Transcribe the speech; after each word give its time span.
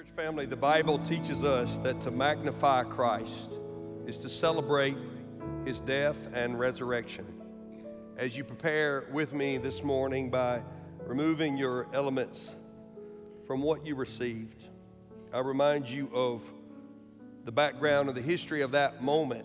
Church 0.00 0.16
family, 0.16 0.46
the 0.46 0.56
Bible 0.56 0.98
teaches 0.98 1.44
us 1.44 1.76
that 1.78 2.00
to 2.00 2.10
magnify 2.10 2.84
Christ 2.84 3.58
is 4.06 4.18
to 4.20 4.30
celebrate 4.30 4.96
his 5.66 5.82
death 5.82 6.16
and 6.32 6.58
resurrection. 6.58 7.26
As 8.16 8.34
you 8.34 8.42
prepare 8.42 9.04
with 9.12 9.34
me 9.34 9.58
this 9.58 9.82
morning 9.84 10.30
by 10.30 10.62
removing 11.04 11.58
your 11.58 11.86
elements 11.92 12.56
from 13.46 13.60
what 13.60 13.84
you 13.84 13.94
received, 13.94 14.62
I 15.34 15.40
remind 15.40 15.90
you 15.90 16.08
of 16.14 16.40
the 17.44 17.52
background 17.52 18.08
of 18.08 18.14
the 18.14 18.22
history 18.22 18.62
of 18.62 18.70
that 18.70 19.02
moment. 19.02 19.44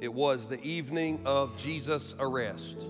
It 0.00 0.12
was 0.12 0.48
the 0.48 0.60
evening 0.64 1.20
of 1.24 1.56
Jesus' 1.58 2.16
arrest. 2.18 2.88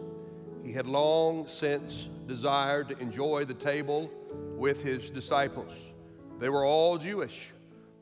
He 0.65 0.73
had 0.73 0.87
long 0.87 1.47
since 1.47 2.09
desired 2.27 2.89
to 2.89 2.99
enjoy 3.01 3.45
the 3.45 3.53
table 3.53 4.11
with 4.57 4.83
his 4.83 5.11
disciples. 5.11 5.91
They 6.39 6.49
were 6.49 6.65
all 6.65 6.99
Jewish. 6.99 7.51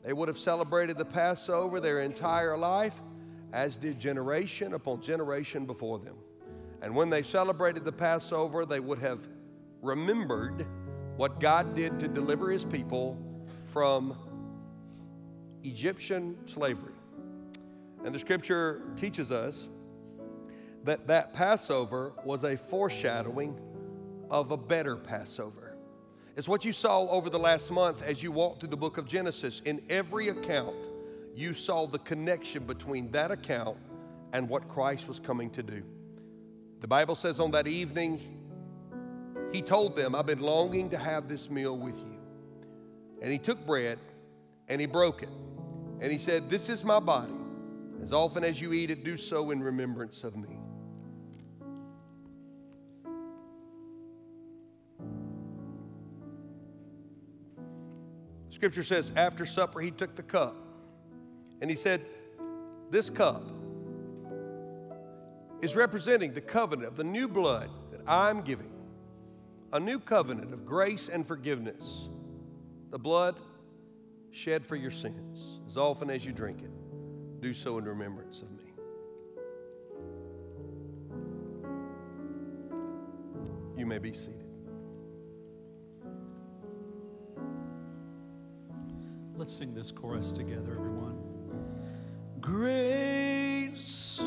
They 0.03 0.13
would 0.13 0.27
have 0.27 0.37
celebrated 0.37 0.97
the 0.97 1.05
Passover 1.05 1.79
their 1.79 2.01
entire 2.01 2.57
life, 2.57 2.95
as 3.53 3.77
did 3.77 3.99
generation 3.99 4.73
upon 4.73 5.01
generation 5.01 5.65
before 5.65 5.99
them. 5.99 6.15
And 6.81 6.93
when 6.93 7.09
they 7.09 7.23
celebrated 7.23 7.85
the 7.85 7.91
Passover, 7.91 8.65
they 8.65 8.81
would 8.81 8.99
have 8.99 9.25
remembered 9.81 10.65
what 11.15 11.39
God 11.39 11.75
did 11.75 11.99
to 11.99 12.07
deliver 12.07 12.49
his 12.49 12.65
people 12.65 13.17
from 13.71 14.17
Egyptian 15.63 16.35
slavery. 16.45 16.93
And 18.03 18.13
the 18.13 18.19
scripture 18.19 18.81
teaches 18.97 19.31
us 19.31 19.69
that 20.83 21.07
that 21.07 21.33
Passover 21.33 22.11
was 22.25 22.43
a 22.43 22.57
foreshadowing 22.57 23.57
of 24.29 24.51
a 24.51 24.57
better 24.57 24.97
Passover. 24.97 25.62
It's 26.35 26.47
what 26.47 26.65
you 26.65 26.71
saw 26.71 27.07
over 27.09 27.29
the 27.29 27.39
last 27.39 27.69
month 27.69 28.01
as 28.01 28.23
you 28.23 28.31
walked 28.31 28.59
through 28.59 28.69
the 28.69 28.77
book 28.77 28.97
of 28.97 29.07
Genesis. 29.07 29.61
In 29.65 29.81
every 29.89 30.29
account, 30.29 30.75
you 31.35 31.53
saw 31.53 31.85
the 31.85 31.99
connection 31.99 32.65
between 32.65 33.11
that 33.11 33.29
account 33.29 33.77
and 34.33 34.49
what 34.49 34.67
Christ 34.67 35.07
was 35.07 35.19
coming 35.19 35.51
to 35.51 35.61
do. 35.61 35.83
The 36.81 36.87
Bible 36.87 37.15
says 37.15 37.39
on 37.39 37.51
that 37.51 37.67
evening, 37.67 38.19
he 39.51 39.61
told 39.61 39.95
them, 39.95 40.15
I've 40.15 40.25
been 40.25 40.41
longing 40.41 40.89
to 40.89 40.97
have 40.97 41.29
this 41.29 41.51
meal 41.51 41.77
with 41.77 41.99
you. 41.99 42.17
And 43.21 43.31
he 43.31 43.37
took 43.37 43.63
bread 43.65 43.99
and 44.67 44.81
he 44.81 44.87
broke 44.87 45.21
it. 45.21 45.29
And 46.01 46.11
he 46.11 46.17
said, 46.17 46.49
This 46.49 46.67
is 46.67 46.83
my 46.83 46.99
body. 46.99 47.31
As 48.01 48.11
often 48.11 48.43
as 48.43 48.59
you 48.59 48.73
eat 48.73 48.89
it, 48.89 49.03
do 49.03 49.15
so 49.17 49.51
in 49.51 49.61
remembrance 49.61 50.23
of 50.23 50.35
me. 50.35 50.57
Scripture 58.53 58.83
says, 58.83 59.11
after 59.15 59.47
supper, 59.47 59.81
he 59.81 59.89
took 59.89 60.15
the 60.15 60.21
cup 60.21 60.55
and 61.59 61.71
he 61.71 61.75
said, 61.75 62.05
This 62.91 63.09
cup 63.09 63.51
is 65.63 65.75
representing 65.75 66.33
the 66.33 66.41
covenant 66.41 66.87
of 66.87 66.95
the 66.95 67.03
new 67.03 67.27
blood 67.27 67.71
that 67.89 68.01
I'm 68.05 68.41
giving, 68.41 68.71
a 69.73 69.79
new 69.79 69.99
covenant 69.99 70.53
of 70.53 70.67
grace 70.67 71.09
and 71.09 71.27
forgiveness. 71.27 72.09
The 72.91 72.99
blood 72.99 73.39
shed 74.29 74.67
for 74.67 74.75
your 74.75 74.91
sins. 74.91 75.59
As 75.67 75.75
often 75.75 76.11
as 76.11 76.23
you 76.23 76.31
drink 76.31 76.59
it, 76.61 77.41
do 77.41 77.53
so 77.53 77.79
in 77.79 77.85
remembrance 77.85 78.43
of 78.43 78.51
me. 78.51 78.65
You 83.75 83.87
may 83.87 83.97
be 83.97 84.13
seated. 84.13 84.52
Let's 89.43 89.57
sing 89.57 89.73
this 89.73 89.91
chorus 89.91 90.31
together, 90.31 90.71
everyone. 90.71 91.17
Grace, 92.39 94.21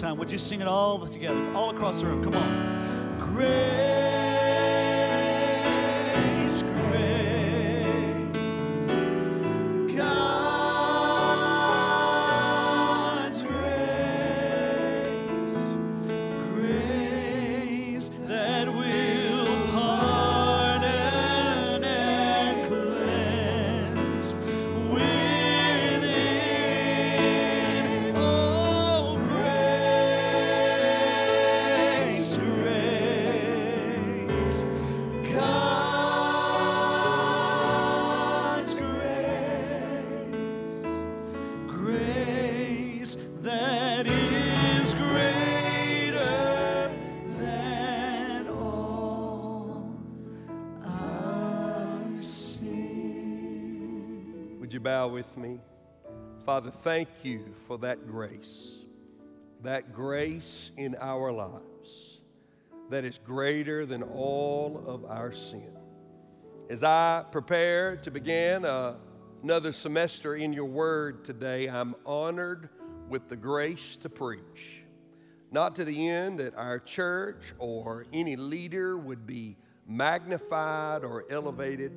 time. 0.00 0.16
Would 0.16 0.32
you 0.32 0.38
sing 0.38 0.62
it 0.62 0.68
all 0.68 0.98
together, 1.06 1.52
all 1.54 1.70
across 1.70 2.00
the 2.00 2.06
room? 2.06 2.24
Come 2.24 2.34
on. 2.34 3.18
Grace, 3.18 3.89
you 54.80 54.84
bow 54.84 55.08
with 55.08 55.36
me? 55.36 55.60
Father, 56.46 56.70
thank 56.70 57.08
you 57.22 57.54
for 57.66 57.76
that 57.76 58.10
grace, 58.10 58.86
that 59.62 59.92
grace 59.92 60.70
in 60.78 60.96
our 60.98 61.30
lives 61.30 62.20
that 62.88 63.04
is 63.04 63.18
greater 63.18 63.84
than 63.84 64.02
all 64.02 64.82
of 64.86 65.04
our 65.04 65.32
sin. 65.32 65.76
As 66.70 66.82
I 66.82 67.26
prepare 67.30 67.96
to 67.96 68.10
begin 68.10 68.64
uh, 68.64 68.94
another 69.42 69.72
semester 69.72 70.34
in 70.34 70.54
your 70.54 70.64
word 70.64 71.26
today, 71.26 71.68
I'm 71.68 71.94
honored 72.06 72.70
with 73.10 73.28
the 73.28 73.36
grace 73.36 73.98
to 73.98 74.08
preach. 74.08 74.82
Not 75.50 75.76
to 75.76 75.84
the 75.84 76.08
end 76.08 76.40
that 76.40 76.54
our 76.54 76.78
church 76.78 77.52
or 77.58 78.06
any 78.14 78.34
leader 78.34 78.96
would 78.96 79.26
be 79.26 79.58
magnified 79.86 81.04
or 81.04 81.26
elevated, 81.28 81.92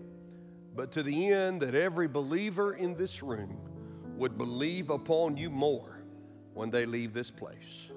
but 0.75 0.91
to 0.93 1.03
the 1.03 1.31
end 1.31 1.61
that 1.61 1.75
every 1.75 2.07
believer 2.07 2.73
in 2.73 2.95
this 2.95 3.21
room 3.21 3.57
would 4.17 4.37
believe 4.37 4.89
upon 4.89 5.37
you 5.37 5.49
more 5.49 6.03
when 6.53 6.69
they 6.69 6.85
leave 6.85 7.13
this 7.13 7.31
place. 7.31 7.89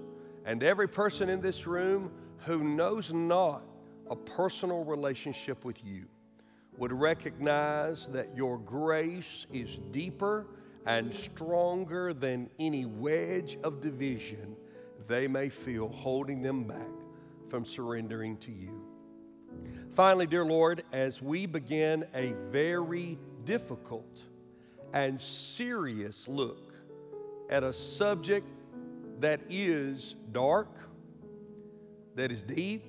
And 0.44 0.62
every 0.62 0.88
person 0.88 1.28
in 1.28 1.40
this 1.40 1.66
room 1.66 2.10
who 2.38 2.62
knows 2.62 3.12
not 3.12 3.62
a 4.08 4.16
personal 4.16 4.84
relationship 4.84 5.64
with 5.64 5.84
you 5.84 6.06
would 6.78 6.92
recognize 6.92 8.06
that 8.08 8.36
your 8.36 8.58
grace 8.58 9.46
is 9.52 9.78
deeper 9.90 10.46
and 10.84 11.12
stronger 11.12 12.14
than 12.14 12.48
any 12.58 12.86
wedge 12.86 13.58
of 13.64 13.80
division 13.80 14.56
they 15.08 15.26
may 15.28 15.48
feel 15.48 15.88
holding 15.88 16.42
them 16.42 16.64
back 16.64 16.86
from 17.48 17.64
surrendering 17.64 18.36
to 18.38 18.52
you. 18.52 18.85
Finally, 19.92 20.26
dear 20.26 20.44
Lord, 20.44 20.82
as 20.92 21.22
we 21.22 21.46
begin 21.46 22.04
a 22.14 22.34
very 22.50 23.18
difficult 23.44 24.20
and 24.92 25.20
serious 25.20 26.28
look 26.28 26.74
at 27.48 27.62
a 27.62 27.72
subject 27.72 28.46
that 29.20 29.40
is 29.48 30.16
dark, 30.32 30.68
that 32.14 32.30
is 32.30 32.42
deep, 32.42 32.84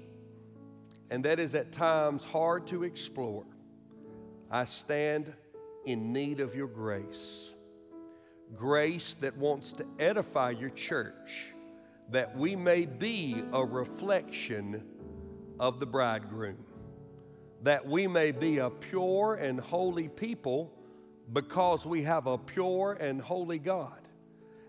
and 1.10 1.24
that 1.24 1.40
is 1.40 1.56
at 1.56 1.72
times 1.72 2.26
hard 2.26 2.68
to 2.68 2.84
explore, 2.84 3.46
I 4.52 4.66
stand 4.66 5.34
in 5.86 6.12
need 6.12 6.40
of 6.40 6.56
your 6.56 6.68
grace. 6.68 7.54
Grace 8.56 9.16
that 9.22 9.38
wants 9.38 9.74
to 9.74 9.86
edify 10.00 10.52
your 10.52 10.70
church, 10.72 11.54
that 12.10 12.36
we 12.36 12.56
may 12.56 12.86
be 12.86 13.44
a 13.54 13.64
reflection 13.64 14.84
of 15.60 15.80
the 15.80 15.86
bridegroom, 15.86 16.64
that 17.64 17.86
we 17.86 18.08
may 18.08 18.32
be 18.32 18.60
a 18.60 18.70
pure 18.70 19.36
and 19.36 19.60
holy 19.60 20.08
people 20.08 20.74
because 21.34 21.86
we 21.86 22.04
have 22.04 22.28
a 22.28 22.38
pure 22.38 22.98
and 23.00 23.22
holy 23.22 23.60
God, 23.60 24.02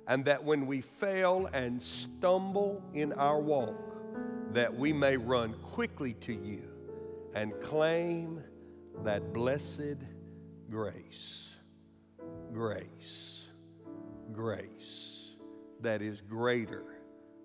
and 0.07 0.25
that 0.25 0.43
when 0.43 0.67
we 0.67 0.81
fail 0.81 1.49
and 1.53 1.81
stumble 1.81 2.83
in 2.95 3.13
our 3.13 3.41
walk, 3.41 3.97
that 4.53 4.75
we 4.75 4.93
may 4.93 5.17
run 5.17 5.55
quickly 5.63 6.15
to 6.15 6.33
you 6.33 6.63
and 7.35 7.53
claim 7.61 8.43
that 9.05 9.33
blessed 9.33 9.99
grace, 10.71 11.55
grace, 12.53 13.45
grace 14.33 15.37
that 15.81 16.03
is 16.03 16.21
greater 16.23 16.85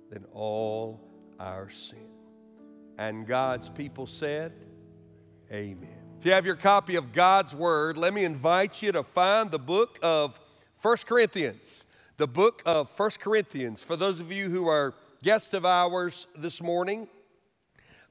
than 0.09 0.25
all 0.33 1.01
our 1.39 1.69
sin. 1.69 2.12
And 2.97 3.25
God's 3.25 3.69
people 3.69 4.05
said, 4.05 4.53
Amen. 5.51 5.89
If 6.19 6.25
you 6.25 6.31
have 6.31 6.45
your 6.45 6.55
copy 6.55 6.95
of 6.95 7.11
God's 7.11 7.53
Word, 7.53 7.97
let 7.97 8.13
me 8.13 8.23
invite 8.23 8.81
you 8.81 8.91
to 8.91 9.03
find 9.03 9.51
the 9.51 9.59
book 9.59 9.99
of 10.01 10.39
First 10.75 11.07
Corinthians. 11.07 11.85
The 12.17 12.27
book 12.27 12.61
of 12.65 12.89
First 12.91 13.19
Corinthians. 13.19 13.81
For 13.83 13.95
those 13.95 14.21
of 14.21 14.31
you 14.31 14.49
who 14.49 14.67
are 14.67 14.93
guests 15.23 15.53
of 15.53 15.65
ours 15.65 16.27
this 16.37 16.61
morning, 16.61 17.07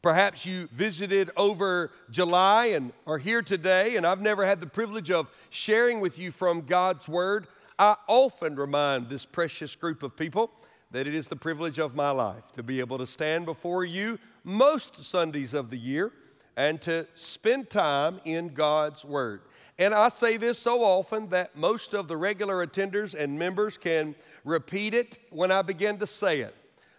perhaps 0.02 0.44
you 0.44 0.66
visited 0.72 1.30
over 1.36 1.90
July 2.10 2.66
and 2.66 2.92
are 3.06 3.18
here 3.18 3.40
today, 3.40 3.96
and 3.96 4.04
I've 4.04 4.20
never 4.20 4.44
had 4.44 4.60
the 4.60 4.66
privilege 4.66 5.10
of 5.10 5.30
sharing 5.50 6.00
with 6.00 6.18
you 6.18 6.32
from 6.32 6.62
God's 6.62 7.08
Word. 7.08 7.46
I 7.78 7.96
often 8.08 8.56
remind 8.56 9.08
this 9.08 9.24
precious 9.24 9.74
group 9.76 10.02
of 10.02 10.16
people 10.16 10.50
that 10.92 11.06
it 11.06 11.14
is 11.14 11.28
the 11.28 11.36
privilege 11.36 11.78
of 11.78 11.94
my 11.94 12.10
life 12.10 12.52
to 12.52 12.62
be 12.62 12.78
able 12.78 12.98
to 12.98 13.06
stand 13.06 13.46
before 13.46 13.84
you 13.84 14.18
most 14.44 15.02
Sundays 15.02 15.54
of 15.54 15.70
the 15.70 15.78
year 15.78 16.12
and 16.54 16.80
to 16.82 17.06
spend 17.14 17.70
time 17.70 18.20
in 18.24 18.48
God's 18.48 19.04
Word. 19.04 19.40
And 19.78 19.94
I 19.94 20.10
say 20.10 20.36
this 20.36 20.58
so 20.58 20.84
often 20.84 21.30
that 21.30 21.56
most 21.56 21.94
of 21.94 22.08
the 22.08 22.16
regular 22.16 22.64
attenders 22.64 23.14
and 23.14 23.38
members 23.38 23.78
can 23.78 24.14
repeat 24.44 24.92
it 24.92 25.18
when 25.30 25.50
I 25.50 25.62
begin 25.62 25.98
to 25.98 26.06
say 26.06 26.40
it. 26.40 26.54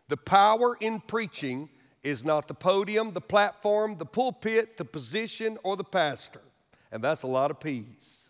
The 0.09 0.17
power 0.17 0.75
in 0.79 0.99
preaching 0.99 1.69
is 2.01 2.25
not 2.25 2.47
the 2.47 2.55
podium, 2.55 3.13
the 3.13 3.21
platform, 3.21 3.97
the 3.97 4.05
pulpit, 4.05 4.77
the 4.77 4.85
position, 4.85 5.57
or 5.63 5.77
the 5.77 5.83
pastor. 5.83 6.41
And 6.91 7.03
that's 7.03 7.21
a 7.21 7.27
lot 7.27 7.51
of 7.51 7.59
P's. 7.59 8.29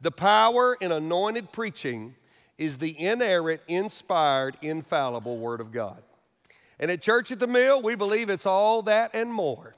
The 0.00 0.12
power 0.12 0.76
in 0.80 0.92
anointed 0.92 1.52
preaching 1.52 2.14
is 2.58 2.78
the 2.78 2.98
inerrant, 3.00 3.62
inspired, 3.68 4.56
infallible 4.60 5.38
Word 5.38 5.60
of 5.60 5.72
God. 5.72 6.02
And 6.80 6.90
at 6.90 7.00
Church 7.00 7.30
at 7.30 7.38
the 7.38 7.46
Mill, 7.46 7.80
we 7.80 7.94
believe 7.94 8.28
it's 8.28 8.46
all 8.46 8.82
that 8.82 9.12
and 9.14 9.32
more. 9.32 9.74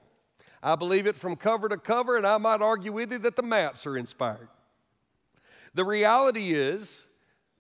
I 0.62 0.77
believe 0.77 1.06
it 1.06 1.17
from 1.17 1.37
cover 1.37 1.69
to 1.69 1.77
cover, 1.77 2.17
and 2.17 2.27
I 2.27 2.38
might 2.38 2.61
argue 2.61 2.93
with 2.93 3.12
you 3.12 3.19
that 3.19 3.37
the 3.37 3.43
maps 3.43 3.87
are 3.87 3.97
inspired. 3.97 4.49
The 5.75 5.85
reality 5.85 6.53
is, 6.53 7.06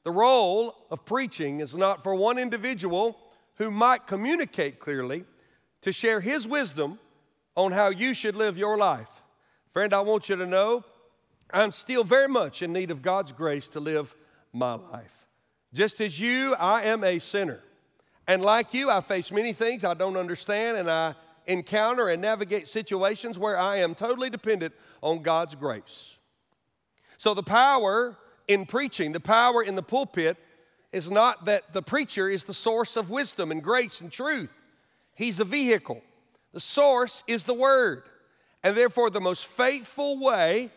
the 0.02 0.10
role 0.10 0.74
of 0.90 1.04
preaching 1.04 1.60
is 1.60 1.74
not 1.74 2.02
for 2.02 2.14
one 2.14 2.38
individual 2.38 3.18
who 3.56 3.70
might 3.70 4.06
communicate 4.06 4.80
clearly 4.80 5.24
to 5.82 5.92
share 5.92 6.20
his 6.20 6.46
wisdom 6.48 6.98
on 7.54 7.72
how 7.72 7.90
you 7.90 8.14
should 8.14 8.36
live 8.36 8.56
your 8.56 8.76
life. 8.76 9.08
Friend, 9.72 9.92
I 9.92 10.00
want 10.00 10.28
you 10.28 10.36
to 10.36 10.46
know 10.46 10.84
I'm 11.52 11.72
still 11.72 12.04
very 12.04 12.28
much 12.28 12.62
in 12.62 12.72
need 12.72 12.90
of 12.90 13.02
God's 13.02 13.32
grace 13.32 13.68
to 13.68 13.80
live 13.80 14.14
my 14.52 14.74
life. 14.74 15.26
Just 15.72 16.00
as 16.00 16.18
you, 16.18 16.54
I 16.54 16.82
am 16.84 17.04
a 17.04 17.18
sinner. 17.18 17.60
And 18.26 18.42
like 18.42 18.74
you, 18.74 18.90
I 18.90 19.00
face 19.00 19.30
many 19.30 19.52
things 19.52 19.84
I 19.84 19.94
don't 19.94 20.16
understand, 20.16 20.76
and 20.76 20.90
I 20.90 21.14
encounter 21.46 22.08
and 22.08 22.22
navigate 22.22 22.68
situations 22.68 23.38
where 23.38 23.58
I 23.58 23.76
am 23.76 23.94
totally 23.94 24.30
dependent 24.30 24.74
on 25.02 25.22
God's 25.22 25.54
grace. 25.54 26.16
So, 27.18 27.34
the 27.34 27.42
power 27.42 28.16
in 28.48 28.66
preaching, 28.66 29.12
the 29.12 29.20
power 29.20 29.62
in 29.62 29.74
the 29.74 29.82
pulpit, 29.82 30.36
is 30.92 31.10
not 31.10 31.44
that 31.44 31.72
the 31.72 31.82
preacher 31.82 32.28
is 32.28 32.44
the 32.44 32.54
source 32.54 32.96
of 32.96 33.10
wisdom 33.10 33.50
and 33.50 33.62
grace 33.62 34.00
and 34.00 34.10
truth. 34.10 34.52
He's 35.14 35.38
a 35.38 35.44
vehicle. 35.44 36.02
The 36.52 36.60
source 36.60 37.22
is 37.26 37.44
the 37.44 37.54
Word. 37.54 38.04
And 38.62 38.76
therefore, 38.76 39.10
the 39.10 39.20
most 39.20 39.46
faithful 39.46 40.18
way 40.18 40.70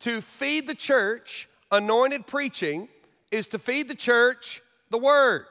to 0.00 0.20
feed 0.20 0.66
the 0.66 0.74
church 0.74 1.48
anointed 1.70 2.26
preaching 2.26 2.88
is 3.30 3.46
to 3.48 3.58
feed 3.58 3.88
the 3.88 3.94
church 3.94 4.62
the 4.90 4.98
Word. 4.98 5.46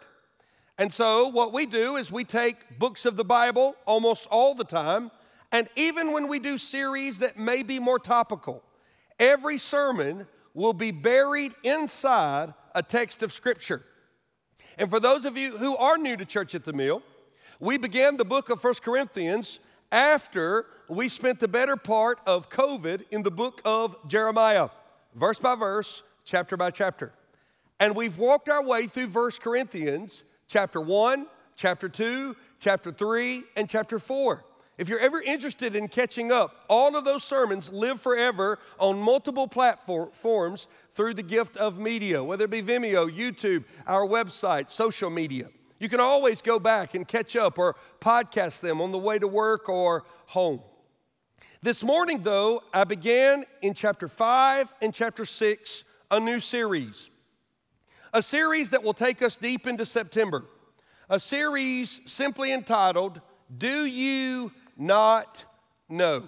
And 0.78 0.94
so, 0.94 1.28
what 1.28 1.54
we 1.54 1.66
do 1.66 1.96
is 1.96 2.12
we 2.12 2.24
take 2.24 2.78
books 2.78 3.06
of 3.06 3.18
the 3.18 3.26
Bible 3.26 3.76
almost 3.86 4.28
all 4.28 4.54
the 4.54 4.64
time, 4.64 5.12
and 5.52 5.70
even 5.76 6.12
when 6.12 6.28
we 6.28 6.40
do 6.40 6.58
series 6.58 7.20
that 7.20 7.38
may 7.38 7.64
be 7.64 7.80
more 7.80 8.00
topical, 8.00 8.64
every 9.20 9.58
sermon 9.58 10.28
will 10.54 10.74
be 10.74 10.92
buried 10.92 11.54
inside 11.64 12.54
a 12.76 12.84
text 12.84 13.24
of 13.24 13.32
Scripture. 13.32 13.84
And 14.78 14.90
for 14.90 15.00
those 15.00 15.26
of 15.26 15.38
you 15.38 15.58
who 15.58 15.76
are 15.78 15.98
new 15.98 16.18
to 16.18 16.26
Church 16.26 16.54
at 16.54 16.64
the 16.64 16.74
Mill, 16.74 17.02
we 17.60 17.78
began 17.78 18.18
the 18.18 18.26
book 18.26 18.50
of 18.50 18.62
First 18.62 18.84
Corinthians 18.84 19.60
after 19.92 20.68
we 20.88 21.10
spent 21.10 21.40
the 21.40 21.48
better 21.48 21.76
part 21.76 22.20
of 22.28 22.50
COVID 22.50 23.06
in 23.10 23.24
the 23.24 23.32
book 23.32 23.62
of 23.66 23.96
Jeremiah, 24.08 24.70
verse 25.16 25.40
by 25.40 25.56
verse, 25.56 26.04
chapter 26.24 26.56
by 26.56 26.70
chapter. 26.70 27.14
And 27.80 27.96
we've 27.96 28.18
walked 28.18 28.50
our 28.50 28.64
way 28.64 28.88
through 28.88 29.10
First 29.10 29.42
Corinthians 29.42 30.24
chapter 30.48 30.82
1, 30.82 31.28
chapter 31.56 31.88
2, 31.88 32.36
chapter 32.60 32.92
3, 32.92 33.44
and 33.56 33.70
chapter 33.70 34.00
4. 34.00 34.44
If 34.80 34.90
you're 34.90 35.00
ever 35.00 35.22
interested 35.22 35.76
in 35.76 35.88
catching 35.88 36.32
up, 36.32 36.66
all 36.70 36.96
of 36.96 37.04
those 37.04 37.24
sermons 37.24 37.72
live 37.72 38.00
forever 38.00 38.60
on 38.80 39.00
multiple 39.00 39.48
platforms 39.48 40.68
through 40.92 41.16
the 41.16 41.24
gift 41.24 41.58
of 41.58 41.80
media, 41.80 42.24
whether 42.24 42.46
it 42.46 42.52
be 42.52 42.62
Vimeo, 42.62 43.10
YouTube, 43.10 43.64
our 43.86 44.06
website, 44.06 44.72
social 44.72 45.10
media. 45.10 45.50
You 45.80 45.90
can 45.90 46.00
always 46.00 46.42
go 46.42 46.60
back 46.60 46.96
and 46.96 47.08
catch 47.08 47.36
up 47.36 47.60
or 47.60 47.76
podcast 48.00 48.62
them 48.62 48.82
on 48.82 48.92
the 48.92 48.98
way 48.98 49.20
to 49.20 49.28
work 49.28 49.70
or 49.70 50.04
home. 50.28 50.62
This 51.62 51.84
morning, 51.84 52.22
though, 52.24 52.64
I 52.74 52.84
began 52.84 53.46
in 53.62 53.74
chapter 53.76 54.08
5 54.08 54.74
and 54.82 54.94
chapter 54.94 55.26
6 55.26 55.84
a 56.10 56.20
new 56.20 56.40
series 56.40 57.10
a 58.18 58.22
series 58.24 58.72
that 58.72 58.82
will 58.82 58.96
take 58.96 59.22
us 59.22 59.36
deep 59.36 59.68
into 59.68 59.86
September, 59.86 60.44
a 61.08 61.20
series 61.20 62.02
simply 62.06 62.52
entitled, 62.52 63.22
Do 63.56 63.86
You 63.86 64.52
Not 64.76 65.46
Know? 65.88 66.24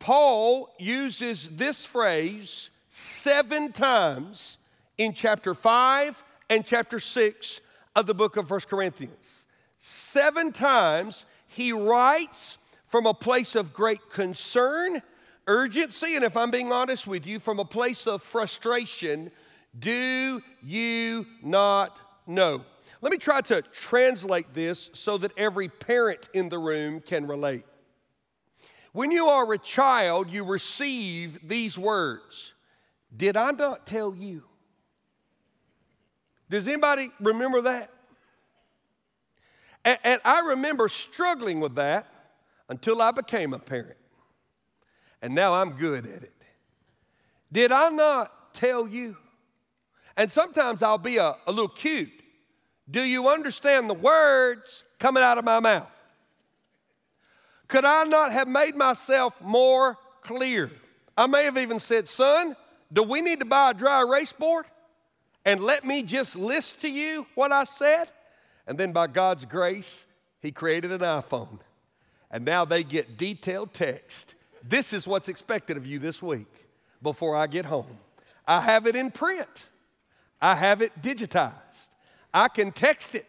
Paul 0.00 0.74
uses 0.80 1.48
this 1.50 1.86
phrase 1.86 2.70
seven 2.88 3.70
times 3.70 4.58
in 4.98 5.12
chapter 5.12 5.54
5 5.54 6.24
and 6.50 6.66
chapter 6.66 6.98
6 6.98 7.60
of 7.94 8.06
the 8.06 8.14
book 8.14 8.36
of 8.36 8.48
First 8.48 8.68
Corinthians. 8.68 9.46
Seven 9.78 10.50
times 10.50 11.24
he 11.46 11.72
writes 11.72 12.58
from 12.88 13.06
a 13.06 13.14
place 13.14 13.54
of 13.54 13.72
great 13.72 14.10
concern, 14.10 15.02
urgency, 15.46 16.16
and 16.16 16.24
if 16.24 16.36
I'm 16.36 16.50
being 16.50 16.72
honest 16.72 17.06
with 17.06 17.28
you, 17.28 17.38
from 17.38 17.60
a 17.60 17.64
place 17.64 18.08
of 18.08 18.22
frustration 18.24 19.30
do 19.78 20.42
you 20.62 21.26
not 21.42 21.98
know? 22.26 22.64
Let 23.00 23.12
me 23.12 23.18
try 23.18 23.40
to 23.42 23.62
translate 23.62 24.52
this 24.52 24.90
so 24.92 25.16
that 25.18 25.32
every 25.36 25.68
parent 25.68 26.28
in 26.34 26.48
the 26.48 26.58
room 26.58 27.00
can 27.00 27.26
relate. 27.26 27.64
When 28.92 29.10
you 29.10 29.26
are 29.26 29.50
a 29.52 29.58
child, 29.58 30.30
you 30.30 30.44
receive 30.44 31.48
these 31.48 31.78
words 31.78 32.54
Did 33.16 33.36
I 33.36 33.52
not 33.52 33.86
tell 33.86 34.14
you? 34.14 34.42
Does 36.48 36.66
anybody 36.66 37.10
remember 37.20 37.62
that? 37.62 37.90
And, 39.84 39.98
and, 40.04 40.20
I 40.24 40.40
remember 40.40 40.88
struggling 40.88 41.60
with 41.60 41.76
that 41.76 42.06
until 42.68 43.00
I 43.00 43.12
became 43.12 43.54
a 43.54 43.58
parent. 43.58 43.96
And 45.22 45.34
now 45.34 45.54
I'm 45.54 45.70
good 45.70 46.04
at 46.06 46.22
it. 46.22 46.34
Did 47.50 47.72
I 47.72 47.88
not 47.88 48.52
tell 48.52 48.86
you? 48.86 49.16
And 50.20 50.30
sometimes 50.30 50.82
I'll 50.82 50.98
be 50.98 51.16
a, 51.16 51.34
a 51.46 51.50
little 51.50 51.66
cute. 51.66 52.10
Do 52.90 53.00
you 53.00 53.28
understand 53.28 53.88
the 53.88 53.94
words 53.94 54.84
coming 54.98 55.22
out 55.22 55.38
of 55.38 55.46
my 55.46 55.60
mouth? 55.60 55.88
Could 57.68 57.86
I 57.86 58.04
not 58.04 58.30
have 58.30 58.46
made 58.46 58.76
myself 58.76 59.40
more 59.40 59.96
clear? 60.20 60.72
I 61.16 61.26
may 61.26 61.44
have 61.44 61.56
even 61.56 61.78
said, 61.80 62.06
Son, 62.06 62.54
do 62.92 63.02
we 63.02 63.22
need 63.22 63.38
to 63.38 63.46
buy 63.46 63.70
a 63.70 63.74
dry 63.74 64.02
erase 64.02 64.34
board? 64.34 64.66
And 65.46 65.64
let 65.64 65.86
me 65.86 66.02
just 66.02 66.36
list 66.36 66.82
to 66.82 66.90
you 66.90 67.26
what 67.34 67.50
I 67.50 67.64
said. 67.64 68.10
And 68.66 68.76
then 68.76 68.92
by 68.92 69.06
God's 69.06 69.46
grace, 69.46 70.04
He 70.40 70.52
created 70.52 70.92
an 70.92 71.00
iPhone. 71.00 71.60
And 72.30 72.44
now 72.44 72.66
they 72.66 72.84
get 72.84 73.16
detailed 73.16 73.72
text 73.72 74.34
This 74.62 74.92
is 74.92 75.08
what's 75.08 75.30
expected 75.30 75.78
of 75.78 75.86
you 75.86 75.98
this 75.98 76.22
week 76.22 76.52
before 77.00 77.36
I 77.36 77.46
get 77.46 77.64
home. 77.64 77.96
I 78.46 78.60
have 78.60 78.86
it 78.86 78.96
in 78.96 79.12
print, 79.12 79.64
I 80.40 80.54
have 80.54 80.82
it 80.82 81.02
digitized. 81.02 81.54
I 82.32 82.48
can 82.48 82.72
text 82.72 83.14
it, 83.14 83.26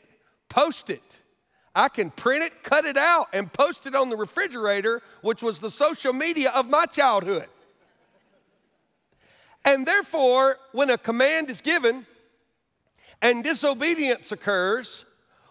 post 0.50 0.90
it. 0.90 1.02
I 1.74 1.88
can 1.88 2.10
print 2.12 2.44
it, 2.44 2.64
cut 2.64 2.86
it 2.86 2.98
out, 2.98 3.30
and 3.34 3.52
post 3.52 3.88
it 3.88 3.96
on 3.96 4.10
the 4.10 4.18
refrigerator, 4.18 5.02
which 5.22 5.42
was 5.42 5.60
the 5.60 5.72
social 5.72 6.12
media 6.14 6.52
of 6.52 6.70
my 6.70 6.86
childhood. 6.86 7.48
And 9.64 9.86
therefore, 9.86 10.58
when 10.72 10.90
a 10.90 10.98
command 10.98 11.50
is 11.50 11.62
given 11.62 12.06
and 13.22 13.44
disobedience 13.44 14.32
occurs, 14.32 15.06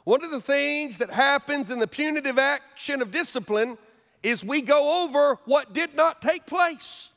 one 0.05 0.25
of 0.25 0.31
the 0.31 0.41
things 0.41 0.99
that 0.99 1.11
happens 1.11 1.71
in 1.71 1.79
the 1.79 1.87
punitive 1.87 2.39
action 2.39 3.01
of 3.01 3.11
discipline 3.11 3.79
is 4.23 4.45
we 4.45 4.61
go 4.61 5.05
over 5.05 5.39
what 5.45 5.73
did 5.73 5.95
not 5.95 6.21
take 6.21 6.47
place. 6.47 7.13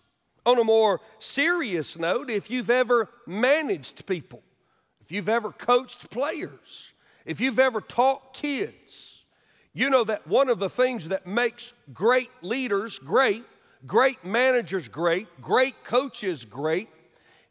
On 0.45 0.59
a 0.59 0.63
more 0.63 0.99
serious 1.19 1.97
note, 1.97 2.29
if 2.29 2.49
you've 2.49 2.69
ever 2.69 3.09
managed 3.25 4.05
people, 4.05 4.41
if 5.01 5.11
you've 5.11 5.29
ever 5.29 5.51
coached 5.51 6.09
players, 6.09 6.93
if 7.25 7.39
you've 7.39 7.59
ever 7.59 7.79
taught 7.79 8.33
kids, 8.33 9.23
you 9.73 9.89
know 9.89 10.03
that 10.03 10.27
one 10.27 10.49
of 10.49 10.59
the 10.59 10.69
things 10.69 11.09
that 11.09 11.25
makes 11.25 11.73
great 11.93 12.29
leaders 12.41 12.99
great, 12.99 13.45
great 13.85 14.23
managers 14.23 14.87
great, 14.87 15.27
great 15.41 15.83
coaches 15.83 16.45
great, 16.45 16.89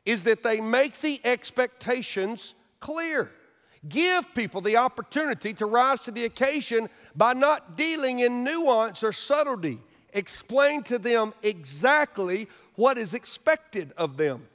is 0.05 0.25
that 0.25 0.43
they 0.43 0.61
make 0.61 1.01
the 1.01 1.21
expectations 1.25 2.55
clear. 2.81 3.31
Give 3.89 4.33
people 4.35 4.61
the 4.61 4.77
opportunity 4.77 5.53
to 5.55 5.67
rise 5.67 6.01
to 6.01 6.11
the 6.11 6.25
occasion 6.25 6.89
by 7.17 7.33
not 7.33 7.77
dealing 7.77 8.21
in 8.21 8.45
nuance 8.45 9.03
or 9.03 9.13
subtlety. 9.13 9.81
Explain 10.15 10.83
to 10.85 10.99
them 10.99 11.33
exactly 11.43 12.49
what 12.77 12.99
is 12.99 13.15
expected 13.15 13.93
of 13.97 14.17
them. 14.17 14.49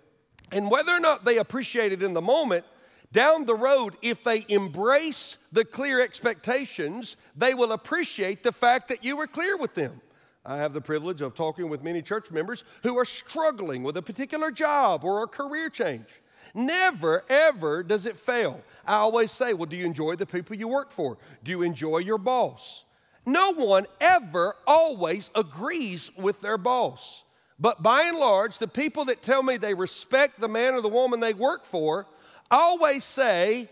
And 0.52 0.72
whether 0.72 0.92
or 0.92 1.00
not 1.00 1.26
they 1.26 1.38
appreciate 1.38 1.92
it 1.92 2.02
in 2.02 2.14
the 2.14 2.22
moment, 2.22 2.66
down 3.12 3.46
the 3.46 3.56
road, 3.56 3.96
if 4.02 4.24
they 4.24 4.46
embrace 4.50 5.38
the 5.52 5.66
clear 5.66 6.02
expectations, 6.02 7.16
they 7.36 7.54
will 7.54 7.72
appreciate 7.72 8.44
the 8.44 8.52
fact 8.52 8.90
that 8.90 9.04
you 9.04 9.18
were 9.18 9.28
clear 9.28 9.58
with 9.58 9.76
them. 9.76 10.02
I 10.46 10.58
have 10.58 10.74
the 10.74 10.82
privilege 10.82 11.22
of 11.22 11.34
talking 11.34 11.70
with 11.70 11.84
many 11.84 12.02
church 12.02 12.32
members 12.32 12.64
who 12.84 12.98
are 12.98 13.06
struggling 13.06 13.84
with 13.84 13.98
a 13.98 14.02
particular 14.02 14.52
job 14.52 15.04
or 15.04 15.24
a 15.24 15.28
career 15.28 15.70
change. 15.70 16.08
Never, 16.54 17.26
ever 17.30 17.84
does 17.84 18.06
it 18.06 18.18
fail. 18.18 18.62
I 18.86 18.96
always 18.96 19.32
say, 19.32 19.54
Well, 19.54 19.66
do 19.66 19.76
you 19.76 19.86
enjoy 19.86 20.16
the 20.16 20.26
people 20.26 20.56
you 20.56 20.70
work 20.70 20.92
for? 20.92 21.18
Do 21.44 21.52
you 21.52 21.62
enjoy 21.64 22.00
your 22.00 22.18
boss? 22.18 22.86
No 23.26 23.52
one 23.54 23.88
ever 24.00 24.56
always 24.66 25.30
agrees 25.36 26.10
with 26.18 26.40
their 26.40 26.58
boss. 26.58 27.24
But 27.60 27.82
by 27.82 28.04
and 28.04 28.18
large, 28.18 28.60
the 28.60 28.68
people 28.68 29.06
that 29.06 29.24
tell 29.24 29.42
me 29.42 29.58
they 29.58 29.74
respect 29.74 30.40
the 30.40 30.48
man 30.48 30.76
or 30.76 30.82
the 30.82 30.90
woman 30.90 31.20
they 31.20 31.34
work 31.34 31.66
for 31.66 32.06
always 32.52 33.04
say, 33.04 33.70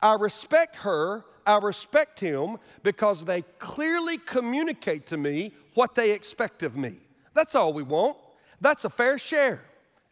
I 0.00 0.14
respect 0.14 0.76
her, 0.76 1.24
I 1.46 1.58
respect 1.58 2.18
him 2.18 2.58
because 2.82 3.24
they 3.24 3.42
clearly 3.58 4.18
communicate 4.18 5.06
to 5.06 5.16
me 5.16 5.54
what 5.74 5.94
they 5.94 6.10
expect 6.10 6.62
of 6.62 6.76
me. 6.76 6.98
That's 7.34 7.54
all 7.54 7.72
we 7.72 7.84
want. 7.84 8.16
That's 8.60 8.84
a 8.84 8.90
fair 8.90 9.18
share. 9.18 9.62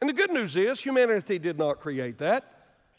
And 0.01 0.09
the 0.09 0.15
good 0.15 0.33
news 0.33 0.57
is, 0.57 0.81
humanity 0.81 1.39
did 1.39 1.59
not 1.59 1.81
create 1.81 2.19
that, 2.19 2.45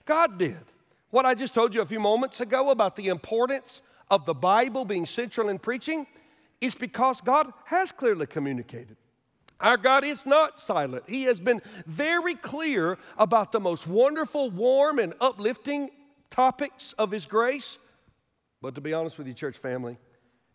God 0.06 0.38
did. 0.38 0.64
What 1.10 1.26
I 1.26 1.34
just 1.34 1.54
told 1.54 1.74
you 1.74 1.82
a 1.82 1.86
few 1.86 2.00
moments 2.00 2.42
ago 2.42 2.70
about 2.70 2.96
the 2.96 3.08
importance 3.08 3.82
of 4.10 4.26
the 4.26 4.34
Bible 4.34 4.86
being 4.86 5.06
central 5.06 5.50
in 5.50 5.58
preaching 5.58 6.06
is 6.60 6.76
because 6.76 7.22
God 7.22 7.52
has 7.66 7.92
clearly 7.92 8.28
communicated. 8.28 8.98
Our 9.62 9.78
God 9.78 10.04
is 10.04 10.26
not 10.26 10.60
silent. 10.60 11.04
He 11.08 11.24
has 11.24 11.40
been 11.40 11.62
very 11.86 12.36
clear 12.36 12.98
about 13.18 13.52
the 13.52 13.60
most 13.60 13.88
wonderful, 13.88 14.50
warm, 14.50 15.00
and 15.00 15.14
uplifting 15.22 15.90
topics 16.30 16.94
of 16.94 17.12
His 17.12 17.26
grace. 17.26 17.78
But 18.62 18.76
to 18.76 18.82
be 18.82 18.94
honest 18.94 19.18
with 19.18 19.28
you, 19.28 19.34
church 19.34 19.58
family, 19.58 19.98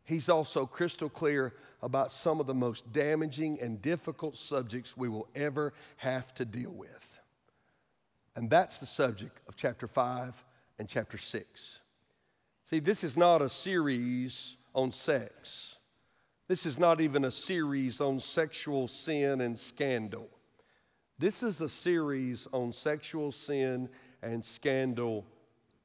He's 0.06 0.28
also 0.28 0.66
crystal 0.66 1.08
clear 1.08 1.52
about 1.82 2.12
some 2.12 2.38
of 2.38 2.46
the 2.46 2.54
most 2.54 2.92
damaging 2.92 3.60
and 3.60 3.82
difficult 3.82 4.36
subjects 4.36 4.96
we 4.96 5.08
will 5.08 5.28
ever 5.34 5.72
have 5.96 6.32
to 6.34 6.44
deal 6.44 6.70
with. 6.70 7.20
And 8.36 8.48
that's 8.48 8.78
the 8.78 8.86
subject 8.86 9.40
of 9.48 9.56
chapter 9.56 9.88
5 9.88 10.44
and 10.78 10.88
chapter 10.88 11.18
6. 11.18 11.80
See, 12.70 12.78
this 12.78 13.02
is 13.02 13.16
not 13.16 13.42
a 13.42 13.48
series 13.48 14.56
on 14.74 14.92
sex. 14.92 15.75
This 16.48 16.64
is 16.64 16.78
not 16.78 17.00
even 17.00 17.24
a 17.24 17.30
series 17.30 18.00
on 18.00 18.20
sexual 18.20 18.86
sin 18.86 19.40
and 19.40 19.58
scandal. 19.58 20.28
This 21.18 21.42
is 21.42 21.60
a 21.60 21.68
series 21.68 22.46
on 22.52 22.72
sexual 22.72 23.32
sin 23.32 23.88
and 24.22 24.44
scandal 24.44 25.24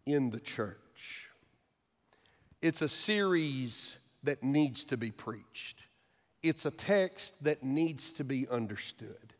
in 0.05 0.29
the 0.29 0.39
church. 0.39 1.29
It's 2.61 2.83
a 2.83 2.89
series 2.89 3.95
that 4.21 4.43
needs 4.43 4.85
to 4.85 4.97
be 4.97 5.09
preached. 5.09 5.81
It's 6.43 6.67
a 6.67 6.71
text 6.71 7.33
that 7.43 7.63
needs 7.63 8.13
to 8.13 8.23
be 8.23 8.47
understood. 8.47 9.33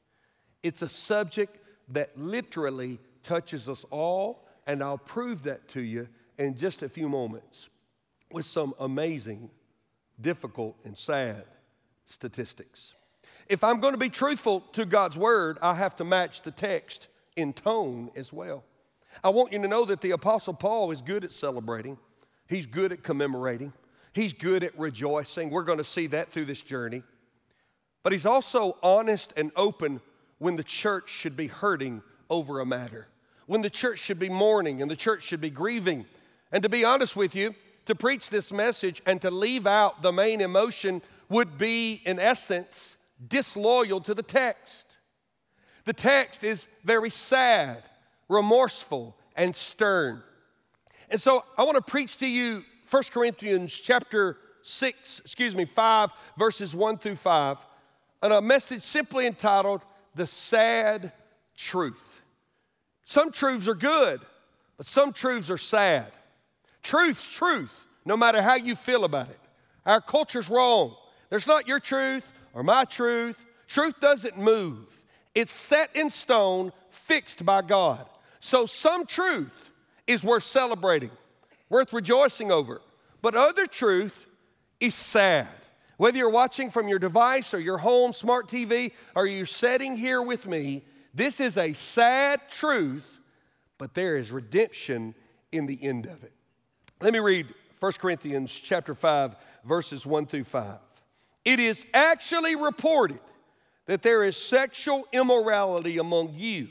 It's 0.63 0.81
a 0.81 0.89
subject 0.89 1.57
that 1.89 2.17
literally 2.17 2.99
touches 3.21 3.69
us 3.69 3.85
all, 3.91 4.47
and 4.65 4.83
I'll 4.83 4.97
prove 4.97 5.43
that 5.43 5.67
to 5.69 5.81
you 5.81 6.07
in 6.39 6.57
just 6.57 6.81
a 6.81 6.89
few 6.89 7.07
moments 7.07 7.69
with 8.31 8.45
some 8.45 8.73
amazing 8.79 9.51
difficult 10.21 10.77
and 10.83 10.97
sad 10.97 11.43
statistics. 12.05 12.93
If 13.47 13.63
I'm 13.63 13.79
going 13.79 13.93
to 13.93 13.99
be 13.99 14.09
truthful 14.09 14.61
to 14.73 14.85
God's 14.85 15.17
word, 15.17 15.57
I 15.61 15.75
have 15.75 15.95
to 15.97 16.03
match 16.03 16.41
the 16.41 16.51
text 16.51 17.07
in 17.35 17.53
tone 17.53 18.11
as 18.15 18.31
well. 18.31 18.63
I 19.23 19.29
want 19.29 19.51
you 19.51 19.61
to 19.61 19.67
know 19.67 19.85
that 19.85 20.01
the 20.01 20.11
Apostle 20.11 20.53
Paul 20.53 20.91
is 20.91 21.01
good 21.01 21.23
at 21.23 21.31
celebrating, 21.31 21.97
he's 22.47 22.65
good 22.65 22.91
at 22.91 23.03
commemorating, 23.03 23.73
he's 24.13 24.33
good 24.33 24.63
at 24.63 24.77
rejoicing. 24.79 25.49
We're 25.49 25.63
going 25.63 25.79
to 25.79 25.83
see 25.83 26.07
that 26.07 26.31
through 26.31 26.45
this 26.45 26.61
journey. 26.61 27.03
But 28.03 28.13
he's 28.13 28.25
also 28.25 28.77
honest 28.81 29.33
and 29.37 29.51
open 29.55 30.01
when 30.39 30.55
the 30.55 30.63
church 30.63 31.09
should 31.09 31.35
be 31.35 31.47
hurting 31.47 32.01
over 32.29 32.59
a 32.59 32.65
matter, 32.65 33.07
when 33.45 33.61
the 33.61 33.69
church 33.69 33.99
should 33.99 34.17
be 34.17 34.29
mourning 34.29 34.81
and 34.81 34.89
the 34.89 34.95
church 34.95 35.23
should 35.23 35.41
be 35.41 35.49
grieving. 35.49 36.05
And 36.51 36.63
to 36.63 36.69
be 36.69 36.83
honest 36.83 37.15
with 37.15 37.35
you, 37.35 37.53
to 37.85 37.95
preach 37.95 38.29
this 38.29 38.51
message 38.51 39.01
and 39.05 39.21
to 39.21 39.31
leave 39.31 39.65
out 39.65 40.01
the 40.01 40.11
main 40.11 40.41
emotion 40.41 41.01
would 41.29 41.57
be, 41.57 42.01
in 42.05 42.19
essence, 42.19 42.97
disloyal 43.27 44.01
to 44.01 44.13
the 44.13 44.23
text. 44.23 44.97
The 45.85 45.93
text 45.93 46.43
is 46.43 46.67
very 46.83 47.09
sad, 47.09 47.83
remorseful, 48.29 49.15
and 49.35 49.55
stern. 49.55 50.21
And 51.09 51.19
so 51.19 51.43
I 51.57 51.63
want 51.63 51.75
to 51.75 51.81
preach 51.81 52.17
to 52.17 52.27
you 52.27 52.63
1 52.89 53.03
Corinthians 53.11 53.73
chapter 53.73 54.37
6, 54.63 55.19
excuse 55.19 55.55
me, 55.55 55.65
5, 55.65 56.11
verses 56.37 56.75
1 56.75 56.97
through 56.97 57.15
5, 57.15 57.65
and 58.21 58.33
a 58.33 58.41
message 58.41 58.83
simply 58.83 59.25
entitled 59.25 59.81
The 60.13 60.27
Sad 60.27 61.11
Truth. 61.57 62.21
Some 63.05 63.31
truths 63.31 63.67
are 63.67 63.75
good, 63.75 64.21
but 64.77 64.87
some 64.87 65.11
truths 65.13 65.49
are 65.49 65.57
sad. 65.57 66.11
Truth's 66.83 67.31
truth, 67.31 67.87
no 68.05 68.17
matter 68.17 68.41
how 68.41 68.55
you 68.55 68.75
feel 68.75 69.03
about 69.03 69.29
it. 69.29 69.39
Our 69.85 70.01
culture's 70.01 70.49
wrong. 70.49 70.95
There's 71.29 71.47
not 71.47 71.67
your 71.67 71.79
truth 71.79 72.31
or 72.53 72.63
my 72.63 72.85
truth. 72.85 73.45
Truth 73.67 74.01
doesn't 74.01 74.37
move, 74.37 75.01
it's 75.33 75.53
set 75.53 75.95
in 75.95 76.09
stone, 76.09 76.73
fixed 76.89 77.45
by 77.45 77.61
God. 77.61 78.05
So 78.41 78.65
some 78.65 79.05
truth 79.05 79.71
is 80.07 80.23
worth 80.23 80.43
celebrating, 80.43 81.11
worth 81.69 81.93
rejoicing 81.93 82.51
over. 82.51 82.81
But 83.21 83.35
other 83.35 83.65
truth 83.65 84.27
is 84.79 84.95
sad. 84.95 85.47
Whether 85.97 86.17
you're 86.17 86.29
watching 86.29 86.71
from 86.71 86.87
your 86.87 86.99
device 86.99 87.53
or 87.53 87.59
your 87.59 87.77
home 87.77 88.11
smart 88.11 88.47
TV 88.47 88.91
or 89.15 89.27
you're 89.27 89.45
sitting 89.45 89.95
here 89.95 90.21
with 90.21 90.47
me, 90.47 90.83
this 91.13 91.39
is 91.39 91.57
a 91.57 91.73
sad 91.73 92.49
truth, 92.49 93.19
but 93.77 93.93
there 93.93 94.17
is 94.17 94.31
redemption 94.31 95.13
in 95.51 95.67
the 95.67 95.81
end 95.81 96.07
of 96.07 96.23
it. 96.23 96.33
Let 97.01 97.13
me 97.13 97.19
read 97.19 97.47
1 97.79 97.93
Corinthians 97.93 98.53
chapter 98.53 98.93
5 98.93 99.35
verses 99.65 100.05
1 100.05 100.27
through 100.27 100.43
5. 100.43 100.77
It 101.43 101.59
is 101.59 101.83
actually 101.95 102.55
reported 102.55 103.19
that 103.87 104.03
there 104.03 104.23
is 104.23 104.37
sexual 104.37 105.07
immorality 105.11 105.97
among 105.97 106.35
you 106.35 106.67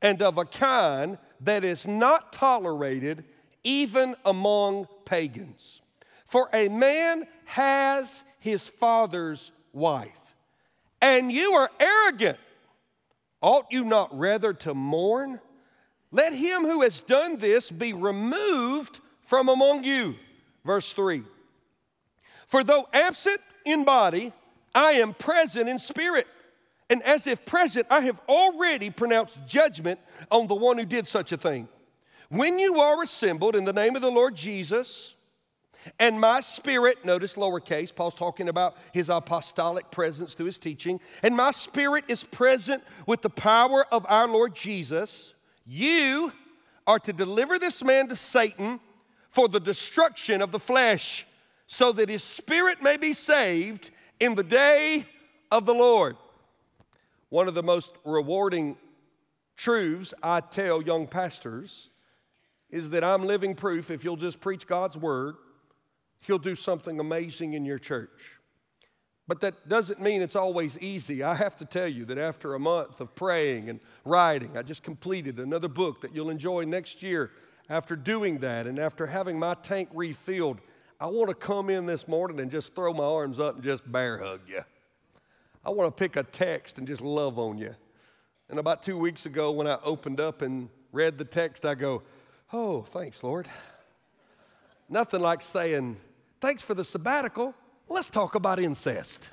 and 0.00 0.22
of 0.22 0.38
a 0.38 0.44
kind 0.44 1.18
that 1.40 1.64
is 1.64 1.84
not 1.84 2.32
tolerated 2.32 3.24
even 3.64 4.14
among 4.24 4.86
pagans. 5.04 5.80
For 6.26 6.48
a 6.54 6.68
man 6.68 7.26
has 7.46 8.22
his 8.38 8.68
father's 8.68 9.50
wife, 9.72 10.36
and 11.02 11.32
you 11.32 11.54
are 11.54 11.70
arrogant. 11.80 12.38
Ought 13.42 13.66
you 13.72 13.82
not 13.82 14.16
rather 14.16 14.52
to 14.52 14.74
mourn? 14.74 15.40
Let 16.12 16.34
him 16.34 16.62
who 16.62 16.82
has 16.82 17.00
done 17.00 17.38
this 17.38 17.72
be 17.72 17.92
removed 17.92 19.00
from 19.26 19.48
among 19.48 19.84
you. 19.84 20.16
Verse 20.64 20.92
3 20.94 21.22
For 22.46 22.64
though 22.64 22.88
absent 22.92 23.40
in 23.66 23.84
body, 23.84 24.32
I 24.74 24.92
am 24.92 25.12
present 25.12 25.68
in 25.68 25.78
spirit. 25.78 26.26
And 26.88 27.02
as 27.02 27.26
if 27.26 27.44
present, 27.44 27.88
I 27.90 28.02
have 28.02 28.20
already 28.28 28.90
pronounced 28.90 29.44
judgment 29.44 29.98
on 30.30 30.46
the 30.46 30.54
one 30.54 30.78
who 30.78 30.84
did 30.84 31.08
such 31.08 31.32
a 31.32 31.36
thing. 31.36 31.68
When 32.28 32.60
you 32.60 32.78
are 32.80 33.02
assembled 33.02 33.56
in 33.56 33.64
the 33.64 33.72
name 33.72 33.96
of 33.96 34.02
the 34.02 34.10
Lord 34.10 34.36
Jesus, 34.36 35.16
and 35.98 36.20
my 36.20 36.40
spirit, 36.40 37.04
notice 37.04 37.34
lowercase, 37.34 37.94
Paul's 37.94 38.14
talking 38.14 38.48
about 38.48 38.76
his 38.92 39.08
apostolic 39.08 39.90
presence 39.90 40.34
through 40.34 40.46
his 40.46 40.58
teaching, 40.58 41.00
and 41.24 41.36
my 41.36 41.50
spirit 41.50 42.04
is 42.08 42.22
present 42.22 42.84
with 43.06 43.22
the 43.22 43.30
power 43.30 43.84
of 43.92 44.06
our 44.08 44.28
Lord 44.28 44.54
Jesus, 44.54 45.34
you 45.64 46.32
are 46.86 46.98
to 47.00 47.12
deliver 47.12 47.58
this 47.58 47.82
man 47.82 48.08
to 48.08 48.16
Satan 48.16 48.80
for 49.36 49.48
the 49.48 49.60
destruction 49.60 50.40
of 50.40 50.50
the 50.50 50.58
flesh, 50.58 51.26
so 51.66 51.92
that 51.92 52.08
his 52.08 52.22
spirit 52.22 52.82
may 52.82 52.96
be 52.96 53.12
saved 53.12 53.90
in 54.18 54.34
the 54.34 54.42
day 54.42 55.04
of 55.50 55.66
the 55.66 55.74
Lord. 55.74 56.16
One 57.28 57.46
of 57.46 57.52
the 57.52 57.62
most 57.62 57.92
rewarding 58.02 58.78
truths 59.54 60.14
I 60.22 60.40
tell 60.40 60.80
young 60.80 61.06
pastors 61.06 61.90
is 62.70 62.88
that 62.90 63.04
I'm 63.04 63.26
living 63.26 63.54
proof 63.54 63.90
if 63.90 64.04
you'll 64.04 64.16
just 64.16 64.40
preach 64.40 64.66
God's 64.66 64.96
word, 64.96 65.34
He'll 66.20 66.38
do 66.38 66.54
something 66.54 66.98
amazing 66.98 67.52
in 67.52 67.66
your 67.66 67.78
church. 67.78 68.38
But 69.28 69.40
that 69.40 69.68
doesn't 69.68 70.00
mean 70.00 70.22
it's 70.22 70.34
always 70.34 70.78
easy. 70.78 71.22
I 71.22 71.34
have 71.34 71.58
to 71.58 71.66
tell 71.66 71.88
you 71.88 72.06
that 72.06 72.16
after 72.16 72.54
a 72.54 72.58
month 72.58 73.02
of 73.02 73.14
praying 73.14 73.68
and 73.68 73.80
writing, 74.02 74.56
I 74.56 74.62
just 74.62 74.82
completed 74.82 75.38
another 75.38 75.68
book 75.68 76.00
that 76.00 76.14
you'll 76.14 76.30
enjoy 76.30 76.64
next 76.64 77.02
year. 77.02 77.32
After 77.68 77.96
doing 77.96 78.38
that 78.38 78.66
and 78.66 78.78
after 78.78 79.06
having 79.06 79.38
my 79.38 79.54
tank 79.54 79.88
refilled, 79.92 80.60
I 81.00 81.06
want 81.06 81.28
to 81.28 81.34
come 81.34 81.68
in 81.68 81.86
this 81.86 82.06
morning 82.06 82.40
and 82.40 82.50
just 82.50 82.74
throw 82.74 82.92
my 82.92 83.04
arms 83.04 83.40
up 83.40 83.56
and 83.56 83.64
just 83.64 83.90
bear 83.90 84.18
hug 84.18 84.40
you. 84.46 84.62
I 85.64 85.70
want 85.70 85.94
to 85.94 86.00
pick 86.00 86.16
a 86.16 86.22
text 86.22 86.78
and 86.78 86.86
just 86.86 87.02
love 87.02 87.38
on 87.38 87.58
you. 87.58 87.74
And 88.48 88.58
about 88.60 88.82
two 88.82 88.96
weeks 88.96 89.26
ago, 89.26 89.50
when 89.50 89.66
I 89.66 89.78
opened 89.82 90.20
up 90.20 90.42
and 90.42 90.68
read 90.92 91.18
the 91.18 91.24
text, 91.24 91.66
I 91.66 91.74
go, 91.74 92.02
Oh, 92.52 92.82
thanks, 92.82 93.24
Lord. 93.24 93.48
Nothing 94.88 95.20
like 95.20 95.42
saying, 95.42 95.96
Thanks 96.40 96.62
for 96.62 96.74
the 96.74 96.84
sabbatical. 96.84 97.54
Let's 97.88 98.08
talk 98.08 98.34
about 98.34 98.60
incest. 98.60 99.30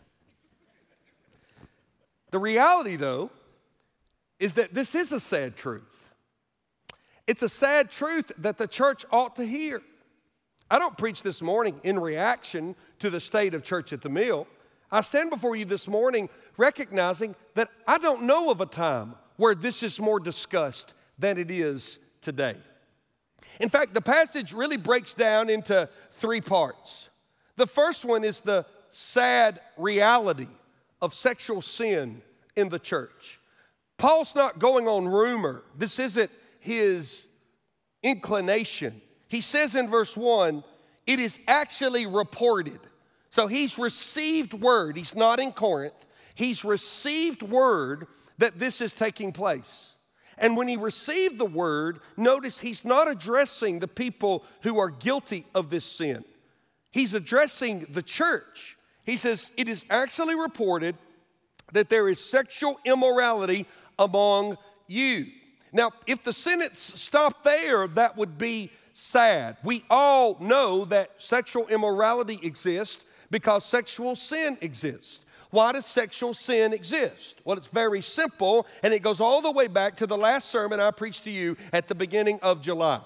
The 2.31 2.39
reality, 2.39 2.95
though, 2.95 3.29
is 4.39 4.53
that 4.53 4.73
this 4.73 4.95
is 4.95 5.11
a 5.11 5.19
sad 5.19 5.55
truth. 5.55 5.92
It's 7.27 7.41
a 7.41 7.49
sad 7.49 7.89
truth 7.89 8.31
that 8.39 8.57
the 8.57 8.67
church 8.67 9.05
ought 9.11 9.35
to 9.37 9.45
hear. 9.45 9.81
I 10.69 10.79
don't 10.79 10.97
preach 10.97 11.23
this 11.23 11.41
morning 11.41 11.79
in 11.83 11.99
reaction 11.99 12.75
to 12.99 13.09
the 13.09 13.19
state 13.19 13.53
of 13.53 13.63
church 13.63 13.93
at 13.93 14.01
the 14.01 14.09
mill. 14.09 14.47
I 14.91 15.01
stand 15.01 15.29
before 15.29 15.55
you 15.55 15.65
this 15.65 15.87
morning 15.87 16.29
recognizing 16.57 17.35
that 17.55 17.69
I 17.87 17.97
don't 17.97 18.23
know 18.23 18.49
of 18.49 18.61
a 18.61 18.65
time 18.65 19.15
where 19.37 19.55
this 19.55 19.83
is 19.83 19.99
more 19.99 20.19
discussed 20.19 20.93
than 21.17 21.37
it 21.37 21.49
is 21.49 21.99
today. 22.21 22.55
In 23.59 23.69
fact, 23.69 23.93
the 23.93 24.01
passage 24.01 24.53
really 24.53 24.77
breaks 24.77 25.13
down 25.13 25.49
into 25.49 25.89
three 26.11 26.41
parts. 26.41 27.09
The 27.55 27.67
first 27.67 28.03
one 28.03 28.23
is 28.23 28.41
the 28.41 28.65
sad 28.89 29.59
reality 29.77 30.47
of 31.01 31.13
sexual 31.13 31.61
sin 31.61 32.21
in 32.55 32.69
the 32.69 32.79
church. 32.79 33.39
Paul's 33.97 34.35
not 34.35 34.59
going 34.59 34.87
on 34.87 35.07
rumor, 35.07 35.63
this 35.77 35.99
isn't 35.99 36.31
his 36.63 37.27
inclination. 38.01 39.01
He 39.27 39.41
says 39.41 39.75
in 39.75 39.89
verse 39.89 40.15
1, 40.15 40.63
it 41.05 41.19
is 41.19 41.39
actually 41.47 42.05
reported. 42.05 42.79
So 43.29 43.47
he's 43.47 43.77
received 43.77 44.53
word, 44.53 44.95
he's 44.95 45.15
not 45.15 45.39
in 45.39 45.51
Corinth, 45.51 46.05
he's 46.35 46.63
received 46.63 47.43
word 47.43 48.07
that 48.37 48.59
this 48.59 48.79
is 48.79 48.93
taking 48.93 49.31
place. 49.31 49.93
And 50.37 50.57
when 50.57 50.67
he 50.67 50.77
received 50.77 51.37
the 51.37 51.45
word, 51.45 51.99
notice 52.17 52.59
he's 52.59 52.83
not 52.85 53.09
addressing 53.09 53.79
the 53.79 53.87
people 53.87 54.43
who 54.61 54.79
are 54.79 54.89
guilty 54.89 55.45
of 55.53 55.69
this 55.69 55.85
sin. 55.85 56.23
He's 56.91 57.13
addressing 57.13 57.87
the 57.91 58.01
church. 58.01 58.77
He 59.03 59.17
says, 59.17 59.51
It 59.57 59.67
is 59.67 59.85
actually 59.89 60.35
reported 60.35 60.95
that 61.73 61.89
there 61.89 62.07
is 62.07 62.19
sexual 62.19 62.79
immorality 62.85 63.67
among 63.99 64.57
you. 64.87 65.27
Now, 65.73 65.91
if 66.05 66.23
the 66.23 66.31
sentence 66.31 66.79
stopped 66.79 67.43
there, 67.43 67.87
that 67.89 68.15
would 68.15 68.37
be 68.37 68.71
sad. 68.93 69.57
We 69.63 69.83
all 69.89 70.37
know 70.39 70.85
that 70.85 71.19
sexual 71.21 71.67
immorality 71.67 72.39
exists 72.43 73.03
because 73.31 73.65
sexual 73.65 74.15
sin 74.15 74.57
exists. 74.61 75.21
Why 75.49 75.71
does 75.71 75.85
sexual 75.85 76.33
sin 76.33 76.73
exist? 76.73 77.41
Well, 77.43 77.57
it's 77.57 77.67
very 77.67 78.01
simple, 78.01 78.65
and 78.81 78.93
it 78.93 79.03
goes 79.03 79.19
all 79.19 79.41
the 79.41 79.51
way 79.51 79.67
back 79.67 79.97
to 79.97 80.07
the 80.07 80.17
last 80.17 80.49
sermon 80.49 80.79
I 80.79 80.91
preached 80.91 81.25
to 81.25 81.31
you 81.31 81.57
at 81.71 81.87
the 81.87 81.95
beginning 81.95 82.39
of 82.41 82.61
July. 82.61 83.01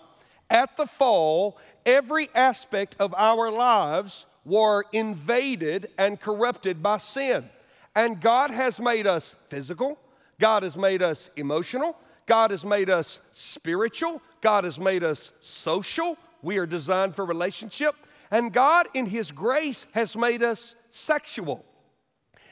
At 0.50 0.78
the 0.78 0.86
fall, 0.86 1.58
every 1.86 2.30
aspect 2.34 2.96
of 3.00 3.14
our 3.18 3.52
lives 3.52 4.26
were 4.46 4.86
invaded 4.94 5.90
and 5.98 6.20
corrupted 6.20 6.82
by 6.82 7.00
sin. 7.00 7.50
And 7.96 8.22
God 8.22 8.52
has 8.52 8.80
made 8.80 9.08
us 9.08 9.36
physical, 9.50 9.98
God 10.40 10.64
has 10.64 10.78
made 10.78 11.02
us 11.02 11.30
emotional, 11.36 11.98
God 12.28 12.52
has 12.52 12.64
made 12.64 12.90
us 12.90 13.20
spiritual, 13.32 14.22
God 14.42 14.66
has 14.66 14.80
made 14.80 15.04
us 15.04 15.32
social. 15.40 16.18
We 16.44 16.60
are 16.60 16.68
designed 16.68 17.16
for 17.16 17.26
relationship. 17.26 17.96
And 18.30 18.54
God, 18.54 18.88
in 18.94 19.08
His 19.08 19.32
grace, 19.32 19.86
has 19.94 20.16
made 20.16 20.44
us 20.44 20.76
sexual. 20.92 21.66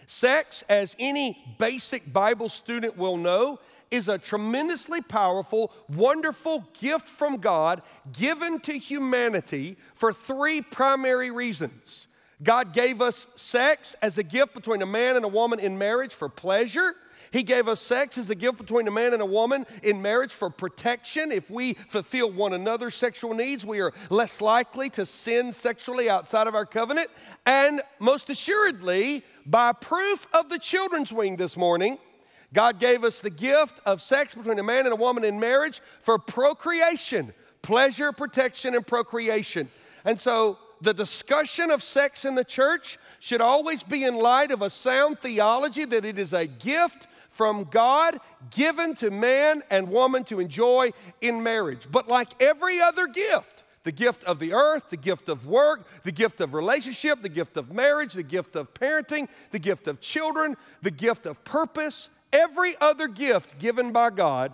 Sex, 0.08 0.64
as 0.70 0.96
any 0.98 1.56
basic 1.60 2.12
Bible 2.12 2.50
student 2.50 2.98
will 2.98 3.18
know, 3.18 3.60
is 3.92 4.08
a 4.08 4.18
tremendously 4.18 5.02
powerful, 5.02 5.72
wonderful 5.90 6.68
gift 6.80 7.08
from 7.08 7.38
God 7.38 7.82
given 8.12 8.60
to 8.62 8.78
humanity 8.78 9.78
for 9.94 10.12
three 10.12 10.62
primary 10.62 11.32
reasons. 11.32 12.08
God 12.44 12.74
gave 12.74 13.02
us 13.02 13.28
sex 13.36 13.96
as 14.02 14.18
a 14.18 14.24
gift 14.24 14.54
between 14.54 14.82
a 14.82 14.88
man 14.88 15.16
and 15.16 15.24
a 15.24 15.30
woman 15.30 15.60
in 15.60 15.78
marriage 15.78 16.14
for 16.14 16.28
pleasure. 16.28 16.96
He 17.36 17.44
gave 17.44 17.68
us 17.68 17.82
sex 17.82 18.18
as 18.18 18.30
a 18.30 18.36
gift 18.36 18.58
between 18.58 18.88
a 18.88 18.92
man 18.92 19.12
and 19.12 19.22
a 19.22 19.26
woman 19.26 19.66
in 19.84 20.02
marriage 20.02 20.32
for 20.32 20.50
protection. 20.50 21.34
If 21.34 21.50
we 21.50 21.74
fulfill 21.74 22.32
one 22.32 22.54
another's 22.54 22.96
sexual 22.96 23.34
needs, 23.34 23.66
we 23.66 23.82
are 23.82 23.92
less 24.10 24.40
likely 24.40 24.90
to 24.92 25.06
sin 25.06 25.52
sexually 25.52 26.10
outside 26.10 26.48
of 26.48 26.56
our 26.56 26.66
covenant. 26.66 27.10
And 27.46 27.82
most 28.00 28.30
assuredly, 28.30 29.22
by 29.46 29.74
proof 29.74 30.30
of 30.34 30.48
the 30.48 30.58
children's 30.58 31.12
wing 31.12 31.36
this 31.36 31.58
morning, 31.58 31.98
God 32.54 32.80
gave 32.80 33.04
us 33.04 33.20
the 33.20 33.30
gift 33.30 33.82
of 33.86 34.02
sex 34.02 34.34
between 34.34 34.58
a 34.58 34.64
man 34.64 34.86
and 34.86 34.94
a 34.94 34.96
woman 34.96 35.26
in 35.26 35.38
marriage 35.38 35.82
for 36.00 36.18
procreation, 36.18 37.34
pleasure, 37.62 38.14
protection, 38.14 38.76
and 38.76 38.88
procreation. 38.88 39.68
And 40.06 40.22
so 40.22 40.58
the 40.80 40.94
discussion 40.94 41.70
of 41.70 41.84
sex 41.84 42.24
in 42.24 42.36
the 42.36 42.46
church 42.46 42.98
should 43.20 43.42
always 43.42 43.84
be 43.84 44.06
in 44.06 44.16
light 44.16 44.52
of 44.52 44.62
a 44.62 44.70
sound 44.70 45.20
theology 45.20 45.84
that 45.84 46.06
it 46.06 46.18
is 46.18 46.32
a 46.32 46.48
gift 46.48 47.08
from 47.36 47.66
God 47.66 48.20
given 48.50 48.96
to 48.96 49.12
man 49.12 49.62
and 49.70 49.90
woman 49.90 50.24
to 50.26 50.40
enjoy 50.40 50.92
in 51.20 51.44
marriage. 51.44 51.88
But 51.92 52.08
like 52.08 52.30
every 52.42 52.80
other 52.80 53.08
gift, 53.08 53.64
the 53.84 53.92
gift 53.92 54.24
of 54.24 54.40
the 54.40 54.54
earth, 54.54 54.90
the 54.90 54.96
gift 54.96 55.28
of 55.28 55.46
work, 55.46 55.86
the 56.04 56.14
gift 56.14 56.40
of 56.40 56.54
relationship, 56.54 57.22
the 57.22 57.28
gift 57.28 57.58
of 57.58 57.74
marriage, 57.74 58.14
the 58.14 58.24
gift 58.24 58.56
of 58.56 58.74
parenting, 58.74 59.28
the 59.52 59.60
gift 59.60 59.90
of 59.90 60.00
children, 60.00 60.56
the 60.82 60.92
gift 60.92 61.26
of 61.26 61.44
purpose, 61.44 62.10
every 62.32 62.78
other 62.80 63.10
gift 63.10 63.60
given 63.60 63.92
by 63.92 64.12
God 64.12 64.54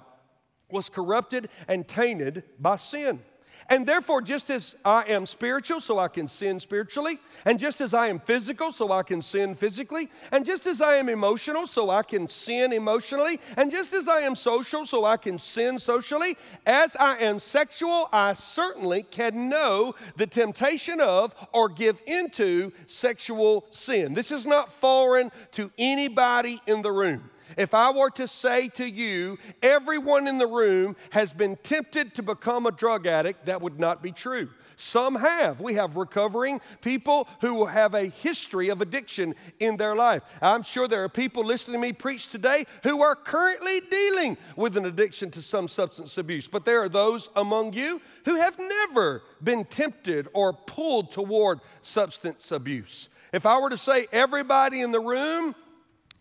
was 0.72 0.90
corrupted 0.90 1.50
and 1.68 1.88
tainted 1.88 2.44
by 2.60 2.78
sin. 2.78 3.20
And 3.70 3.88
therefore, 3.88 4.22
just 4.22 4.50
as 4.50 4.76
I 4.84 5.04
am 5.08 5.26
spiritual, 5.26 5.82
so 5.82 5.98
I 5.98 6.08
can 6.08 6.28
sin 6.28 6.60
spiritually, 6.60 7.20
and 7.46 7.60
just 7.60 7.82
as 7.82 7.94
I 7.94 8.08
am 8.08 8.20
physical, 8.20 8.72
so 8.72 8.92
I 8.92 9.04
can 9.04 9.22
sin 9.22 9.56
physically, 9.56 10.10
and 10.32 10.46
just 10.46 10.68
as 10.68 10.82
I 10.82 10.96
am 10.96 11.10
emotional, 11.10 11.68
so 11.68 11.90
I 11.90 12.04
can 12.04 12.28
sin 12.28 12.74
emotionally, 12.74 13.40
and 13.58 13.72
just 13.72 13.94
as 13.94 14.08
I 14.08 14.22
am 14.22 14.36
social, 14.36 14.86
so 14.86 15.06
I 15.06 15.18
can 15.18 15.40
sin 15.40 15.80
socially, 15.80 16.38
as 16.66 16.96
I 16.98 17.18
am 17.18 17.40
sexual, 17.40 18.10
I 18.12 18.34
certainly 18.34 19.04
can 19.04 19.50
know 19.50 19.96
the 20.18 20.28
temptation 20.28 21.02
of 21.02 21.34
or 21.54 21.70
give 21.70 22.02
into 22.06 22.72
sexual 22.88 23.66
sin. 23.72 24.14
This 24.14 24.32
is 24.32 24.46
not 24.46 24.72
foreign 24.72 25.32
to 25.54 25.72
anybody 25.78 26.62
in 26.68 26.82
the 26.82 26.92
room. 26.92 27.31
If 27.58 27.74
I 27.74 27.92
were 27.92 28.10
to 28.12 28.28
say 28.28 28.68
to 28.70 28.86
you, 28.86 29.38
everyone 29.62 30.28
in 30.28 30.38
the 30.38 30.48
room 30.48 30.96
has 31.12 31.34
been 31.34 31.58
tempted 31.58 32.16
to 32.16 32.24
become 32.24 32.66
a 32.66 32.72
drug 32.72 33.08
addict, 33.08 33.46
that 33.46 33.62
would 33.62 33.80
not 33.80 34.02
be 34.02 34.12
true. 34.12 34.50
Some 34.82 35.14
have. 35.16 35.62
We 35.62 35.76
have 35.76 35.96
recovering 35.96 36.60
people 36.82 37.28
who 37.42 37.68
have 37.68 37.94
a 37.94 38.06
history 38.06 38.70
of 38.70 38.82
addiction 38.82 39.36
in 39.60 39.78
their 39.78 39.96
life. 39.96 40.24
I'm 40.42 40.64
sure 40.64 40.88
there 40.88 41.04
are 41.04 41.10
people 41.10 41.44
listening 41.44 41.80
to 41.80 41.88
me 41.88 41.94
preach 41.94 42.30
today 42.30 42.66
who 42.84 43.04
are 43.04 43.16
currently 43.16 43.82
dealing 43.82 44.38
with 44.56 44.76
an 44.78 44.86
addiction 44.86 45.30
to 45.32 45.42
some 45.44 45.68
substance 45.68 46.18
abuse. 46.18 46.48
But 46.48 46.66
there 46.66 46.82
are 46.82 46.90
those 46.90 47.30
among 47.36 47.74
you 47.74 48.02
who 48.26 48.36
have 48.38 48.58
never 48.58 49.22
been 49.44 49.66
tempted 49.66 50.28
or 50.34 50.52
pulled 50.52 51.12
toward 51.12 51.60
substance 51.84 52.52
abuse. 52.52 53.10
If 53.34 53.46
I 53.46 53.60
were 53.60 53.70
to 53.70 53.78
say 53.78 54.08
everybody 54.12 54.82
in 54.82 54.90
the 54.90 55.00
room 55.00 55.54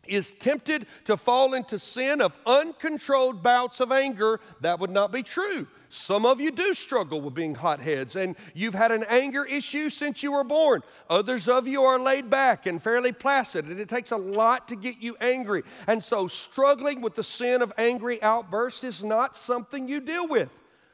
is 0.07 0.33
tempted 0.35 0.87
to 1.05 1.17
fall 1.17 1.55
into 1.55 1.79
sin 1.79 2.21
of 2.21 2.37
uncontrolled 2.47 3.43
bouts 3.43 3.81
of 3.81 3.93
anger, 3.93 4.41
that 4.61 4.81
would 4.81 4.91
not 4.91 5.13
be 5.13 5.23
true. 5.23 5.67
Some 5.89 6.25
of 6.25 6.41
you 6.41 6.51
do 6.51 6.73
struggle 6.75 7.21
with 7.21 7.35
being 7.35 7.55
hotheads, 7.55 8.17
and 8.17 8.37
you've 8.55 8.75
had 8.75 8.93
an 8.93 9.05
anger 9.09 9.45
issue 9.45 9.89
since 9.89 10.23
you 10.23 10.33
were 10.33 10.45
born. 10.45 10.83
Others 11.09 11.49
of 11.49 11.67
you 11.67 11.83
are 11.83 11.99
laid 11.99 12.31
back 12.31 12.67
and 12.67 12.83
fairly 12.83 13.13
placid, 13.13 13.67
and 13.67 13.81
it 13.81 13.89
takes 13.89 14.13
a 14.13 14.17
lot 14.17 14.69
to 14.69 14.77
get 14.77 15.03
you 15.03 15.17
angry. 15.21 15.63
And 15.87 16.03
so, 16.03 16.29
struggling 16.29 17.01
with 17.01 17.15
the 17.15 17.25
sin 17.25 17.61
of 17.61 17.73
angry 17.77 18.23
outbursts 18.23 18.85
is 18.85 19.05
not 19.05 19.37
something 19.37 19.89
you 19.89 20.01
deal 20.01 20.29
with. 20.29 20.51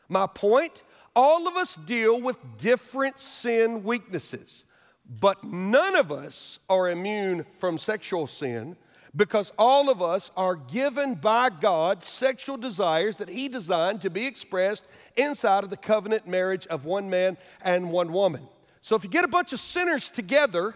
My 0.09 0.27
point 0.27 0.83
all 1.17 1.49
of 1.49 1.57
us 1.57 1.77
deal 1.77 2.21
with 2.21 2.37
different 2.59 3.19
sin 3.19 3.83
weaknesses, 3.83 4.65
but 5.09 5.43
none 5.43 5.97
of 5.97 6.13
us 6.13 6.59
are 6.69 6.91
immune 6.91 7.47
from 7.59 7.79
sexual 7.79 8.27
sin 8.27 8.77
because 9.17 9.51
all 9.59 9.89
of 9.89 10.03
us 10.03 10.31
are 10.37 10.55
given 10.55 11.15
by 11.15 11.49
God 11.49 12.05
sexual 12.05 12.59
desires 12.59 13.17
that 13.17 13.31
He 13.31 13.49
designed 13.49 14.03
to 14.03 14.11
be 14.11 14.27
expressed 14.27 14.85
inside 15.17 15.65
of 15.65 15.71
the 15.71 15.77
covenant 15.77 16.29
marriage 16.29 16.67
of 16.67 16.85
one 16.85 17.09
man 17.09 17.39
and 17.63 17.91
one 17.91 18.13
woman. 18.13 18.47
So 18.83 18.95
if 18.95 19.05
you 19.05 19.11
get 19.11 19.25
a 19.25 19.29
bunch 19.29 19.53
of 19.55 19.59
sinners 19.61 20.11
together 20.11 20.75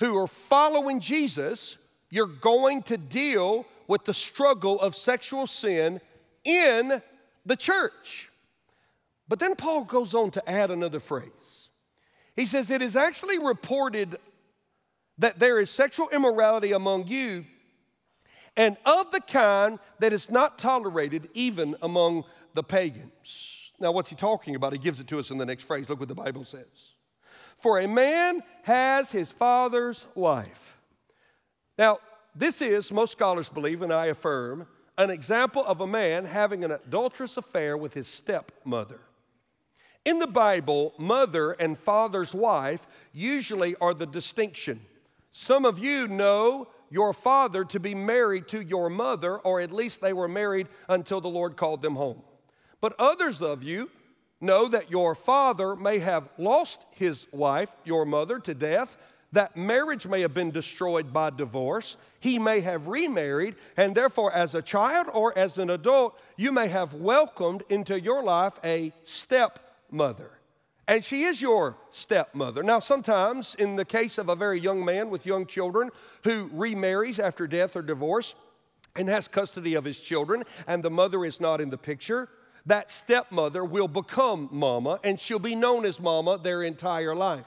who 0.00 0.16
are 0.18 0.26
following 0.26 0.98
Jesus, 0.98 1.76
you're 2.10 2.26
going 2.26 2.82
to 2.84 2.96
deal 2.96 3.66
with 3.86 4.04
the 4.04 4.14
struggle 4.14 4.80
of 4.80 4.96
sexual 4.96 5.46
sin 5.46 6.00
in 6.42 7.02
the 7.44 7.56
church. 7.56 8.30
But 9.28 9.38
then 9.38 9.56
Paul 9.56 9.84
goes 9.84 10.14
on 10.14 10.30
to 10.32 10.50
add 10.50 10.70
another 10.70 11.00
phrase. 11.00 11.68
He 12.34 12.46
says, 12.46 12.70
It 12.70 12.80
is 12.80 12.96
actually 12.96 13.38
reported 13.38 14.16
that 15.18 15.38
there 15.38 15.60
is 15.60 15.70
sexual 15.70 16.08
immorality 16.08 16.72
among 16.72 17.06
you 17.06 17.44
and 18.56 18.76
of 18.84 19.10
the 19.10 19.20
kind 19.20 19.78
that 19.98 20.12
is 20.12 20.30
not 20.30 20.58
tolerated 20.58 21.28
even 21.34 21.76
among 21.82 22.24
the 22.54 22.62
pagans. 22.62 23.72
Now, 23.80 23.92
what's 23.92 24.10
he 24.10 24.16
talking 24.16 24.54
about? 24.54 24.72
He 24.72 24.78
gives 24.78 25.00
it 25.00 25.08
to 25.08 25.18
us 25.18 25.30
in 25.30 25.38
the 25.38 25.46
next 25.46 25.64
phrase. 25.64 25.88
Look 25.88 25.98
what 25.98 26.08
the 26.08 26.14
Bible 26.14 26.44
says. 26.44 26.94
For 27.56 27.78
a 27.78 27.88
man 27.88 28.42
has 28.62 29.10
his 29.10 29.32
father's 29.32 30.06
wife. 30.14 30.78
Now, 31.76 31.98
this 32.34 32.62
is, 32.62 32.92
most 32.92 33.12
scholars 33.12 33.48
believe, 33.48 33.82
and 33.82 33.92
I 33.92 34.06
affirm, 34.06 34.66
an 34.96 35.10
example 35.10 35.64
of 35.64 35.80
a 35.80 35.86
man 35.86 36.24
having 36.24 36.64
an 36.64 36.70
adulterous 36.70 37.36
affair 37.36 37.76
with 37.76 37.94
his 37.94 38.06
stepmother. 38.06 39.00
In 40.04 40.18
the 40.18 40.26
Bible, 40.26 40.92
mother 40.98 41.52
and 41.52 41.78
father's 41.78 42.34
wife 42.34 42.86
usually 43.12 43.74
are 43.76 43.94
the 43.94 44.06
distinction. 44.06 44.80
Some 45.32 45.64
of 45.64 45.78
you 45.78 46.06
know 46.06 46.68
your 46.94 47.12
father 47.12 47.64
to 47.64 47.80
be 47.80 47.92
married 47.92 48.46
to 48.46 48.60
your 48.60 48.88
mother, 48.88 49.36
or 49.38 49.60
at 49.60 49.72
least 49.72 50.00
they 50.00 50.12
were 50.12 50.28
married 50.28 50.68
until 50.88 51.20
the 51.20 51.26
Lord 51.26 51.56
called 51.56 51.82
them 51.82 51.96
home. 51.96 52.22
But 52.80 52.94
others 53.00 53.42
of 53.42 53.64
you 53.64 53.90
know 54.40 54.68
that 54.68 54.92
your 54.92 55.16
father 55.16 55.74
may 55.74 55.98
have 55.98 56.28
lost 56.38 56.84
his 56.92 57.26
wife, 57.32 57.74
your 57.84 58.04
mother, 58.04 58.38
to 58.38 58.54
death. 58.54 58.96
That 59.32 59.56
marriage 59.56 60.06
may 60.06 60.20
have 60.20 60.34
been 60.34 60.52
destroyed 60.52 61.12
by 61.12 61.30
divorce. 61.30 61.96
He 62.20 62.38
may 62.38 62.60
have 62.60 62.86
remarried, 62.86 63.56
and 63.76 63.96
therefore, 63.96 64.32
as 64.32 64.54
a 64.54 64.62
child 64.62 65.08
or 65.12 65.36
as 65.36 65.58
an 65.58 65.70
adult, 65.70 66.16
you 66.36 66.52
may 66.52 66.68
have 66.68 66.94
welcomed 66.94 67.64
into 67.68 68.00
your 68.00 68.22
life 68.22 68.60
a 68.62 68.92
stepmother. 69.02 70.30
And 70.86 71.02
she 71.02 71.22
is 71.24 71.40
your 71.40 71.76
stepmother. 71.90 72.62
Now, 72.62 72.78
sometimes, 72.78 73.54
in 73.54 73.76
the 73.76 73.84
case 73.84 74.18
of 74.18 74.28
a 74.28 74.36
very 74.36 74.60
young 74.60 74.84
man 74.84 75.08
with 75.08 75.24
young 75.24 75.46
children 75.46 75.90
who 76.24 76.50
remarries 76.52 77.18
after 77.18 77.46
death 77.46 77.74
or 77.74 77.82
divorce 77.82 78.34
and 78.94 79.08
has 79.08 79.26
custody 79.26 79.74
of 79.74 79.84
his 79.84 79.98
children, 79.98 80.44
and 80.66 80.82
the 80.82 80.90
mother 80.90 81.24
is 81.24 81.40
not 81.40 81.60
in 81.60 81.70
the 81.70 81.78
picture, 81.78 82.28
that 82.66 82.90
stepmother 82.90 83.64
will 83.64 83.88
become 83.88 84.48
mama 84.52 84.98
and 85.04 85.20
she'll 85.20 85.38
be 85.38 85.54
known 85.54 85.84
as 85.84 86.00
mama 86.00 86.38
their 86.38 86.62
entire 86.62 87.14
life. 87.14 87.46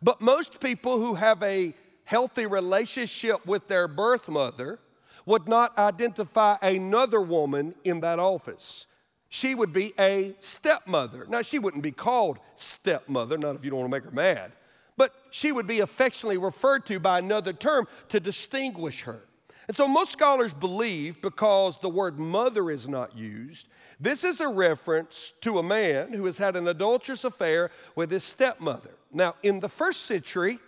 But 0.00 0.20
most 0.20 0.60
people 0.60 0.98
who 0.98 1.14
have 1.14 1.42
a 1.42 1.74
healthy 2.04 2.46
relationship 2.46 3.44
with 3.46 3.68
their 3.68 3.88
birth 3.88 4.28
mother 4.28 4.78
would 5.26 5.48
not 5.48 5.76
identify 5.78 6.56
another 6.62 7.20
woman 7.20 7.74
in 7.84 8.00
that 8.00 8.18
office 8.18 8.86
she 9.32 9.54
would 9.54 9.72
be 9.72 9.94
a 9.98 10.34
stepmother. 10.40 11.24
Now, 11.26 11.40
she 11.40 11.58
wouldn't 11.58 11.82
be 11.82 11.90
called 11.90 12.38
stepmother, 12.54 13.38
not 13.38 13.56
if 13.56 13.64
you 13.64 13.70
don't 13.70 13.80
want 13.80 13.90
to 13.90 13.96
make 13.96 14.04
her 14.04 14.10
mad, 14.10 14.52
but 14.98 15.14
she 15.30 15.52
would 15.52 15.66
be 15.66 15.80
affectionately 15.80 16.36
referred 16.36 16.84
to 16.86 17.00
by 17.00 17.18
another 17.18 17.54
term 17.54 17.88
to 18.10 18.20
distinguish 18.20 19.04
her. 19.04 19.22
And 19.68 19.74
so, 19.74 19.88
most 19.88 20.12
scholars 20.12 20.52
believe 20.52 21.22
because 21.22 21.78
the 21.78 21.88
word 21.88 22.18
mother 22.18 22.70
is 22.70 22.86
not 22.86 23.16
used, 23.16 23.68
this 23.98 24.22
is 24.22 24.42
a 24.42 24.48
reference 24.48 25.32
to 25.40 25.58
a 25.58 25.62
man 25.62 26.12
who 26.12 26.26
has 26.26 26.36
had 26.36 26.54
an 26.54 26.68
adulterous 26.68 27.24
affair 27.24 27.70
with 27.96 28.10
his 28.10 28.24
stepmother. 28.24 28.98
Now, 29.14 29.36
in 29.42 29.60
the 29.60 29.68
first 29.70 30.02
century, 30.02 30.58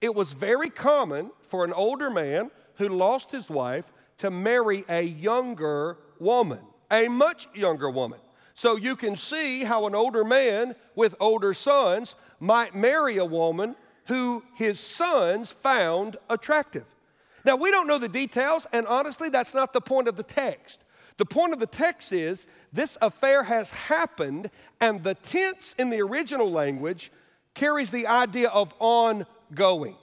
it 0.00 0.12
was 0.12 0.32
very 0.32 0.70
common 0.70 1.30
for 1.46 1.64
an 1.64 1.72
older 1.72 2.10
man 2.10 2.50
who 2.78 2.88
lost 2.88 3.30
his 3.30 3.48
wife 3.48 3.92
to 4.18 4.28
marry 4.28 4.84
a 4.88 5.02
younger 5.02 5.98
woman 6.18 6.62
a 6.90 7.08
much 7.08 7.48
younger 7.54 7.90
woman. 7.90 8.18
So 8.54 8.76
you 8.76 8.96
can 8.96 9.14
see 9.14 9.62
how 9.62 9.86
an 9.86 9.94
older 9.94 10.24
man 10.24 10.74
with 10.96 11.14
older 11.20 11.54
sons 11.54 12.16
might 12.40 12.74
marry 12.74 13.18
a 13.18 13.24
woman 13.24 13.76
who 14.06 14.42
his 14.54 14.80
sons 14.80 15.52
found 15.52 16.16
attractive. 16.28 16.86
Now, 17.44 17.56
we 17.56 17.70
don't 17.70 17.86
know 17.86 17.98
the 17.98 18.08
details, 18.08 18.66
and 18.72 18.86
honestly, 18.86 19.28
that's 19.28 19.54
not 19.54 19.72
the 19.72 19.80
point 19.80 20.08
of 20.08 20.16
the 20.16 20.22
text. 20.22 20.82
The 21.18 21.24
point 21.26 21.52
of 21.52 21.60
the 21.60 21.66
text 21.66 22.12
is 22.12 22.46
this 22.72 22.98
affair 23.00 23.44
has 23.44 23.70
happened, 23.70 24.50
and 24.80 25.02
the 25.02 25.14
tense 25.14 25.74
in 25.78 25.90
the 25.90 26.00
original 26.00 26.50
language 26.50 27.12
carries 27.54 27.90
the 27.90 28.06
idea 28.06 28.48
of 28.48 28.74
ongoing. 28.78 29.96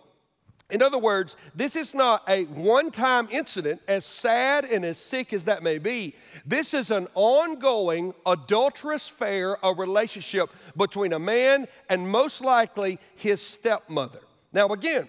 In 0.71 0.82
other 0.82 0.97
words, 0.97 1.36
this 1.54 1.75
is 1.75 1.93
not 1.93 2.28
a 2.28 2.45
one 2.45 2.89
time 2.89 3.28
incident, 3.32 3.82
as 3.88 4.04
sad 4.04 4.65
and 4.65 4.84
as 4.84 4.97
sick 4.97 5.32
as 5.32 5.45
that 5.45 5.62
may 5.62 5.78
be. 5.78 6.15
This 6.43 6.73
is 6.73 6.89
an 6.89 7.08
ongoing 7.13 8.15
adulterous 8.25 9.10
affair, 9.10 9.58
a 9.62 9.73
relationship 9.73 10.49
between 10.75 11.13
a 11.13 11.19
man 11.19 11.67
and 11.88 12.10
most 12.10 12.41
likely 12.41 12.99
his 13.15 13.41
stepmother. 13.41 14.21
Now, 14.54 14.69
again, 14.69 15.08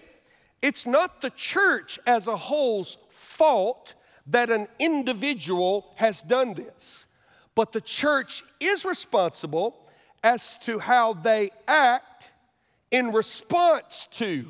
it's 0.61 0.85
not 0.85 1.21
the 1.21 1.31
church 1.31 1.99
as 2.05 2.27
a 2.27 2.35
whole's 2.35 2.97
fault 3.09 3.95
that 4.27 4.51
an 4.51 4.67
individual 4.77 5.91
has 5.95 6.21
done 6.21 6.53
this, 6.53 7.05
but 7.55 7.71
the 7.71 7.81
church 7.81 8.43
is 8.59 8.85
responsible 8.85 9.87
as 10.23 10.57
to 10.59 10.77
how 10.77 11.13
they 11.13 11.49
act 11.67 12.31
in 12.91 13.11
response 13.11 14.07
to 14.11 14.45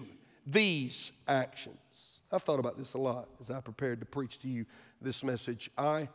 these 0.48 1.12
actions. 1.28 2.22
I've 2.32 2.44
thought 2.44 2.60
about 2.60 2.78
this 2.78 2.94
a 2.94 2.98
lot 2.98 3.28
as 3.42 3.52
I 3.52 3.60
prepared 3.60 4.00
to 4.00 4.06
preach 4.06 4.40
to 4.40 4.48
you 4.48 4.66
this 5.02 5.24
message. 5.24 5.70
I 5.78 6.08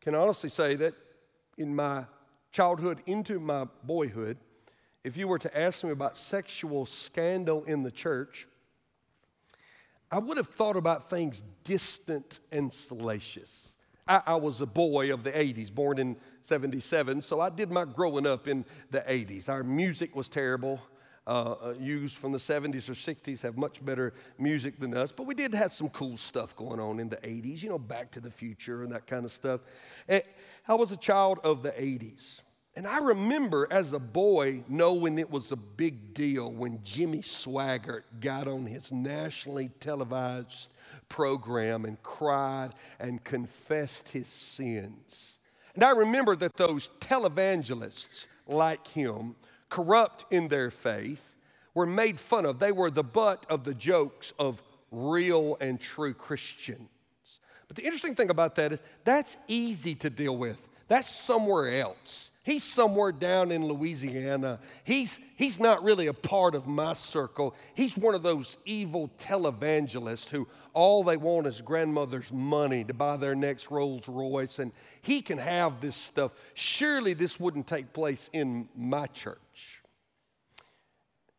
can 0.00 0.14
honestly 0.14 0.50
say 0.50 0.76
that 0.76 0.94
in 1.58 1.74
my 1.74 2.04
childhood 2.52 3.02
into 3.06 3.38
my 3.40 3.66
boyhood, 3.82 4.38
if 5.04 5.16
you 5.16 5.28
were 5.28 5.38
to 5.38 5.58
ask 5.58 5.84
me 5.84 5.90
about 5.90 6.16
sexual 6.16 6.86
scandal 6.86 7.64
in 7.64 7.82
the 7.82 7.90
church, 7.90 8.48
I 10.10 10.18
would 10.18 10.36
have 10.36 10.48
thought 10.48 10.76
about 10.76 11.10
things 11.10 11.42
distant 11.64 12.40
and 12.52 12.72
salacious. 12.72 13.74
I, 14.06 14.22
I, 14.26 14.34
was 14.36 14.60
a 14.60 14.66
boy 14.66 15.12
of 15.12 15.24
the 15.24 15.32
80s, 15.32 15.72
born 15.72 15.98
in 15.98 16.16
77, 16.42 17.22
so 17.22 17.40
I 17.40 17.50
did 17.50 17.72
my 17.72 17.84
growing 17.84 18.24
up 18.24 18.46
in 18.46 18.64
the 18.92 19.00
80s. 19.00 19.48
Our 19.48 19.64
music 19.64 20.14
was 20.14 20.28
terrible 20.28 20.80
uh, 21.26 21.30
uh, 21.30 21.74
used 21.78 22.16
from 22.16 22.32
the 22.32 22.38
70s 22.38 22.88
or 22.88 22.92
60s 22.92 23.42
have 23.42 23.56
much 23.56 23.84
better 23.84 24.14
music 24.38 24.78
than 24.78 24.96
us, 24.96 25.10
but 25.12 25.26
we 25.26 25.34
did 25.34 25.52
have 25.54 25.74
some 25.74 25.88
cool 25.88 26.16
stuff 26.16 26.54
going 26.54 26.78
on 26.78 27.00
in 27.00 27.08
the 27.08 27.16
80s, 27.16 27.62
you 27.62 27.68
know, 27.68 27.78
Back 27.78 28.12
to 28.12 28.20
the 28.20 28.30
Future 28.30 28.84
and 28.84 28.92
that 28.92 29.06
kind 29.06 29.24
of 29.24 29.32
stuff. 29.32 29.60
And 30.06 30.22
I 30.68 30.74
was 30.74 30.92
a 30.92 30.96
child 30.96 31.40
of 31.42 31.62
the 31.62 31.72
80s. 31.72 32.42
And 32.76 32.86
I 32.86 32.98
remember 32.98 33.66
as 33.70 33.94
a 33.94 33.98
boy 33.98 34.62
knowing 34.68 35.18
it 35.18 35.30
was 35.30 35.50
a 35.50 35.56
big 35.56 36.12
deal 36.12 36.52
when 36.52 36.80
Jimmy 36.84 37.22
Swaggart 37.22 38.02
got 38.20 38.46
on 38.46 38.66
his 38.66 38.92
nationally 38.92 39.70
televised 39.80 40.70
program 41.08 41.86
and 41.86 42.00
cried 42.02 42.70
and 42.98 43.24
confessed 43.24 44.10
his 44.10 44.28
sins. 44.28 45.38
And 45.74 45.84
I 45.84 45.90
remember 45.90 46.36
that 46.36 46.56
those 46.56 46.90
televangelists 47.00 48.26
like 48.46 48.86
him 48.86 49.36
corrupt 49.68 50.24
in 50.30 50.48
their 50.48 50.70
faith, 50.70 51.34
were 51.74 51.86
made 51.86 52.18
fun 52.18 52.46
of. 52.46 52.58
They 52.58 52.72
were 52.72 52.90
the 52.90 53.04
butt 53.04 53.44
of 53.48 53.64
the 53.64 53.74
jokes 53.74 54.32
of 54.38 54.62
real 54.90 55.56
and 55.60 55.80
true 55.80 56.14
Christians. 56.14 56.88
But 57.68 57.76
the 57.76 57.82
interesting 57.82 58.14
thing 58.14 58.30
about 58.30 58.54
that 58.56 58.72
is 58.72 58.78
that's 59.04 59.36
easy 59.48 59.94
to 59.96 60.10
deal 60.10 60.36
with. 60.36 60.68
That's 60.88 61.10
somewhere 61.10 61.80
else. 61.80 62.30
He's 62.44 62.62
somewhere 62.62 63.10
down 63.10 63.50
in 63.50 63.66
Louisiana. 63.66 64.60
He's, 64.84 65.18
he's 65.34 65.58
not 65.58 65.82
really 65.82 66.06
a 66.06 66.14
part 66.14 66.54
of 66.54 66.68
my 66.68 66.92
circle. 66.92 67.56
He's 67.74 67.98
one 67.98 68.14
of 68.14 68.22
those 68.22 68.56
evil 68.64 69.10
televangelists 69.18 70.28
who 70.28 70.46
all 70.72 71.02
they 71.02 71.16
want 71.16 71.48
is 71.48 71.60
grandmother's 71.60 72.32
money 72.32 72.84
to 72.84 72.94
buy 72.94 73.16
their 73.16 73.34
next 73.34 73.72
Rolls 73.72 74.06
Royce, 74.06 74.60
and 74.60 74.70
he 75.02 75.22
can 75.22 75.38
have 75.38 75.80
this 75.80 75.96
stuff. 75.96 76.30
Surely 76.54 77.14
this 77.14 77.40
wouldn't 77.40 77.66
take 77.66 77.92
place 77.92 78.30
in 78.32 78.68
my 78.76 79.08
church. 79.08 79.38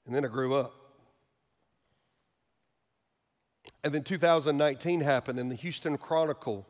And 0.07 0.15
then 0.15 0.25
I 0.25 0.29
grew 0.29 0.55
up. 0.55 0.73
And 3.83 3.93
then 3.93 4.03
2019 4.03 5.01
happened, 5.01 5.37
and 5.37 5.51
the 5.51 5.55
Houston 5.55 5.97
Chronicle 5.97 6.65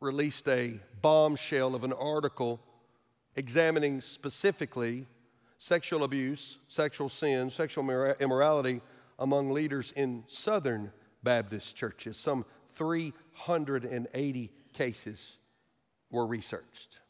released 0.00 0.48
a 0.48 0.80
bombshell 1.02 1.74
of 1.74 1.84
an 1.84 1.92
article 1.92 2.60
examining 3.36 4.00
specifically 4.00 5.06
sexual 5.58 6.04
abuse, 6.04 6.58
sexual 6.68 7.08
sin, 7.08 7.50
sexual 7.50 8.14
immorality 8.20 8.80
among 9.18 9.50
leaders 9.50 9.92
in 9.96 10.22
Southern 10.28 10.92
Baptist 11.22 11.76
churches. 11.76 12.16
Some 12.16 12.44
380 12.74 14.52
cases 14.72 15.36
were 16.10 16.26
researched. 16.26 17.00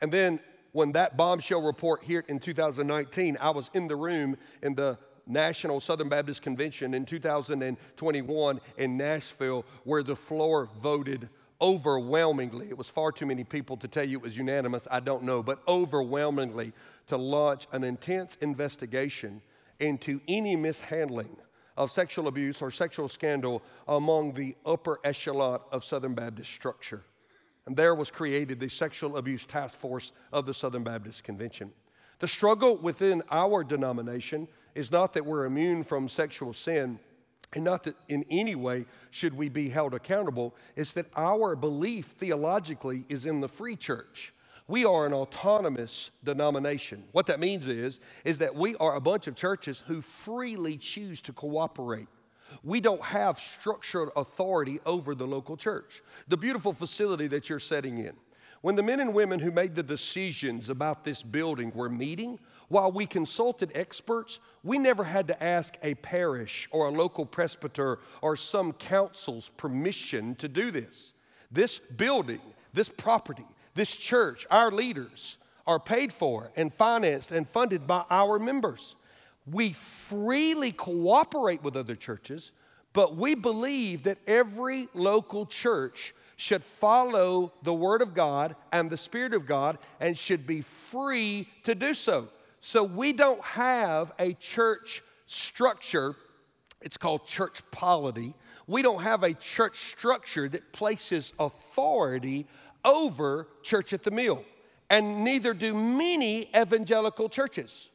And 0.00 0.12
then 0.12 0.38
when 0.74 0.90
that 0.92 1.16
bombshell 1.16 1.62
report 1.62 2.02
hit 2.02 2.28
in 2.28 2.40
2019, 2.40 3.38
I 3.40 3.50
was 3.50 3.70
in 3.74 3.86
the 3.86 3.94
room 3.94 4.36
in 4.60 4.74
the 4.74 4.98
National 5.24 5.78
Southern 5.78 6.08
Baptist 6.08 6.42
Convention 6.42 6.94
in 6.94 7.06
2021 7.06 8.60
in 8.76 8.96
Nashville, 8.96 9.64
where 9.84 10.02
the 10.02 10.16
floor 10.16 10.68
voted 10.82 11.28
overwhelmingly, 11.60 12.68
it 12.68 12.76
was 12.76 12.88
far 12.88 13.12
too 13.12 13.24
many 13.24 13.44
people 13.44 13.76
to 13.76 13.86
tell 13.86 14.02
you 14.02 14.18
it 14.18 14.22
was 14.22 14.36
unanimous, 14.36 14.88
I 14.90 14.98
don't 14.98 15.22
know, 15.22 15.44
but 15.44 15.60
overwhelmingly 15.68 16.72
to 17.06 17.16
launch 17.16 17.68
an 17.70 17.84
intense 17.84 18.36
investigation 18.40 19.42
into 19.78 20.20
any 20.26 20.56
mishandling 20.56 21.36
of 21.76 21.92
sexual 21.92 22.26
abuse 22.26 22.60
or 22.60 22.72
sexual 22.72 23.08
scandal 23.08 23.62
among 23.86 24.32
the 24.32 24.56
upper 24.66 24.98
echelon 25.04 25.60
of 25.70 25.84
Southern 25.84 26.14
Baptist 26.14 26.52
structure. 26.52 27.04
And 27.66 27.76
there 27.76 27.94
was 27.94 28.10
created 28.10 28.60
the 28.60 28.68
Sexual 28.68 29.16
Abuse 29.16 29.46
Task 29.46 29.78
Force 29.78 30.12
of 30.32 30.46
the 30.46 30.54
Southern 30.54 30.84
Baptist 30.84 31.24
Convention. 31.24 31.72
The 32.18 32.28
struggle 32.28 32.76
within 32.76 33.22
our 33.30 33.64
denomination 33.64 34.48
is 34.74 34.90
not 34.90 35.12
that 35.14 35.24
we're 35.24 35.46
immune 35.46 35.82
from 35.84 36.08
sexual 36.08 36.52
sin, 36.52 36.98
and 37.54 37.64
not 37.64 37.84
that 37.84 37.96
in 38.08 38.24
any 38.30 38.54
way 38.54 38.86
should 39.10 39.34
we 39.34 39.48
be 39.48 39.68
held 39.68 39.94
accountable, 39.94 40.54
it's 40.76 40.92
that 40.92 41.06
our 41.16 41.56
belief 41.56 42.06
theologically 42.18 43.04
is 43.08 43.26
in 43.26 43.40
the 43.40 43.48
free 43.48 43.76
church. 43.76 44.32
We 44.66 44.84
are 44.84 45.06
an 45.06 45.12
autonomous 45.12 46.10
denomination. 46.22 47.04
What 47.12 47.26
that 47.26 47.38
means 47.38 47.68
is, 47.68 48.00
is 48.24 48.38
that 48.38 48.54
we 48.54 48.76
are 48.76 48.96
a 48.96 49.00
bunch 49.00 49.26
of 49.26 49.34
churches 49.34 49.82
who 49.86 50.00
freely 50.00 50.78
choose 50.78 51.20
to 51.22 51.32
cooperate. 51.32 52.08
We 52.62 52.80
don't 52.80 53.02
have 53.02 53.38
structured 53.38 54.10
authority 54.16 54.80
over 54.86 55.14
the 55.14 55.26
local 55.26 55.56
church. 55.56 56.02
The 56.28 56.36
beautiful 56.36 56.72
facility 56.72 57.26
that 57.28 57.48
you're 57.48 57.58
setting 57.58 57.98
in. 57.98 58.14
When 58.60 58.76
the 58.76 58.82
men 58.82 59.00
and 59.00 59.12
women 59.12 59.40
who 59.40 59.50
made 59.50 59.74
the 59.74 59.82
decisions 59.82 60.70
about 60.70 61.04
this 61.04 61.22
building 61.22 61.70
were 61.74 61.90
meeting, 61.90 62.38
while 62.68 62.90
we 62.90 63.04
consulted 63.04 63.70
experts, 63.74 64.40
we 64.62 64.78
never 64.78 65.04
had 65.04 65.28
to 65.28 65.44
ask 65.44 65.76
a 65.82 65.94
parish 65.96 66.66
or 66.70 66.86
a 66.86 66.90
local 66.90 67.26
presbyter 67.26 67.98
or 68.22 68.36
some 68.36 68.72
council's 68.72 69.50
permission 69.50 70.34
to 70.36 70.48
do 70.48 70.70
this. 70.70 71.12
This 71.52 71.78
building, 71.78 72.40
this 72.72 72.88
property, 72.88 73.44
this 73.74 73.94
church, 73.94 74.46
our 74.50 74.70
leaders 74.70 75.36
are 75.66 75.78
paid 75.78 76.12
for 76.12 76.50
and 76.56 76.72
financed 76.72 77.32
and 77.32 77.46
funded 77.46 77.86
by 77.86 78.04
our 78.10 78.38
members. 78.38 78.96
We 79.50 79.72
freely 79.72 80.72
cooperate 80.72 81.62
with 81.62 81.76
other 81.76 81.96
churches, 81.96 82.52
but 82.92 83.16
we 83.16 83.34
believe 83.34 84.04
that 84.04 84.18
every 84.26 84.88
local 84.94 85.46
church 85.46 86.14
should 86.36 86.64
follow 86.64 87.52
the 87.62 87.74
Word 87.74 88.02
of 88.02 88.14
God 88.14 88.56
and 88.72 88.90
the 88.90 88.96
Spirit 88.96 89.34
of 89.34 89.46
God 89.46 89.78
and 90.00 90.18
should 90.18 90.46
be 90.46 90.60
free 90.60 91.48
to 91.64 91.74
do 91.74 91.94
so. 91.94 92.28
So 92.60 92.82
we 92.82 93.12
don't 93.12 93.42
have 93.42 94.12
a 94.18 94.32
church 94.34 95.02
structure, 95.26 96.16
it's 96.80 96.96
called 96.96 97.26
church 97.26 97.60
polity. 97.70 98.34
We 98.66 98.82
don't 98.82 99.02
have 99.02 99.22
a 99.22 99.34
church 99.34 99.76
structure 99.76 100.48
that 100.48 100.72
places 100.72 101.34
authority 101.38 102.46
over 102.84 103.48
Church 103.62 103.92
at 103.92 104.02
the 104.02 104.10
Mill, 104.10 104.44
and 104.88 105.24
neither 105.24 105.54
do 105.54 105.74
many 105.74 106.50
evangelical 106.56 107.28
churches. 107.28 107.90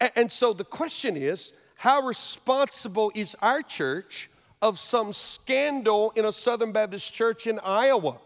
And 0.00 0.32
so 0.32 0.52
the 0.52 0.64
question 0.64 1.16
is 1.16 1.52
how 1.76 2.02
responsible 2.02 3.12
is 3.14 3.36
our 3.40 3.62
church 3.62 4.30
of 4.62 4.78
some 4.78 5.12
scandal 5.12 6.12
in 6.16 6.24
a 6.24 6.32
Southern 6.32 6.72
Baptist 6.72 7.12
church 7.12 7.46
in 7.46 7.58
Iowa, 7.58 8.18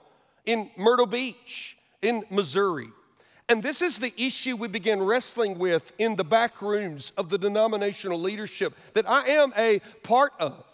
in 0.45 0.71
Myrtle 0.77 1.07
Beach, 1.07 1.77
in 2.03 2.25
Missouri? 2.31 2.89
And 3.49 3.63
this 3.63 3.83
is 3.83 3.99
the 3.99 4.13
issue 4.17 4.57
we 4.57 4.69
begin 4.69 5.03
wrestling 5.03 5.59
with 5.59 5.93
in 5.99 6.17
the 6.17 6.25
back 6.25 6.63
rooms 6.63 7.13
of 7.17 7.29
the 7.29 7.37
denominational 7.37 8.19
leadership 8.19 8.75
that 8.95 9.09
I 9.09 9.27
am 9.29 9.53
a 9.57 9.81
part 10.03 10.33
of. 10.39 10.65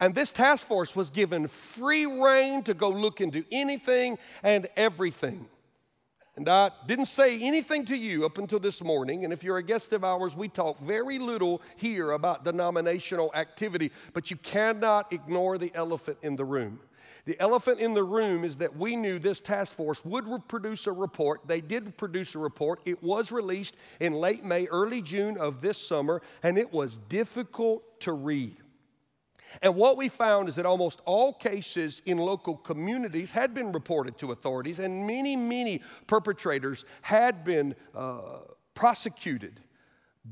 And 0.00 0.14
this 0.14 0.32
task 0.32 0.66
force 0.66 0.96
was 0.96 1.10
given 1.10 1.48
free 1.48 2.06
reign 2.06 2.62
to 2.64 2.74
go 2.74 2.88
look 2.88 3.20
into 3.20 3.44
anything 3.50 4.18
and 4.42 4.68
everything. 4.76 5.46
And 6.38 6.48
I 6.48 6.70
didn't 6.86 7.06
say 7.06 7.42
anything 7.42 7.84
to 7.86 7.96
you 7.96 8.24
up 8.24 8.38
until 8.38 8.60
this 8.60 8.80
morning. 8.80 9.24
And 9.24 9.32
if 9.32 9.42
you're 9.42 9.56
a 9.56 9.62
guest 9.62 9.92
of 9.92 10.04
ours, 10.04 10.36
we 10.36 10.46
talk 10.46 10.78
very 10.78 11.18
little 11.18 11.60
here 11.74 12.12
about 12.12 12.44
denominational 12.44 13.32
activity, 13.34 13.90
but 14.12 14.30
you 14.30 14.36
cannot 14.36 15.12
ignore 15.12 15.58
the 15.58 15.72
elephant 15.74 16.16
in 16.22 16.36
the 16.36 16.44
room. 16.44 16.78
The 17.24 17.38
elephant 17.40 17.80
in 17.80 17.92
the 17.92 18.04
room 18.04 18.44
is 18.44 18.54
that 18.58 18.76
we 18.76 18.94
knew 18.94 19.18
this 19.18 19.40
task 19.40 19.74
force 19.74 20.04
would 20.04 20.46
produce 20.46 20.86
a 20.86 20.92
report. 20.92 21.40
They 21.44 21.60
did 21.60 21.96
produce 21.96 22.36
a 22.36 22.38
report. 22.38 22.82
It 22.84 23.02
was 23.02 23.32
released 23.32 23.74
in 23.98 24.12
late 24.12 24.44
May, 24.44 24.66
early 24.66 25.02
June 25.02 25.38
of 25.38 25.60
this 25.60 25.76
summer, 25.76 26.22
and 26.44 26.56
it 26.56 26.72
was 26.72 26.98
difficult 27.08 27.98
to 28.02 28.12
read. 28.12 28.56
And 29.62 29.76
what 29.76 29.96
we 29.96 30.08
found 30.08 30.48
is 30.48 30.56
that 30.56 30.66
almost 30.66 31.00
all 31.04 31.32
cases 31.32 32.02
in 32.04 32.18
local 32.18 32.56
communities 32.56 33.30
had 33.30 33.54
been 33.54 33.72
reported 33.72 34.18
to 34.18 34.32
authorities, 34.32 34.78
and 34.78 35.06
many, 35.06 35.36
many 35.36 35.82
perpetrators 36.06 36.84
had 37.02 37.44
been 37.44 37.74
uh, 37.94 38.38
prosecuted. 38.74 39.60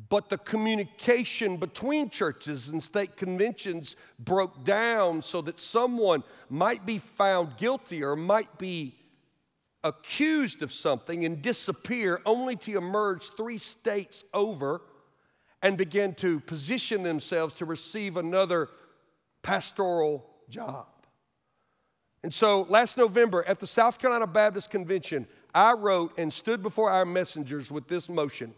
But 0.09 0.29
the 0.29 0.39
communication 0.39 1.57
between 1.57 2.11
churches 2.11 2.69
and 2.69 2.83
state 2.83 3.17
conventions 3.17 3.97
broke 4.19 4.65
down 4.65 5.23
so 5.23 5.41
that 5.43 5.59
someone 5.59 6.23
might 6.51 6.85
be 6.85 6.99
found 6.99 7.57
guilty 7.57 8.05
or 8.05 8.15
might 8.15 8.59
be 8.59 8.95
accused 9.83 10.63
of 10.63 10.73
something 10.73 11.25
and 11.25 11.41
disappear 11.41 12.21
only 12.27 12.57
to 12.57 12.77
emerge 12.77 13.31
three 13.31 13.59
states 13.59 14.25
over 14.35 14.83
and 15.63 15.79
begin 15.79 16.15
to 16.15 16.41
position 16.41 17.03
themselves 17.03 17.55
to 17.55 17.65
receive 17.65 18.17
another 18.17 18.69
pastoral 19.47 20.27
job. 20.49 20.89
And 22.25 22.35
so 22.35 22.63
last 22.69 22.97
November 22.97 23.45
at 23.47 23.61
the 23.61 23.67
South 23.67 23.97
Carolina 24.01 24.27
Baptist 24.27 24.71
Convention, 24.71 25.29
I 25.55 25.73
wrote 25.75 26.19
and 26.19 26.33
stood 26.33 26.65
before 26.65 26.91
our 26.91 27.05
messengers 27.05 27.71
with 27.71 27.87
this 27.87 28.09
motion. 28.09 28.55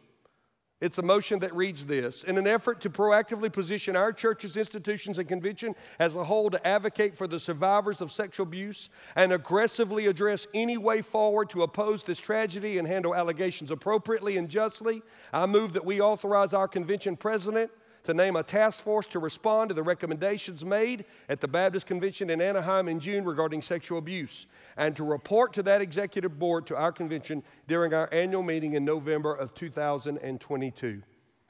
It's 0.80 0.96
a 0.96 1.02
motion 1.02 1.40
that 1.40 1.54
reads 1.54 1.84
this 1.84 2.22
In 2.22 2.38
an 2.38 2.46
effort 2.46 2.80
to 2.80 2.88
proactively 2.88 3.52
position 3.52 3.96
our 3.96 4.14
churches, 4.14 4.56
institutions, 4.56 5.18
and 5.18 5.28
convention 5.28 5.74
as 5.98 6.16
a 6.16 6.24
whole 6.24 6.48
to 6.48 6.66
advocate 6.66 7.18
for 7.18 7.26
the 7.26 7.38
survivors 7.38 8.00
of 8.00 8.10
sexual 8.10 8.46
abuse 8.46 8.88
and 9.14 9.30
aggressively 9.30 10.06
address 10.06 10.46
any 10.54 10.78
way 10.78 11.02
forward 11.02 11.50
to 11.50 11.64
oppose 11.64 12.02
this 12.02 12.18
tragedy 12.18 12.78
and 12.78 12.88
handle 12.88 13.14
allegations 13.14 13.70
appropriately 13.70 14.38
and 14.38 14.48
justly, 14.48 15.02
I 15.34 15.44
move 15.44 15.74
that 15.74 15.84
we 15.84 16.00
authorize 16.00 16.54
our 16.54 16.68
convention 16.68 17.14
president 17.14 17.70
to 18.08 18.14
name 18.14 18.36
a 18.36 18.42
task 18.42 18.82
force 18.82 19.06
to 19.06 19.18
respond 19.18 19.68
to 19.68 19.74
the 19.74 19.82
recommendations 19.82 20.64
made 20.64 21.04
at 21.28 21.42
the 21.42 21.46
Baptist 21.46 21.86
Convention 21.86 22.30
in 22.30 22.40
Anaheim 22.40 22.88
in 22.88 23.00
June 23.00 23.22
regarding 23.22 23.60
sexual 23.60 23.98
abuse, 23.98 24.46
and 24.78 24.96
to 24.96 25.04
report 25.04 25.52
to 25.52 25.62
that 25.64 25.82
executive 25.82 26.38
board 26.38 26.66
to 26.68 26.76
our 26.76 26.90
convention 26.90 27.42
during 27.66 27.92
our 27.92 28.08
annual 28.10 28.42
meeting 28.42 28.72
in 28.72 28.82
November 28.82 29.34
of 29.34 29.52
2022. 29.52 31.02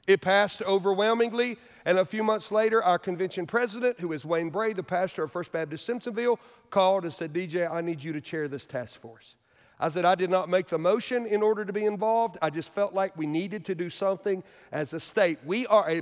It 0.05 0.19
passed 0.19 0.61
overwhelmingly, 0.63 1.57
and 1.85 1.97
a 1.97 2.03
few 2.03 2.23
months 2.23 2.51
later, 2.51 2.83
our 2.83 2.99
convention 2.99 3.45
president, 3.45 4.01
who 4.01 4.11
is 4.11 4.25
Wayne 4.25 4.49
Bray, 4.49 4.73
the 4.73 4.83
pastor 4.83 5.23
of 5.23 5.31
First 5.31 5.53
Baptist 5.53 5.87
Simpsonville, 5.87 6.39
called 6.71 7.05
and 7.05 7.13
said, 7.13 7.31
DJ, 7.31 7.71
I 7.71 7.79
need 7.79 8.03
you 8.03 8.11
to 8.11 8.19
chair 8.19 8.49
this 8.49 8.65
task 8.65 8.99
force. 8.99 9.35
I 9.79 9.87
said, 9.87 10.03
I 10.03 10.15
did 10.15 10.29
not 10.29 10.49
make 10.49 10.67
the 10.67 10.77
motion 10.77 11.25
in 11.25 11.41
order 11.41 11.63
to 11.63 11.71
be 11.71 11.85
involved. 11.85 12.37
I 12.41 12.49
just 12.49 12.73
felt 12.73 12.93
like 12.93 13.15
we 13.15 13.25
needed 13.25 13.63
to 13.65 13.75
do 13.75 13.89
something 13.89 14.43
as 14.73 14.91
a 14.91 14.99
state. 14.99 15.39
We 15.45 15.65
are 15.67 15.89
a 15.89 16.01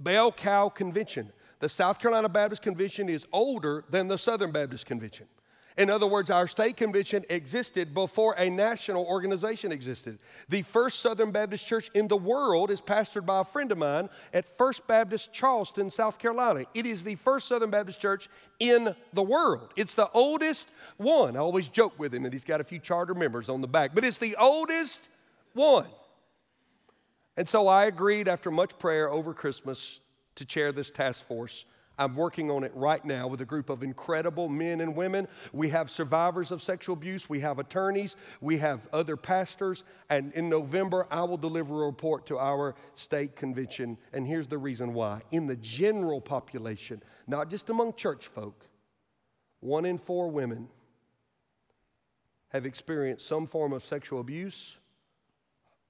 Bell 0.00 0.32
Cow 0.32 0.68
Convention. 0.68 1.32
The 1.60 1.68
South 1.68 1.98
Carolina 1.98 2.28
Baptist 2.28 2.62
Convention 2.62 3.08
is 3.08 3.26
older 3.32 3.84
than 3.90 4.08
the 4.08 4.18
Southern 4.18 4.52
Baptist 4.52 4.86
Convention. 4.86 5.26
In 5.76 5.90
other 5.90 6.06
words, 6.06 6.30
our 6.30 6.46
state 6.46 6.76
convention 6.76 7.24
existed 7.28 7.94
before 7.94 8.34
a 8.38 8.48
national 8.48 9.04
organization 9.06 9.72
existed. 9.72 10.18
The 10.48 10.62
first 10.62 11.00
Southern 11.00 11.32
Baptist 11.32 11.66
church 11.66 11.90
in 11.94 12.06
the 12.06 12.16
world 12.16 12.70
is 12.70 12.80
pastored 12.80 13.26
by 13.26 13.40
a 13.40 13.44
friend 13.44 13.72
of 13.72 13.78
mine 13.78 14.08
at 14.32 14.46
First 14.56 14.86
Baptist 14.86 15.32
Charleston, 15.32 15.90
South 15.90 16.20
Carolina. 16.20 16.64
It 16.74 16.86
is 16.86 17.02
the 17.02 17.16
first 17.16 17.48
Southern 17.48 17.70
Baptist 17.70 18.00
church 18.00 18.28
in 18.60 18.94
the 19.12 19.22
world. 19.22 19.72
It's 19.74 19.94
the 19.94 20.08
oldest 20.10 20.70
one. 20.96 21.36
I 21.36 21.40
always 21.40 21.66
joke 21.66 21.98
with 21.98 22.14
him 22.14 22.22
that 22.22 22.32
he's 22.32 22.44
got 22.44 22.60
a 22.60 22.64
few 22.64 22.78
charter 22.78 23.14
members 23.14 23.48
on 23.48 23.60
the 23.60 23.68
back, 23.68 23.96
but 23.96 24.04
it's 24.04 24.18
the 24.18 24.36
oldest 24.36 25.08
one. 25.54 25.88
And 27.36 27.48
so 27.48 27.68
I 27.68 27.86
agreed 27.86 28.28
after 28.28 28.50
much 28.50 28.78
prayer 28.78 29.10
over 29.10 29.34
Christmas 29.34 30.00
to 30.36 30.44
chair 30.44 30.72
this 30.72 30.90
task 30.90 31.26
force 31.26 31.64
I'm 31.98 32.16
working 32.16 32.50
on 32.50 32.64
it 32.64 32.72
right 32.74 33.04
now 33.04 33.28
with 33.28 33.40
a 33.40 33.44
group 33.44 33.70
of 33.70 33.82
incredible 33.82 34.48
men 34.48 34.80
and 34.80 34.96
women. 34.96 35.28
We 35.52 35.68
have 35.68 35.90
survivors 35.90 36.50
of 36.50 36.62
sexual 36.62 36.94
abuse, 36.94 37.28
we 37.28 37.40
have 37.40 37.58
attorneys, 37.58 38.16
we 38.40 38.58
have 38.58 38.88
other 38.92 39.16
pastors, 39.16 39.84
and 40.10 40.32
in 40.32 40.48
November, 40.48 41.06
I 41.10 41.22
will 41.22 41.36
deliver 41.36 41.82
a 41.82 41.86
report 41.86 42.26
to 42.26 42.38
our 42.38 42.74
state 42.94 43.36
convention. 43.36 43.98
And 44.12 44.26
here's 44.26 44.48
the 44.48 44.58
reason 44.58 44.92
why. 44.92 45.22
In 45.30 45.46
the 45.46 45.56
general 45.56 46.20
population, 46.20 47.02
not 47.26 47.48
just 47.48 47.70
among 47.70 47.94
church 47.94 48.26
folk, 48.26 48.66
one 49.60 49.84
in 49.84 49.98
four 49.98 50.28
women 50.30 50.68
have 52.48 52.66
experienced 52.66 53.26
some 53.26 53.46
form 53.46 53.72
of 53.72 53.84
sexual 53.84 54.20
abuse 54.20 54.76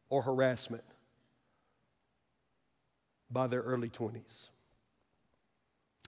or 0.09 0.23
harassment 0.23 0.85
by 3.35 3.47
their 3.47 3.61
early 3.61 3.91
20s. 3.91 4.49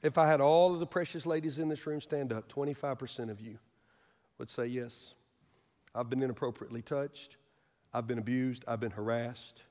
If 0.03 0.17
I 0.17 0.27
had 0.27 0.41
all 0.41 0.73
of 0.73 0.81
the 0.81 0.87
precious 0.87 1.27
ladies 1.27 1.59
in 1.59 1.69
this 1.69 1.87
room 1.87 2.01
stand 2.01 2.33
up, 2.33 2.51
25% 2.51 3.31
of 3.31 3.41
you 3.41 3.59
would 4.39 4.49
say, 4.49 4.67
Yes, 4.67 5.15
I've 5.95 6.09
been 6.09 6.23
inappropriately 6.23 6.83
touched, 6.83 7.37
I've 7.93 8.07
been 8.07 8.19
abused, 8.19 8.65
I've 8.69 8.81
been 8.81 8.93
harassed, 8.93 9.63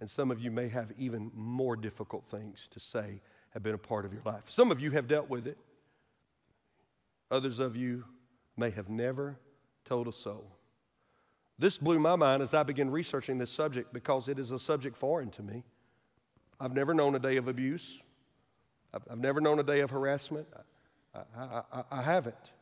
and 0.00 0.08
some 0.08 0.30
of 0.30 0.40
you 0.40 0.50
may 0.50 0.68
have 0.68 0.92
even 0.96 1.30
more 1.34 1.76
difficult 1.76 2.24
things 2.26 2.68
to 2.68 2.80
say 2.80 3.20
have 3.50 3.62
been 3.62 3.74
a 3.74 3.78
part 3.78 4.04
of 4.04 4.12
your 4.12 4.22
life. 4.24 4.44
Some 4.48 4.70
of 4.70 4.80
you 4.80 4.92
have 4.92 5.08
dealt 5.08 5.28
with 5.28 5.46
it, 5.46 5.58
others 7.30 7.58
of 7.58 7.76
you 7.76 8.04
may 8.56 8.70
have 8.70 8.88
never 8.88 9.38
told 9.84 10.08
a 10.08 10.12
soul. 10.12 10.46
This 11.58 11.78
blew 11.78 11.98
my 11.98 12.16
mind 12.16 12.42
as 12.42 12.54
I 12.54 12.62
began 12.62 12.90
researching 12.90 13.38
this 13.38 13.50
subject 13.50 13.92
because 13.92 14.28
it 14.28 14.38
is 14.38 14.50
a 14.50 14.58
subject 14.58 14.96
foreign 14.96 15.30
to 15.30 15.42
me. 15.42 15.64
I've 16.62 16.74
never 16.74 16.94
known 16.94 17.16
a 17.16 17.18
day 17.18 17.38
of 17.38 17.48
abuse. 17.48 18.00
I've, 18.94 19.02
I've 19.10 19.18
never 19.18 19.40
known 19.40 19.58
a 19.58 19.64
day 19.64 19.80
of 19.80 19.90
harassment. 19.90 20.46
I, 21.12 21.18
I, 21.36 21.62
I, 21.72 21.82
I 21.90 22.02
haven't. 22.02 22.52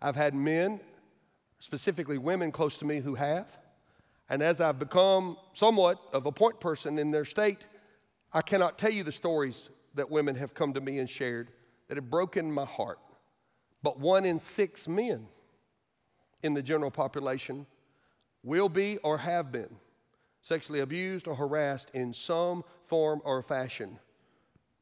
I've 0.00 0.16
had 0.16 0.34
men, 0.34 0.80
specifically 1.58 2.16
women 2.16 2.50
close 2.50 2.78
to 2.78 2.86
me, 2.86 3.00
who 3.00 3.14
have. 3.14 3.46
And 4.30 4.42
as 4.42 4.58
I've 4.58 4.78
become 4.78 5.36
somewhat 5.52 6.00
of 6.14 6.24
a 6.24 6.32
point 6.32 6.60
person 6.60 6.98
in 6.98 7.10
their 7.10 7.26
state, 7.26 7.66
I 8.32 8.40
cannot 8.40 8.78
tell 8.78 8.90
you 8.90 9.04
the 9.04 9.12
stories 9.12 9.68
that 9.96 10.10
women 10.10 10.36
have 10.36 10.54
come 10.54 10.72
to 10.72 10.80
me 10.80 10.98
and 10.98 11.08
shared 11.08 11.50
that 11.88 11.98
have 11.98 12.08
broken 12.08 12.50
my 12.50 12.64
heart. 12.64 12.98
But 13.82 14.00
one 14.00 14.24
in 14.24 14.38
six 14.38 14.88
men 14.88 15.26
in 16.42 16.54
the 16.54 16.62
general 16.62 16.90
population 16.90 17.66
will 18.42 18.70
be 18.70 18.96
or 18.98 19.18
have 19.18 19.52
been 19.52 19.76
sexually 20.46 20.78
abused 20.78 21.26
or 21.26 21.34
harassed 21.34 21.90
in 21.92 22.12
some 22.12 22.62
form 22.84 23.20
or 23.24 23.42
fashion 23.42 23.98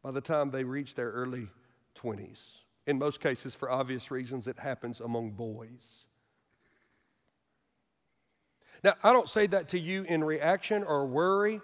by 0.03 0.11
the 0.11 0.21
time 0.21 0.51
they 0.51 0.63
reach 0.63 0.95
their 0.95 1.11
early 1.11 1.49
20s. 1.97 2.59
In 2.87 2.99
most 2.99 3.19
cases, 3.19 3.55
for 3.55 3.71
obvious 3.71 4.11
reasons, 4.11 4.47
it 4.47 4.59
happens 4.59 5.01
among 5.01 5.31
boys. 5.31 6.05
Now, 8.83 8.93
I 9.03 9.15
don't 9.15 9.29
say 9.29 9.47
that 9.47 9.71
to 9.71 9.79
you 9.79 10.03
in 10.03 10.23
reaction 10.23 10.85
or 10.85 11.07
worry 11.07 11.63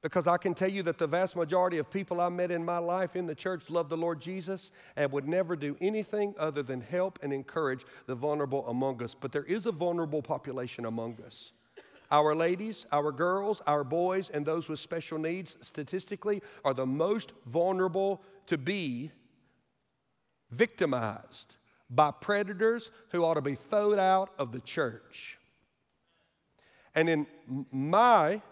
because 0.00 0.26
I 0.26 0.38
can 0.38 0.54
tell 0.54 0.70
you 0.70 0.82
that 0.84 0.96
the 0.96 1.06
vast 1.06 1.36
majority 1.36 1.76
of 1.76 1.90
people 1.90 2.22
I 2.22 2.30
met 2.30 2.50
in 2.50 2.64
my 2.64 2.78
life 2.78 3.16
in 3.16 3.26
the 3.26 3.34
church 3.34 3.68
love 3.68 3.90
the 3.90 3.98
Lord 3.98 4.18
Jesus 4.18 4.70
and 4.96 5.12
would 5.12 5.28
never 5.28 5.56
do 5.56 5.76
anything 5.82 6.34
other 6.38 6.62
than 6.62 6.80
help 6.80 7.18
and 7.22 7.34
encourage 7.34 7.84
the 8.06 8.14
vulnerable 8.14 8.66
among 8.68 9.02
us. 9.02 9.14
But 9.14 9.30
there 9.30 9.44
is 9.44 9.66
a 9.66 9.72
vulnerable 9.72 10.22
population 10.22 10.86
among 10.86 11.18
us. 11.26 11.52
Our 12.12 12.34
ladies, 12.34 12.84
our 12.92 13.10
girls, 13.10 13.62
our 13.66 13.84
boys, 13.84 14.28
and 14.28 14.44
those 14.44 14.68
with 14.68 14.78
special 14.78 15.18
needs 15.18 15.56
statistically 15.62 16.42
are 16.62 16.74
the 16.74 16.84
most 16.84 17.32
vulnerable 17.46 18.22
to 18.46 18.58
be 18.58 19.10
victimized 20.50 21.56
by 21.88 22.10
predators 22.10 22.90
who 23.12 23.24
ought 23.24 23.34
to 23.34 23.40
be 23.40 23.54
thrown 23.54 23.98
out 23.98 24.28
of 24.38 24.52
the 24.52 24.60
church. 24.60 25.38
And 26.94 27.08
in 27.08 27.26
my 27.72 28.42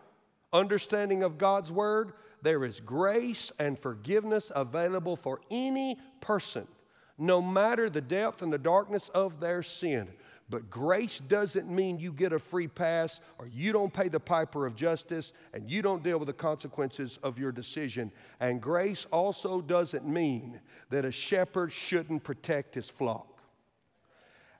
understanding 0.54 1.22
of 1.22 1.36
God's 1.36 1.70
word, 1.70 2.14
there 2.40 2.64
is 2.64 2.80
grace 2.80 3.52
and 3.58 3.78
forgiveness 3.78 4.50
available 4.56 5.16
for 5.16 5.42
any 5.50 5.98
person, 6.22 6.66
no 7.18 7.42
matter 7.42 7.90
the 7.90 8.00
depth 8.00 8.40
and 8.40 8.50
the 8.50 8.56
darkness 8.56 9.10
of 9.10 9.38
their 9.38 9.62
sin. 9.62 10.08
But 10.50 10.68
grace 10.68 11.20
doesn't 11.20 11.70
mean 11.70 12.00
you 12.00 12.12
get 12.12 12.32
a 12.32 12.38
free 12.40 12.66
pass 12.66 13.20
or 13.38 13.46
you 13.46 13.72
don't 13.72 13.94
pay 13.94 14.08
the 14.08 14.18
piper 14.18 14.66
of 14.66 14.74
justice 14.74 15.32
and 15.54 15.70
you 15.70 15.80
don't 15.80 16.02
deal 16.02 16.18
with 16.18 16.26
the 16.26 16.32
consequences 16.32 17.20
of 17.22 17.38
your 17.38 17.52
decision. 17.52 18.10
And 18.40 18.60
grace 18.60 19.06
also 19.12 19.60
doesn't 19.60 20.06
mean 20.06 20.60
that 20.90 21.04
a 21.04 21.12
shepherd 21.12 21.72
shouldn't 21.72 22.24
protect 22.24 22.74
his 22.74 22.90
flock. 22.90 23.28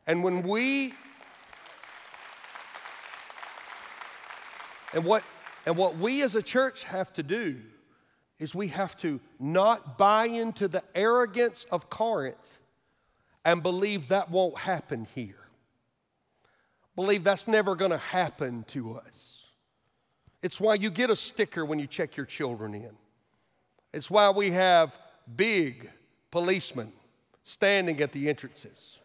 And 0.06 0.22
when 0.22 0.42
we 0.42 0.94
and 4.92 5.04
what 5.04 5.24
and 5.66 5.76
what 5.76 5.98
we 5.98 6.22
as 6.22 6.36
a 6.36 6.42
church 6.42 6.84
have 6.84 7.12
to 7.14 7.24
do 7.24 7.60
is 8.38 8.54
we 8.54 8.68
have 8.68 8.96
to 8.98 9.20
not 9.40 9.98
buy 9.98 10.26
into 10.26 10.68
the 10.68 10.84
arrogance 10.94 11.66
of 11.70 11.90
Corinth 11.90 12.60
and 13.44 13.62
believe 13.62 14.08
that 14.08 14.30
won't 14.30 14.58
happen 14.58 15.06
here 15.14 15.39
believe 17.00 17.24
that's 17.24 17.48
never 17.48 17.74
going 17.74 17.92
to 17.92 17.96
happen 17.96 18.62
to 18.68 18.98
us. 18.98 19.46
It's 20.42 20.60
why 20.60 20.74
you 20.74 20.90
get 20.90 21.08
a 21.08 21.16
sticker 21.16 21.64
when 21.64 21.78
you 21.78 21.86
check 21.86 22.14
your 22.14 22.26
children 22.26 22.74
in. 22.74 22.90
It's 23.94 24.10
why 24.10 24.28
we 24.28 24.50
have 24.50 24.98
big 25.34 25.88
policemen 26.30 26.92
standing 27.42 28.02
at 28.02 28.12
the 28.12 28.28
entrances. 28.28 28.98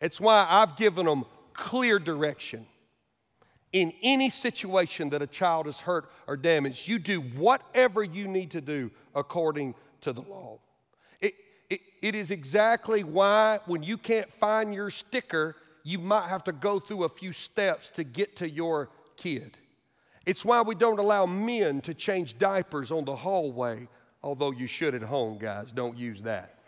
It's 0.00 0.20
why 0.20 0.46
I've 0.48 0.76
given 0.76 1.06
them 1.06 1.24
clear 1.54 1.98
direction. 1.98 2.66
In 3.72 3.92
any 4.00 4.30
situation 4.30 5.10
that 5.10 5.22
a 5.22 5.26
child 5.26 5.66
is 5.66 5.80
hurt 5.80 6.08
or 6.28 6.36
damaged, 6.36 6.86
you 6.86 7.00
do 7.00 7.20
whatever 7.20 8.04
you 8.04 8.28
need 8.28 8.52
to 8.52 8.60
do 8.60 8.92
according 9.12 9.74
to 10.02 10.12
the 10.12 10.22
law. 10.22 10.60
It, 11.20 11.34
it, 11.68 11.80
it 12.00 12.14
is 12.14 12.30
exactly 12.30 13.02
why, 13.02 13.58
when 13.66 13.82
you 13.82 13.98
can't 13.98 14.32
find 14.32 14.72
your 14.72 14.88
sticker, 14.88 15.56
you 15.82 15.98
might 15.98 16.28
have 16.28 16.44
to 16.44 16.52
go 16.52 16.78
through 16.78 17.04
a 17.04 17.08
few 17.08 17.32
steps 17.32 17.88
to 17.90 18.04
get 18.04 18.36
to 18.36 18.48
your 18.48 18.90
kid. 19.16 19.56
It's 20.24 20.44
why 20.44 20.62
we 20.62 20.74
don't 20.74 20.98
allow 20.98 21.26
men 21.26 21.80
to 21.82 21.94
change 21.94 22.38
diapers 22.38 22.92
on 22.92 23.04
the 23.04 23.16
hallway, 23.16 23.88
although 24.22 24.52
you 24.52 24.66
should 24.66 24.94
at 24.94 25.02
home, 25.02 25.38
guys. 25.38 25.72
Don't 25.72 25.98
use 25.98 26.22
that. 26.22 26.58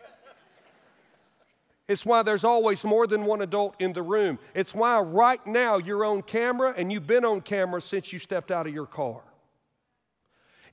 It's 1.87 2.05
why 2.05 2.23
there's 2.23 2.43
always 2.43 2.83
more 2.83 3.05
than 3.05 3.25
one 3.25 3.41
adult 3.41 3.75
in 3.79 3.93
the 3.93 4.01
room. 4.01 4.39
It's 4.55 4.73
why 4.73 4.99
right 4.99 5.45
now 5.45 5.77
you're 5.77 6.03
on 6.03 6.23
camera 6.23 6.73
and 6.75 6.91
you've 6.91 7.05
been 7.05 7.23
on 7.23 7.41
camera 7.41 7.79
since 7.79 8.11
you 8.11 8.17
stepped 8.17 8.49
out 8.49 8.65
of 8.65 8.73
your 8.73 8.87
car. 8.87 9.21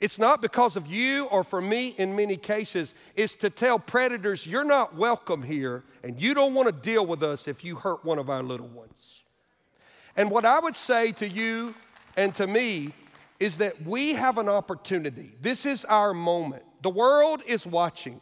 It's 0.02 0.18
not 0.18 0.42
because 0.42 0.74
of 0.74 0.88
you 0.88 1.26
or 1.26 1.44
for 1.44 1.62
me 1.62 1.94
in 1.96 2.16
many 2.16 2.36
cases. 2.36 2.92
It's 3.14 3.36
to 3.36 3.48
tell 3.48 3.78
predators, 3.78 4.44
you're 4.44 4.64
not 4.64 4.96
welcome 4.96 5.44
here 5.44 5.84
and 6.02 6.20
you 6.20 6.34
don't 6.34 6.54
want 6.54 6.66
to 6.66 6.72
deal 6.72 7.06
with 7.06 7.22
us 7.22 7.46
if 7.46 7.64
you 7.64 7.76
hurt 7.76 8.04
one 8.04 8.18
of 8.18 8.28
our 8.28 8.42
little 8.42 8.66
ones. 8.66 9.22
And 10.16 10.28
what 10.28 10.44
I 10.44 10.58
would 10.58 10.74
say 10.74 11.12
to 11.12 11.28
you 11.28 11.76
and 12.16 12.34
to 12.34 12.48
me 12.48 12.92
is 13.38 13.58
that 13.58 13.80
we 13.82 14.14
have 14.14 14.38
an 14.38 14.48
opportunity. 14.48 15.36
This 15.40 15.64
is 15.64 15.85
our 15.85 16.12
moment. 16.12 16.64
The 16.83 16.90
world 16.90 17.40
is 17.46 17.64
watching. 17.64 18.20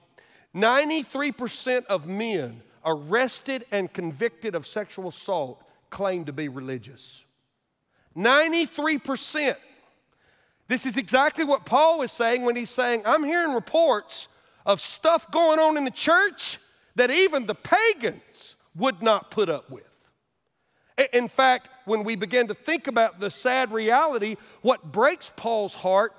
93% 0.54 1.86
of 1.86 2.06
men 2.06 2.60
arrested 2.84 3.64
and 3.72 3.90
convicted 3.90 4.54
of 4.54 4.66
sexual 4.66 5.08
assault 5.08 5.64
claim 5.88 6.26
to 6.26 6.32
be 6.34 6.50
religious. 6.50 7.24
93%. 8.14 9.56
This 10.70 10.86
is 10.86 10.96
exactly 10.96 11.42
what 11.42 11.66
Paul 11.66 12.00
is 12.02 12.12
saying 12.12 12.44
when 12.44 12.54
he's 12.54 12.70
saying, 12.70 13.02
I'm 13.04 13.24
hearing 13.24 13.54
reports 13.54 14.28
of 14.64 14.80
stuff 14.80 15.28
going 15.32 15.58
on 15.58 15.76
in 15.76 15.82
the 15.82 15.90
church 15.90 16.58
that 16.94 17.10
even 17.10 17.46
the 17.46 17.56
pagans 17.56 18.54
would 18.76 19.02
not 19.02 19.32
put 19.32 19.48
up 19.48 19.68
with. 19.68 19.82
In 21.12 21.26
fact, 21.26 21.70
when 21.86 22.04
we 22.04 22.14
begin 22.14 22.46
to 22.46 22.54
think 22.54 22.86
about 22.86 23.18
the 23.18 23.30
sad 23.30 23.72
reality, 23.72 24.36
what 24.62 24.92
breaks 24.92 25.32
Paul's 25.34 25.74
heart 25.74 26.12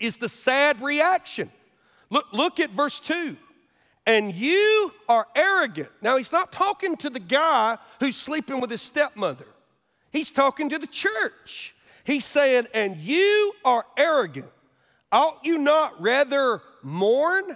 is 0.00 0.18
the 0.18 0.28
sad 0.28 0.82
reaction. 0.82 1.50
Look, 2.10 2.26
look 2.30 2.60
at 2.60 2.68
verse 2.68 3.00
2. 3.00 3.38
and 4.06 4.34
you 4.34 4.92
are 5.08 5.26
arrogant. 5.34 5.88
Now, 6.02 6.18
he's 6.18 6.32
not 6.32 6.52
talking 6.52 6.96
to 6.98 7.08
the 7.08 7.20
guy 7.20 7.78
who's 8.00 8.16
sleeping 8.16 8.60
with 8.60 8.68
his 8.68 8.82
stepmother, 8.82 9.46
he's 10.12 10.30
talking 10.30 10.68
to 10.68 10.78
the 10.78 10.86
church. 10.86 11.74
He's 12.08 12.24
saying, 12.24 12.68
and 12.72 12.96
you 12.96 13.52
are 13.66 13.84
arrogant. 13.98 14.46
Ought 15.12 15.44
you 15.44 15.58
not 15.58 16.00
rather 16.00 16.62
mourn? 16.82 17.54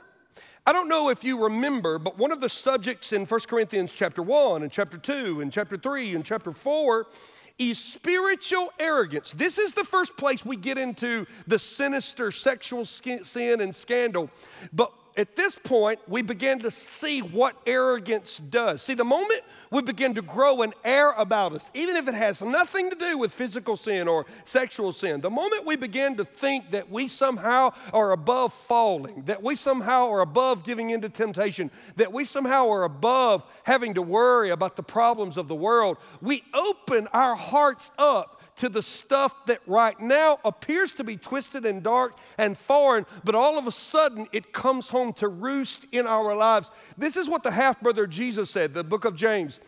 I 0.67 0.75
don't 0.75 0.91
know 0.91 1.09
if 1.09 1.25
you 1.25 1.45
remember, 1.45 1.99
but 1.99 2.19
one 2.19 2.33
of 2.33 2.41
the 2.43 2.51
subjects 2.51 3.15
in 3.15 3.25
1 3.25 3.41
Corinthians 3.49 3.95
chapter 3.95 4.23
1 4.23 4.63
and 4.63 4.71
chapter 4.71 4.99
2 4.99 5.41
and 5.41 5.51
chapter 5.51 5.79
3 5.79 6.15
and 6.15 6.23
chapter 6.23 6.53
4 6.53 7.07
is 7.59 7.79
spiritual 7.79 8.69
arrogance. 8.79 9.33
This 9.33 9.57
is 9.57 9.73
the 9.73 9.85
first 9.85 10.19
place 10.19 10.45
we 10.45 10.57
get 10.57 10.77
into 10.77 11.27
the 11.47 11.59
sinister 11.59 12.31
sexual 12.31 12.85
sin 12.85 13.63
and 13.63 13.75
scandal. 13.75 14.29
But 14.71 14.93
at 15.17 15.37
this 15.37 15.59
point, 15.59 16.01
we 16.09 16.23
begin 16.23 16.61
to 16.61 16.71
see 16.71 17.21
what 17.21 17.55
arrogance 17.67 18.39
does. 18.39 18.83
See, 18.83 18.95
the 18.95 19.05
moment 19.05 19.43
we 19.71 19.83
begin 19.83 20.15
to 20.15 20.23
grow 20.23 20.63
an 20.63 20.73
air 20.85 21.11
about 21.13 21.53
us, 21.53 21.71
even 21.75 21.97
if 21.97 22.09
it 22.09 22.15
has 22.15 22.41
nothing 22.41 22.91
to 22.91 22.97
do 22.97 23.19
with 23.19 23.33
physical 23.33 23.77
sin 23.77 24.09
or 24.09 24.27
sexual 24.45 24.93
sin, 24.93 25.21
the 25.21 25.31
moment 25.31 25.67
we 25.67 25.77
begin 25.77 26.17
to 26.17 26.25
think 26.25 26.71
that 26.71 26.91
we 26.91 27.09
somehow 27.09 27.73
are 27.93 28.13
above 28.13 28.55
falling, 28.55 29.23
that 29.25 29.43
we 29.43 29.55
somehow 29.55 30.09
are 30.11 30.21
above 30.21 30.65
giving 30.65 30.91
into 30.91 31.09
temptation, 31.09 31.71
that 31.97 32.13
we 32.13 32.25
somehow 32.25 32.71
are 32.71 32.85
above 32.85 33.45
having 33.65 33.95
to 33.95 34.03
worry 34.03 34.51
about 34.51 34.77
the 34.77 34.83
problems 34.83 35.37
of 35.37 35.49
the 35.49 35.55
world, 35.55 35.99
we 36.21 36.43
open 36.55 37.07
our 37.09 37.35
hearts 37.35 37.91
up 37.99 38.42
to 38.57 38.69
the 38.69 38.83
stuff 38.83 39.47
that 39.47 39.61
right 39.67 39.99
now 40.01 40.39
appears 40.45 40.93
to 40.93 41.05
be 41.05 41.17
twisted 41.17 41.65
and 41.65 41.83
dark 41.83 42.17
and 42.39 42.57
foreign, 42.57 43.07
but 43.25 43.35
all 43.35 43.59
of 43.59 43.67
a 43.67 43.73
sudden 43.73 44.27
it 44.33 44.53
comes 44.53 44.89
home 44.89 45.13
to 45.15 45.29
roost 45.29 45.87
in 45.93 46.07
our 46.07 46.35
lives. 46.35 46.71
This 46.97 47.17
is 47.17 47.29
what 47.29 47.43
the 47.43 47.51
half 47.51 47.81
brother 47.81 48.07
Jesus 48.07 48.51
said, 48.51 48.75
the 48.75 48.85
book 48.85 49.05
of 49.05 49.17
James. 49.17 49.61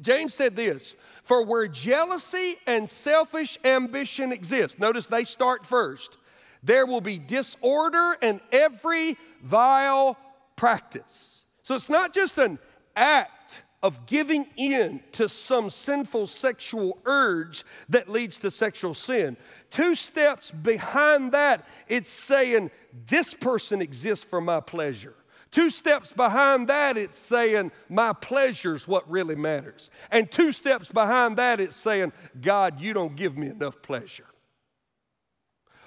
James 0.00 0.34
said 0.34 0.56
this 0.56 0.94
For 1.24 1.44
where 1.44 1.66
jealousy 1.66 2.56
and 2.66 2.88
selfish 2.88 3.58
ambition 3.64 4.32
exist, 4.32 4.78
notice 4.78 5.06
they 5.06 5.24
start 5.24 5.64
first, 5.66 6.18
there 6.62 6.86
will 6.86 7.00
be 7.00 7.18
disorder 7.18 8.16
and 8.22 8.40
every 8.52 9.16
vile 9.42 10.16
practice. 10.56 11.44
So 11.62 11.74
it's 11.74 11.88
not 11.88 12.12
just 12.12 12.38
an 12.38 12.58
act 12.96 13.37
of 13.82 14.06
giving 14.06 14.46
in 14.56 15.00
to 15.12 15.28
some 15.28 15.70
sinful 15.70 16.26
sexual 16.26 16.98
urge 17.04 17.64
that 17.88 18.08
leads 18.08 18.38
to 18.38 18.50
sexual 18.50 18.94
sin. 18.94 19.36
Two 19.70 19.94
steps 19.94 20.50
behind 20.50 21.32
that, 21.32 21.66
it's 21.86 22.10
saying, 22.10 22.70
This 23.06 23.34
person 23.34 23.80
exists 23.80 24.24
for 24.24 24.40
my 24.40 24.60
pleasure. 24.60 25.14
Two 25.50 25.70
steps 25.70 26.12
behind 26.12 26.68
that, 26.68 26.98
it's 26.98 27.18
saying, 27.18 27.70
My 27.88 28.12
pleasure's 28.12 28.88
what 28.88 29.08
really 29.08 29.36
matters. 29.36 29.90
And 30.10 30.30
two 30.30 30.52
steps 30.52 30.90
behind 30.90 31.36
that, 31.36 31.60
it's 31.60 31.76
saying, 31.76 32.12
God, 32.40 32.80
you 32.80 32.92
don't 32.92 33.16
give 33.16 33.38
me 33.38 33.46
enough 33.46 33.80
pleasure. 33.80 34.26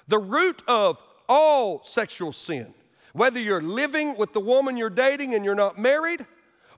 The 0.08 0.18
root 0.18 0.62
of 0.66 1.00
all 1.28 1.84
sexual 1.84 2.32
sin, 2.32 2.74
whether 3.12 3.38
you're 3.38 3.62
living 3.62 4.16
with 4.16 4.32
the 4.32 4.40
woman 4.40 4.76
you're 4.76 4.90
dating 4.90 5.34
and 5.34 5.44
you're 5.44 5.54
not 5.54 5.78
married, 5.78 6.24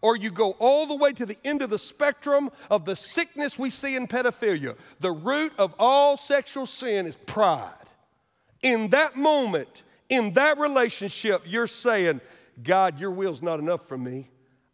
or 0.04 0.18
you 0.18 0.30
go 0.30 0.50
all 0.58 0.86
the 0.86 0.94
way 0.94 1.14
to 1.14 1.24
the 1.24 1.38
end 1.46 1.62
of 1.62 1.70
the 1.70 1.78
spectrum 1.78 2.50
of 2.70 2.84
the 2.84 2.94
sickness 2.94 3.58
we 3.58 3.70
see 3.70 3.96
in 3.96 4.06
pedophilia. 4.06 4.76
The 5.00 5.10
root 5.10 5.54
of 5.56 5.74
all 5.78 6.18
sexual 6.18 6.66
sin 6.66 7.06
is 7.06 7.16
pride. 7.16 7.72
In 8.60 8.90
that 8.90 9.16
moment, 9.16 9.82
in 10.10 10.34
that 10.34 10.58
relationship, 10.58 11.40
you're 11.46 11.66
saying, 11.66 12.20
God, 12.62 13.00
your 13.00 13.12
will's 13.12 13.40
not 13.40 13.60
enough 13.60 13.88
for 13.88 13.96
me. 13.96 14.28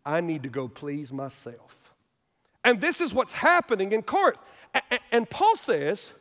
I 0.05 0.21
need 0.21 0.43
to 0.43 0.49
go 0.49 0.67
please 0.67 1.13
myself. 1.13 1.95
And 2.65 2.81
this 2.81 3.01
is 3.01 3.15
what's 3.15 3.33
happening 3.33 3.93
in 3.93 4.03
Corinth. 4.03 4.39
And 5.13 5.31
Paul 5.31 5.55
says, 5.55 6.13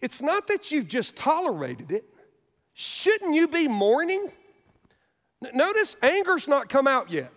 it's 0.00 0.20
not 0.20 0.48
that 0.48 0.72
you've 0.72 0.88
just 0.88 1.14
tolerated 1.14 1.92
it. 1.92 2.04
Shouldn't 2.74 3.36
you 3.36 3.46
be 3.46 3.68
mourning? 3.68 4.28
Notice 5.54 5.94
anger's 6.02 6.48
not 6.48 6.68
come 6.68 6.88
out 6.88 7.12
yet. 7.12 7.30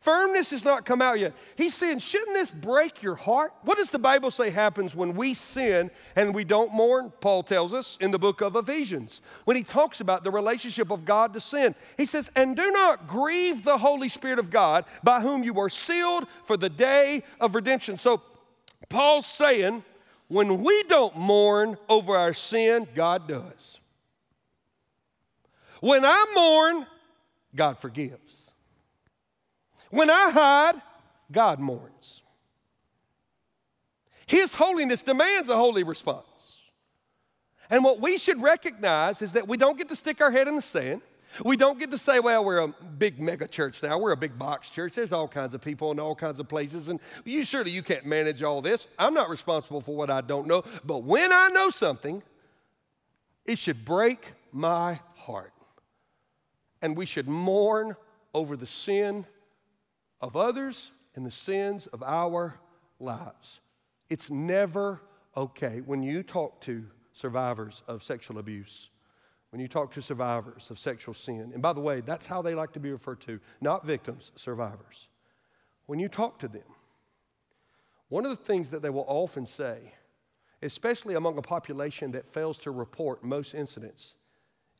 Firmness 0.00 0.50
has 0.50 0.64
not 0.64 0.86
come 0.86 1.02
out 1.02 1.18
yet. 1.18 1.34
He's 1.56 1.74
saying, 1.74 1.98
shouldn't 1.98 2.34
this 2.34 2.52
break 2.52 3.02
your 3.02 3.16
heart? 3.16 3.52
What 3.62 3.78
does 3.78 3.90
the 3.90 3.98
Bible 3.98 4.30
say 4.30 4.50
happens 4.50 4.94
when 4.94 5.14
we 5.14 5.34
sin 5.34 5.90
and 6.14 6.34
we 6.34 6.44
don't 6.44 6.72
mourn? 6.72 7.12
Paul 7.20 7.42
tells 7.42 7.74
us 7.74 7.98
in 8.00 8.12
the 8.12 8.18
book 8.18 8.40
of 8.40 8.54
Ephesians 8.54 9.20
when 9.44 9.56
he 9.56 9.64
talks 9.64 10.00
about 10.00 10.22
the 10.22 10.30
relationship 10.30 10.92
of 10.92 11.04
God 11.04 11.32
to 11.32 11.40
sin. 11.40 11.74
He 11.96 12.06
says, 12.06 12.30
And 12.36 12.54
do 12.54 12.70
not 12.70 13.08
grieve 13.08 13.64
the 13.64 13.78
Holy 13.78 14.08
Spirit 14.08 14.38
of 14.38 14.50
God 14.50 14.84
by 15.02 15.20
whom 15.20 15.42
you 15.42 15.52
were 15.52 15.68
sealed 15.68 16.26
for 16.44 16.56
the 16.56 16.70
day 16.70 17.24
of 17.40 17.56
redemption. 17.56 17.96
So 17.96 18.22
Paul's 18.88 19.26
saying, 19.26 19.82
when 20.28 20.62
we 20.62 20.82
don't 20.84 21.16
mourn 21.16 21.76
over 21.88 22.16
our 22.16 22.34
sin, 22.34 22.86
God 22.94 23.26
does. 23.26 23.80
When 25.80 26.04
I 26.04 26.26
mourn, 26.34 26.86
God 27.54 27.78
forgives. 27.78 28.37
When 29.90 30.10
I 30.10 30.30
hide, 30.30 30.82
God 31.30 31.58
mourns. 31.58 32.22
His 34.26 34.54
holiness 34.54 35.02
demands 35.02 35.48
a 35.48 35.56
holy 35.56 35.82
response. 35.82 36.24
And 37.70 37.84
what 37.84 38.00
we 38.00 38.18
should 38.18 38.40
recognize 38.42 39.22
is 39.22 39.32
that 39.32 39.48
we 39.48 39.56
don't 39.56 39.76
get 39.76 39.88
to 39.88 39.96
stick 39.96 40.20
our 40.20 40.30
head 40.30 40.48
in 40.48 40.56
the 40.56 40.62
sand. 40.62 41.02
We 41.44 41.56
don't 41.56 41.78
get 41.78 41.90
to 41.90 41.98
say, 41.98 42.20
well, 42.20 42.44
we're 42.44 42.58
a 42.58 42.68
big 42.68 43.20
mega 43.20 43.46
church 43.46 43.82
now. 43.82 43.98
We're 43.98 44.12
a 44.12 44.16
big 44.16 44.38
box 44.38 44.70
church. 44.70 44.94
There's 44.94 45.12
all 45.12 45.28
kinds 45.28 45.54
of 45.54 45.60
people 45.60 45.90
in 45.92 46.00
all 46.00 46.14
kinds 46.14 46.40
of 46.40 46.48
places. 46.48 46.88
And 46.88 47.00
you 47.24 47.44
surely 47.44 47.70
you 47.70 47.82
can't 47.82 48.06
manage 48.06 48.42
all 48.42 48.62
this. 48.62 48.86
I'm 48.98 49.14
not 49.14 49.28
responsible 49.28 49.80
for 49.80 49.94
what 49.94 50.10
I 50.10 50.22
don't 50.22 50.46
know. 50.46 50.62
But 50.84 51.04
when 51.04 51.32
I 51.32 51.48
know 51.48 51.70
something, 51.70 52.22
it 53.44 53.58
should 53.58 53.84
break 53.84 54.32
my 54.52 55.00
heart. 55.16 55.52
And 56.80 56.96
we 56.96 57.06
should 57.06 57.28
mourn 57.28 57.96
over 58.34 58.56
the 58.56 58.66
sin 58.66 59.26
of 60.20 60.36
others 60.36 60.92
and 61.14 61.24
the 61.24 61.30
sins 61.30 61.86
of 61.88 62.02
our 62.02 62.54
lives. 63.00 63.60
It's 64.08 64.30
never 64.30 65.00
okay 65.36 65.80
when 65.84 66.02
you 66.02 66.22
talk 66.22 66.60
to 66.62 66.84
survivors 67.12 67.82
of 67.88 68.02
sexual 68.02 68.38
abuse, 68.38 68.90
when 69.50 69.60
you 69.60 69.68
talk 69.68 69.92
to 69.92 70.02
survivors 70.02 70.70
of 70.70 70.78
sexual 70.78 71.14
sin. 71.14 71.50
And 71.52 71.62
by 71.62 71.72
the 71.72 71.80
way, 71.80 72.00
that's 72.00 72.26
how 72.26 72.42
they 72.42 72.54
like 72.54 72.72
to 72.72 72.80
be 72.80 72.90
referred 72.90 73.20
to, 73.22 73.40
not 73.60 73.84
victims, 73.84 74.32
survivors. 74.36 75.08
When 75.86 75.98
you 75.98 76.08
talk 76.08 76.38
to 76.40 76.48
them, 76.48 76.62
one 78.08 78.24
of 78.24 78.30
the 78.30 78.44
things 78.44 78.70
that 78.70 78.82
they 78.82 78.90
will 78.90 79.04
often 79.06 79.46
say, 79.46 79.94
especially 80.62 81.14
among 81.14 81.38
a 81.38 81.42
population 81.42 82.12
that 82.12 82.32
fails 82.32 82.58
to 82.58 82.70
report 82.70 83.22
most 83.22 83.54
incidents, 83.54 84.14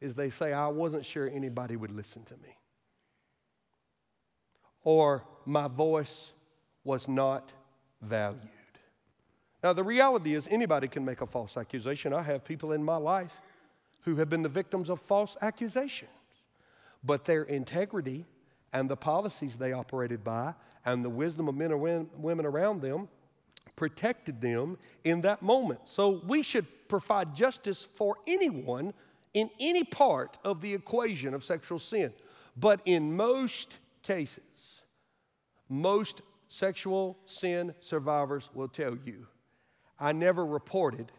is 0.01 0.15
they 0.15 0.31
say, 0.31 0.53
I 0.53 0.69
wasn't 0.69 1.05
sure 1.05 1.29
anybody 1.29 1.77
would 1.77 1.91
listen 1.91 2.25
to 2.25 2.37
me 2.37 2.57
or 4.89 5.23
my 5.45 5.69
voice 5.69 6.33
was 6.83 7.09
not 7.09 7.53
valued. 8.01 8.41
Now, 9.63 9.75
the 9.75 9.85
reality 9.85 10.35
is, 10.35 10.49
anybody 10.51 10.89
can 10.89 11.05
make 11.05 11.21
a 11.21 11.27
false 11.27 11.59
accusation. 11.59 12.15
I 12.15 12.23
have 12.23 12.43
people 12.43 12.73
in 12.73 12.83
my 12.83 12.97
life 12.97 13.39
who 14.05 14.17
have 14.17 14.31
been 14.31 14.41
the 14.41 14.49
victims 14.49 14.89
of 14.89 14.99
false 15.03 15.37
accusations, 15.43 16.09
but 17.05 17.27
their 17.27 17.43
integrity 17.43 18.25
and 18.73 18.89
the 18.89 18.97
policies 18.97 19.57
they 19.57 19.75
operated 19.75 20.25
by 20.25 20.55
and 20.87 21.05
the 21.05 21.11
wisdom 21.11 21.49
of 21.49 21.55
men 21.55 21.71
and 21.71 22.09
women 22.15 22.47
around 22.47 22.81
them 22.81 23.09
protected 23.77 24.41
them 24.41 24.79
in 25.05 25.21
that 25.21 25.43
moment. 25.43 25.81
So 25.85 26.23
we 26.27 26.43
should 26.43 26.67
provide 26.89 27.37
justice 27.37 27.87
for 27.95 28.17
anyone 28.27 28.95
in 29.35 29.51
any 29.61 29.85
part 29.85 30.39
of 30.45 30.63
the 30.63 30.73
equation 30.73 31.35
of 31.35 31.45
sexual 31.45 31.79
sin. 31.79 32.11
But 32.57 32.81
in 32.87 33.15
most 33.15 33.81
cases, 34.03 34.78
most 35.69 36.23
sexual 36.49 37.19
sin 37.27 37.75
survivors 37.81 38.51
will 38.55 38.69
tell 38.69 38.97
you 39.05 39.27
I 39.99 40.13
never 40.13 40.47
reported 40.47 41.13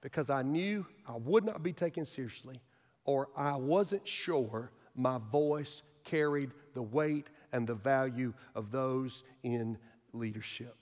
because 0.00 0.30
I 0.30 0.42
knew 0.42 0.86
I 1.06 1.16
would 1.16 1.44
not 1.44 1.62
be 1.62 1.72
taken 1.72 2.06
seriously 2.06 2.60
or 3.04 3.28
I 3.36 3.56
wasn't 3.56 4.06
sure 4.06 4.70
my 4.94 5.18
voice 5.32 5.82
carried 6.04 6.50
the 6.74 6.82
weight 6.82 7.28
and 7.52 7.66
the 7.66 7.74
value 7.74 8.34
of 8.54 8.70
those 8.70 9.24
in 9.42 9.78
leadership. 10.12 10.76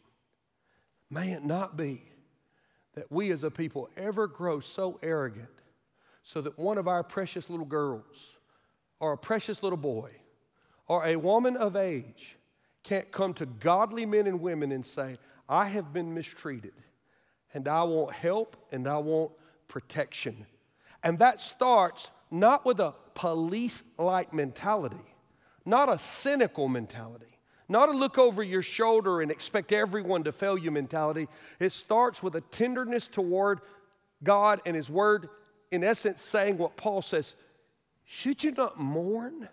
May 1.11 1.33
it 1.33 1.45
not 1.45 1.77
be 1.77 2.03
that 2.95 3.11
we 3.13 3.31
as 3.31 3.45
a 3.45 3.51
people 3.51 3.89
ever 3.97 4.27
grow 4.27 4.59
so 4.59 4.99
arrogant 5.03 5.49
so 6.23 6.41
that 6.41 6.59
one 6.59 6.79
of 6.79 6.89
our 6.89 7.05
precious 7.05 7.49
little 7.49 7.67
girls 7.67 8.37
or 8.99 9.13
a 9.13 9.19
precious 9.19 9.63
little 9.63 9.77
boy 9.77 10.11
or 10.89 11.07
a 11.07 11.17
woman 11.17 11.57
of 11.57 11.77
age 11.77 12.37
can't 12.87 13.11
come 13.11 13.35
to 13.35 13.47
godly 13.47 14.07
men 14.07 14.29
and 14.29 14.41
women 14.41 14.71
and 14.71 14.87
say, 14.87 15.19
I 15.49 15.67
have 15.67 15.93
been 15.93 16.15
mistreated 16.15 16.73
and 17.53 17.67
I 17.67 17.83
want 17.83 18.15
help 18.15 18.57
and 18.71 18.87
I 18.87 18.99
want 18.99 19.33
protection. 19.67 20.47
And 21.03 21.19
that 21.19 21.41
starts 21.41 22.13
not 22.31 22.65
with 22.65 22.79
a 22.79 22.95
police 23.15 23.83
like 23.99 24.33
mentality, 24.33 25.05
not 25.65 25.89
a 25.89 25.99
cynical 25.99 26.69
mentality, 26.69 27.39
not 27.69 27.89
a 27.89 27.93
look 27.93 28.19
over 28.19 28.41
your 28.41 28.63
shoulder 28.63 29.21
and 29.21 29.33
expect 29.33 29.73
everyone 29.73 30.23
to 30.23 30.31
fail 30.31 30.57
you 30.57 30.71
mentality. 30.71 31.27
It 31.59 31.73
starts 31.73 32.23
with 32.23 32.37
a 32.37 32.41
tenderness 32.41 33.09
toward 33.09 33.63
God 34.23 34.61
and 34.65 34.77
His 34.77 34.89
Word, 34.89 35.29
in 35.73 35.83
essence, 35.83 36.23
saying 36.23 36.57
what 36.57 36.77
Paul 36.77 37.03
says 37.03 37.35
Should 38.05 38.45
you 38.45 38.53
not 38.53 38.79
mourn 38.79 39.49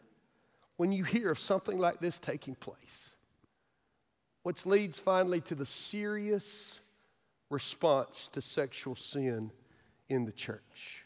when 0.78 0.92
you 0.92 1.04
hear 1.04 1.32
of 1.32 1.40
something 1.40 1.80
like 1.80 2.00
this 2.00 2.20
taking 2.20 2.54
place? 2.54 3.12
Which 4.44 4.66
leads 4.66 5.00
finally 5.00 5.41
to 5.41 5.56
the 5.56 5.66
serious 5.66 6.80
response 7.50 8.30
to 8.34 8.41
sexual 8.41 8.96
sin 8.96 9.52
in 10.10 10.26
the 10.26 10.32
church. 10.32 11.06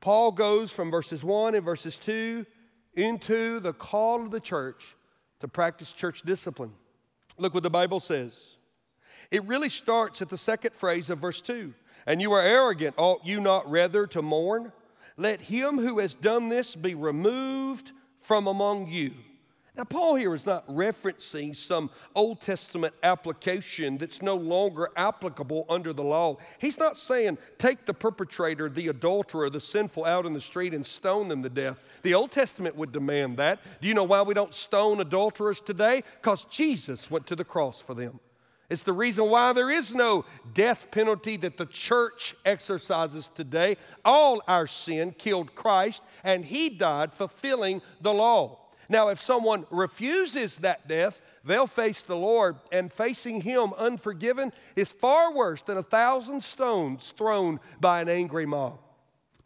Paul 0.00 0.32
goes 0.32 0.72
from 0.72 0.90
verses 0.90 1.22
1 1.24 1.54
and 1.54 1.64
verses 1.64 1.98
2 1.98 2.46
into 2.94 3.60
the 3.60 3.72
call 3.72 4.22
of 4.22 4.30
the 4.30 4.40
church 4.40 4.96
to 5.40 5.48
practice 5.48 5.92
church 5.92 6.22
discipline. 6.22 6.72
Look 7.38 7.54
what 7.54 7.62
the 7.62 7.70
Bible 7.70 8.00
says. 8.00 8.56
It 9.30 9.44
really 9.44 9.68
starts 9.68 10.22
at 10.22 10.28
the 10.28 10.38
second 10.38 10.74
phrase 10.74 11.10
of 11.10 11.18
verse 11.18 11.42
2. 11.42 11.74
And 12.06 12.22
you 12.22 12.32
are 12.32 12.42
arrogant, 12.42 12.94
ought 12.98 13.26
you 13.26 13.40
not 13.40 13.68
rather 13.70 14.06
to 14.08 14.22
mourn? 14.22 14.72
Let 15.16 15.40
him 15.40 15.78
who 15.78 15.98
has 15.98 16.14
done 16.14 16.48
this 16.48 16.76
be 16.76 16.94
removed 16.94 17.92
from 18.18 18.46
among 18.46 18.86
you. 18.86 19.12
Now, 19.76 19.84
Paul 19.84 20.14
here 20.14 20.32
is 20.32 20.46
not 20.46 20.66
referencing 20.68 21.54
some 21.54 21.90
Old 22.14 22.40
Testament 22.40 22.94
application 23.02 23.98
that's 23.98 24.22
no 24.22 24.34
longer 24.34 24.88
applicable 24.96 25.66
under 25.68 25.92
the 25.92 26.02
law. 26.02 26.38
He's 26.58 26.78
not 26.78 26.96
saying 26.96 27.36
take 27.58 27.84
the 27.84 27.92
perpetrator, 27.92 28.70
the 28.70 28.88
adulterer, 28.88 29.50
the 29.50 29.60
sinful 29.60 30.06
out 30.06 30.24
in 30.24 30.32
the 30.32 30.40
street 30.40 30.72
and 30.72 30.86
stone 30.86 31.28
them 31.28 31.42
to 31.42 31.50
death. 31.50 31.78
The 32.02 32.14
Old 32.14 32.30
Testament 32.30 32.74
would 32.76 32.90
demand 32.90 33.36
that. 33.36 33.60
Do 33.82 33.88
you 33.88 33.92
know 33.92 34.04
why 34.04 34.22
we 34.22 34.32
don't 34.32 34.54
stone 34.54 34.98
adulterers 35.00 35.60
today? 35.60 36.02
Because 36.22 36.44
Jesus 36.44 37.10
went 37.10 37.26
to 37.26 37.36
the 37.36 37.44
cross 37.44 37.82
for 37.82 37.92
them. 37.92 38.18
It's 38.70 38.82
the 38.82 38.94
reason 38.94 39.28
why 39.28 39.52
there 39.52 39.70
is 39.70 39.94
no 39.94 40.24
death 40.54 40.90
penalty 40.90 41.36
that 41.36 41.58
the 41.58 41.66
church 41.66 42.34
exercises 42.46 43.28
today. 43.28 43.76
All 44.04 44.42
our 44.48 44.66
sin 44.66 45.12
killed 45.12 45.54
Christ, 45.54 46.02
and 46.24 46.46
He 46.46 46.70
died 46.70 47.12
fulfilling 47.12 47.82
the 48.00 48.14
law. 48.14 48.65
Now, 48.88 49.08
if 49.08 49.20
someone 49.20 49.66
refuses 49.70 50.58
that 50.58 50.86
death, 50.86 51.20
they'll 51.44 51.66
face 51.66 52.02
the 52.02 52.16
Lord, 52.16 52.56
and 52.70 52.92
facing 52.92 53.40
Him 53.40 53.72
unforgiven 53.78 54.52
is 54.74 54.92
far 54.92 55.34
worse 55.34 55.62
than 55.62 55.78
a 55.78 55.82
thousand 55.82 56.42
stones 56.42 57.12
thrown 57.16 57.60
by 57.80 58.00
an 58.00 58.08
angry 58.08 58.46
mob. 58.46 58.78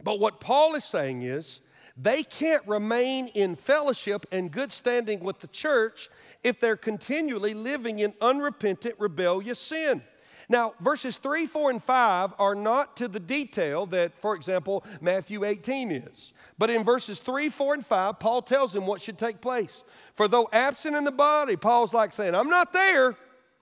But 0.03 0.20
what 0.20 0.41
Paul 0.41 0.74
is 0.74 0.84
saying 0.84 1.22
is, 1.22 1.61
they 1.97 2.22
can't 2.22 2.66
remain 2.66 3.26
in 3.28 3.57
fellowship 3.57 4.24
and 4.32 4.51
good 4.51 4.72
standing 4.72 5.20
with 5.20 5.41
the 5.41 5.49
church 5.49 6.09
if 6.43 6.59
they're 6.59 6.76
continually 6.76 7.53
living 7.53 7.99
in 7.99 8.14
unrepentant, 8.20 8.95
rebellious 8.99 9.59
sin. 9.59 10.03
Now, 10.51 10.74
verses 10.80 11.16
3, 11.16 11.46
4, 11.46 11.70
and 11.70 11.82
5 11.82 12.34
are 12.40 12.57
not 12.57 12.96
to 12.96 13.07
the 13.07 13.20
detail 13.20 13.86
that, 13.86 14.18
for 14.18 14.34
example, 14.34 14.84
Matthew 15.01 15.44
18 15.44 15.92
is. 15.92 16.32
But 16.59 16.70
in 16.70 16.82
verses 16.82 17.20
3, 17.20 17.48
4, 17.48 17.74
and 17.74 17.86
5, 17.86 18.18
Paul 18.18 18.42
tells 18.42 18.74
him 18.74 18.84
what 18.84 19.01
should 19.01 19.16
take 19.16 19.40
place. 19.40 19.84
For 20.14 20.26
though 20.26 20.48
absent 20.53 20.96
in 20.96 21.05
the 21.05 21.12
body, 21.12 21.55
Paul's 21.55 21.94
like 21.94 22.12
saying, 22.12 22.34
I'm 22.34 22.48
not 22.48 22.72
there, 22.72 23.16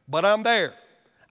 but 0.09 0.25
I'm 0.25 0.43
there. 0.43 0.73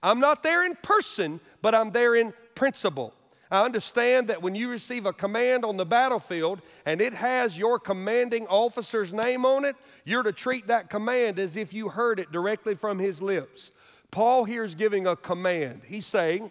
I'm 0.00 0.20
not 0.20 0.44
there 0.44 0.64
in 0.64 0.76
person, 0.76 1.40
but 1.60 1.74
I'm 1.74 1.90
there 1.90 2.14
in 2.14 2.32
principle. 2.54 3.12
I 3.50 3.64
understand 3.64 4.28
that 4.28 4.40
when 4.40 4.54
you 4.54 4.70
receive 4.70 5.06
a 5.06 5.12
command 5.12 5.64
on 5.64 5.76
the 5.76 5.86
battlefield 5.86 6.62
and 6.86 7.00
it 7.00 7.14
has 7.14 7.58
your 7.58 7.80
commanding 7.80 8.46
officer's 8.46 9.12
name 9.12 9.44
on 9.44 9.64
it, 9.64 9.74
you're 10.04 10.22
to 10.22 10.32
treat 10.32 10.68
that 10.68 10.88
command 10.88 11.40
as 11.40 11.56
if 11.56 11.74
you 11.74 11.88
heard 11.88 12.20
it 12.20 12.30
directly 12.30 12.76
from 12.76 13.00
his 13.00 13.20
lips. 13.20 13.72
Paul 14.10 14.44
here 14.44 14.64
is 14.64 14.74
giving 14.74 15.06
a 15.06 15.16
command. 15.16 15.82
He's 15.86 16.06
saying, 16.06 16.50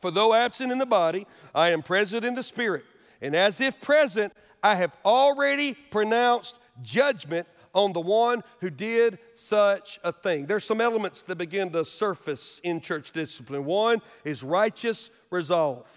For 0.00 0.10
though 0.10 0.34
absent 0.34 0.72
in 0.72 0.78
the 0.78 0.86
body, 0.86 1.26
I 1.54 1.70
am 1.70 1.82
present 1.82 2.24
in 2.24 2.34
the 2.34 2.42
spirit. 2.42 2.84
And 3.20 3.34
as 3.34 3.60
if 3.60 3.80
present, 3.80 4.32
I 4.62 4.76
have 4.76 4.92
already 5.04 5.74
pronounced 5.74 6.58
judgment 6.82 7.46
on 7.74 7.92
the 7.92 8.00
one 8.00 8.42
who 8.60 8.70
did 8.70 9.18
such 9.34 9.98
a 10.04 10.12
thing. 10.12 10.46
There's 10.46 10.64
some 10.64 10.80
elements 10.80 11.22
that 11.22 11.36
begin 11.36 11.70
to 11.70 11.84
surface 11.84 12.60
in 12.62 12.80
church 12.80 13.12
discipline. 13.12 13.64
One 13.64 14.02
is 14.24 14.42
righteous 14.42 15.10
resolve. 15.30 15.88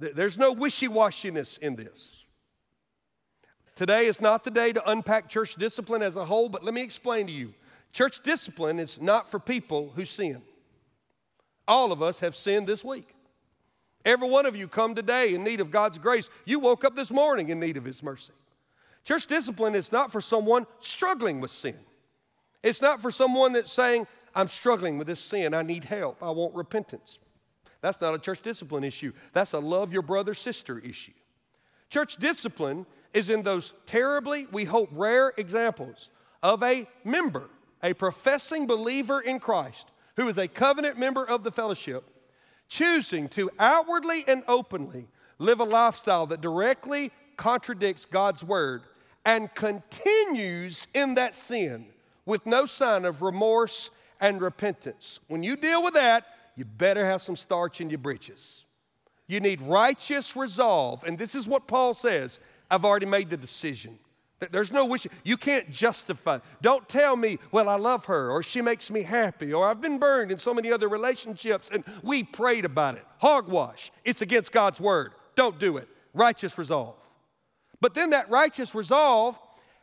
There's 0.00 0.38
no 0.38 0.52
wishy 0.52 0.88
washiness 0.88 1.58
in 1.58 1.76
this. 1.76 2.24
Today 3.76 4.06
is 4.06 4.20
not 4.20 4.44
the 4.44 4.50
day 4.50 4.72
to 4.72 4.90
unpack 4.90 5.28
church 5.28 5.56
discipline 5.56 6.02
as 6.02 6.16
a 6.16 6.24
whole, 6.24 6.48
but 6.48 6.64
let 6.64 6.74
me 6.74 6.82
explain 6.82 7.26
to 7.26 7.32
you 7.32 7.54
Church 7.94 8.24
discipline 8.24 8.80
is 8.80 9.00
not 9.00 9.30
for 9.30 9.38
people 9.38 9.92
who 9.94 10.04
sin. 10.04 10.42
All 11.68 11.92
of 11.92 12.02
us 12.02 12.18
have 12.18 12.34
sinned 12.34 12.66
this 12.66 12.84
week. 12.84 13.14
Every 14.04 14.28
one 14.28 14.46
of 14.46 14.56
you 14.56 14.66
come 14.66 14.96
today 14.96 15.32
in 15.32 15.44
need 15.44 15.60
of 15.60 15.70
God's 15.70 15.98
grace. 15.98 16.28
You 16.44 16.58
woke 16.58 16.84
up 16.84 16.96
this 16.96 17.12
morning 17.12 17.50
in 17.50 17.60
need 17.60 17.76
of 17.76 17.84
His 17.84 18.02
mercy. 18.02 18.32
Church 19.04 19.28
discipline 19.28 19.76
is 19.76 19.92
not 19.92 20.10
for 20.10 20.20
someone 20.20 20.66
struggling 20.80 21.40
with 21.40 21.52
sin. 21.52 21.78
It's 22.64 22.82
not 22.82 23.00
for 23.00 23.12
someone 23.12 23.52
that's 23.52 23.72
saying, 23.72 24.08
I'm 24.34 24.48
struggling 24.48 24.98
with 24.98 25.06
this 25.06 25.20
sin. 25.20 25.54
I 25.54 25.62
need 25.62 25.84
help. 25.84 26.20
I 26.20 26.30
want 26.30 26.52
repentance. 26.56 27.20
That's 27.80 28.00
not 28.00 28.12
a 28.12 28.18
church 28.18 28.42
discipline 28.42 28.82
issue. 28.82 29.12
That's 29.32 29.52
a 29.52 29.60
love 29.60 29.92
your 29.92 30.02
brother, 30.02 30.34
sister 30.34 30.80
issue. 30.80 31.12
Church 31.90 32.16
discipline 32.16 32.86
is 33.12 33.30
in 33.30 33.42
those 33.42 33.72
terribly, 33.86 34.48
we 34.50 34.64
hope, 34.64 34.88
rare 34.90 35.32
examples 35.36 36.10
of 36.42 36.60
a 36.64 36.88
member 37.04 37.48
a 37.84 37.94
professing 37.94 38.66
believer 38.66 39.20
in 39.20 39.38
Christ 39.38 39.88
who 40.16 40.26
is 40.28 40.38
a 40.38 40.48
covenant 40.48 40.98
member 40.98 41.22
of 41.22 41.44
the 41.44 41.52
fellowship, 41.52 42.04
choosing 42.66 43.28
to 43.28 43.50
outwardly 43.58 44.24
and 44.26 44.42
openly 44.48 45.06
live 45.38 45.60
a 45.60 45.64
lifestyle 45.64 46.26
that 46.26 46.40
directly 46.40 47.12
contradicts 47.36 48.06
God's 48.06 48.42
word 48.42 48.82
and 49.24 49.54
continues 49.54 50.86
in 50.94 51.14
that 51.16 51.34
sin 51.34 51.86
with 52.24 52.46
no 52.46 52.64
sign 52.64 53.04
of 53.04 53.20
remorse 53.20 53.90
and 54.20 54.40
repentance. 54.40 55.20
When 55.28 55.42
you 55.42 55.54
deal 55.54 55.82
with 55.82 55.94
that, 55.94 56.24
you 56.56 56.64
better 56.64 57.04
have 57.04 57.20
some 57.20 57.36
starch 57.36 57.80
in 57.80 57.90
your 57.90 57.98
breeches. 57.98 58.64
You 59.26 59.40
need 59.40 59.60
righteous 59.60 60.36
resolve. 60.36 61.02
And 61.04 61.18
this 61.18 61.34
is 61.34 61.46
what 61.46 61.66
Paul 61.66 61.92
says 61.92 62.40
I've 62.70 62.84
already 62.84 63.06
made 63.06 63.28
the 63.28 63.36
decision. 63.36 63.98
There's 64.50 64.72
no 64.72 64.84
wish. 64.84 65.06
You 65.24 65.36
can't 65.36 65.70
justify. 65.70 66.38
Don't 66.60 66.88
tell 66.88 67.16
me, 67.16 67.38
well, 67.52 67.68
I 67.68 67.76
love 67.76 68.06
her, 68.06 68.30
or 68.30 68.42
she 68.42 68.60
makes 68.60 68.90
me 68.90 69.02
happy, 69.02 69.52
or 69.52 69.66
I've 69.66 69.80
been 69.80 69.98
burned 69.98 70.30
in 70.30 70.38
so 70.38 70.52
many 70.52 70.72
other 70.72 70.88
relationships 70.88 71.70
and 71.72 71.84
we 72.02 72.22
prayed 72.24 72.64
about 72.64 72.96
it. 72.96 73.06
Hogwash. 73.18 73.90
It's 74.04 74.22
against 74.22 74.52
God's 74.52 74.80
word. 74.80 75.12
Don't 75.34 75.58
do 75.58 75.76
it. 75.76 75.88
Righteous 76.12 76.58
resolve. 76.58 76.96
But 77.80 77.94
then 77.94 78.10
that 78.10 78.30
righteous 78.30 78.74
resolve 78.74 79.38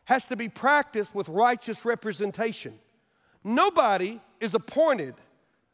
has 0.06 0.28
to 0.28 0.36
be 0.36 0.50
practiced 0.50 1.16
with 1.16 1.30
righteous 1.30 1.86
representation. 1.86 2.78
Nobody 3.44 4.20
is 4.40 4.54
appointed 4.54 5.16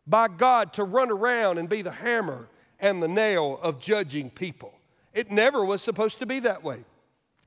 by 0.05 0.27
God 0.27 0.73
to 0.73 0.83
run 0.83 1.11
around 1.11 1.57
and 1.57 1.67
be 1.67 1.81
the 1.81 1.91
hammer 1.91 2.47
and 2.79 3.01
the 3.01 3.07
nail 3.07 3.59
of 3.61 3.79
judging 3.79 4.29
people. 4.29 4.73
It 5.13 5.31
never 5.31 5.65
was 5.65 5.81
supposed 5.81 6.19
to 6.19 6.25
be 6.25 6.39
that 6.41 6.63
way. 6.63 6.85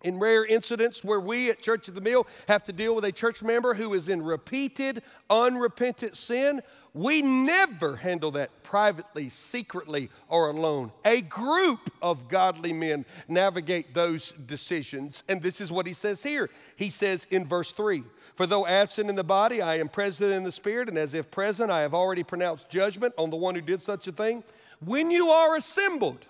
In 0.02 0.18
rare 0.18 0.44
incidents 0.44 1.04
where 1.04 1.20
we 1.20 1.50
at 1.50 1.60
Church 1.60 1.88
at 1.88 1.94
the 1.94 2.00
Mill 2.00 2.26
have 2.48 2.64
to 2.64 2.72
deal 2.72 2.94
with 2.94 3.04
a 3.04 3.12
church 3.12 3.42
member 3.42 3.74
who 3.74 3.92
is 3.92 4.08
in 4.08 4.22
repeated, 4.22 5.02
unrepentant 5.28 6.16
sin, 6.16 6.62
we 6.94 7.22
never 7.22 7.96
handle 7.96 8.30
that 8.32 8.62
privately, 8.62 9.28
secretly, 9.28 10.10
or 10.28 10.48
alone. 10.48 10.90
A 11.04 11.20
group 11.20 11.92
of 12.02 12.28
godly 12.28 12.72
men 12.72 13.04
navigate 13.28 13.94
those 13.94 14.32
decisions. 14.32 15.22
And 15.28 15.42
this 15.42 15.60
is 15.60 15.70
what 15.70 15.86
he 15.86 15.92
says 15.92 16.22
here. 16.22 16.50
He 16.76 16.90
says 16.90 17.26
in 17.30 17.46
verse 17.46 17.72
3 17.72 18.02
For 18.34 18.46
though 18.46 18.66
absent 18.66 19.10
in 19.10 19.16
the 19.16 19.24
body, 19.24 19.60
I 19.60 19.76
am 19.76 19.88
present 19.88 20.32
in 20.32 20.44
the 20.44 20.52
spirit, 20.52 20.88
and 20.88 20.96
as 20.96 21.14
if 21.14 21.30
present, 21.30 21.70
I 21.70 21.82
have 21.82 21.94
already 21.94 22.22
pronounced 22.22 22.70
judgment 22.70 23.14
on 23.18 23.30
the 23.30 23.36
one 23.36 23.54
who 23.54 23.60
did 23.60 23.82
such 23.82 24.08
a 24.08 24.12
thing. 24.12 24.42
When 24.84 25.10
you 25.10 25.28
are 25.28 25.56
assembled, 25.56 26.26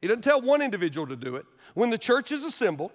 he 0.00 0.06
doesn't 0.06 0.22
tell 0.22 0.42
one 0.42 0.60
individual 0.60 1.06
to 1.06 1.16
do 1.16 1.36
it. 1.36 1.46
When 1.72 1.88
the 1.88 1.98
church 1.98 2.30
is 2.30 2.44
assembled, 2.44 2.92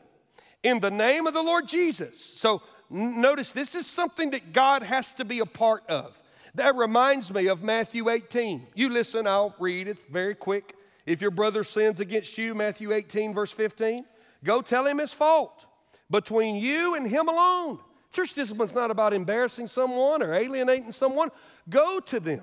in 0.63 0.79
the 0.79 0.91
name 0.91 1.27
of 1.27 1.33
the 1.33 1.43
Lord 1.43 1.67
Jesus. 1.67 2.23
So 2.23 2.61
notice 2.89 3.51
this 3.51 3.75
is 3.75 3.85
something 3.87 4.31
that 4.31 4.53
God 4.53 4.83
has 4.83 5.13
to 5.13 5.25
be 5.25 5.39
a 5.39 5.45
part 5.45 5.83
of. 5.87 6.19
That 6.55 6.75
reminds 6.75 7.31
me 7.33 7.47
of 7.47 7.63
Matthew 7.63 8.09
18. 8.09 8.67
You 8.75 8.89
listen, 8.89 9.27
I'll 9.27 9.55
read 9.59 9.87
it 9.87 9.99
very 10.09 10.35
quick. 10.35 10.75
If 11.05 11.21
your 11.21 11.31
brother 11.31 11.63
sins 11.63 11.99
against 11.99 12.37
you, 12.37 12.53
Matthew 12.53 12.91
18, 12.91 13.33
verse 13.33 13.51
15, 13.51 14.05
go 14.43 14.61
tell 14.61 14.85
him 14.85 14.97
his 14.97 15.13
fault 15.13 15.65
between 16.09 16.55
you 16.55 16.95
and 16.95 17.07
him 17.07 17.29
alone. 17.29 17.79
Church 18.11 18.33
discipline's 18.33 18.73
not 18.73 18.89
about 18.89 19.13
embarrassing 19.13 19.67
someone 19.67 20.23
or 20.23 20.33
alienating 20.33 20.91
someone. 20.91 21.29
Go 21.69 21.99
to 21.99 22.19
them. 22.19 22.41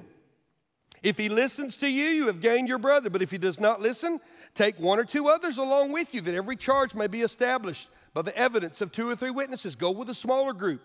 If 1.02 1.18
he 1.18 1.28
listens 1.28 1.76
to 1.78 1.88
you, 1.88 2.06
you 2.06 2.26
have 2.28 2.40
gained 2.40 2.68
your 2.68 2.78
brother. 2.78 3.10
But 3.10 3.22
if 3.22 3.30
he 3.30 3.38
does 3.38 3.60
not 3.60 3.80
listen, 3.80 4.20
take 4.54 4.78
one 4.78 4.98
or 4.98 5.04
two 5.04 5.28
others 5.28 5.58
along 5.58 5.92
with 5.92 6.14
you, 6.14 6.20
that 6.22 6.34
every 6.34 6.56
charge 6.56 6.94
may 6.94 7.06
be 7.06 7.22
established 7.22 7.88
by 8.16 8.22
the 8.22 8.34
evidence 8.34 8.80
of 8.80 8.92
two 8.92 9.06
or 9.06 9.14
three 9.14 9.30
witnesses. 9.30 9.76
Go 9.76 9.90
with 9.90 10.08
a 10.08 10.14
smaller 10.14 10.54
group. 10.54 10.80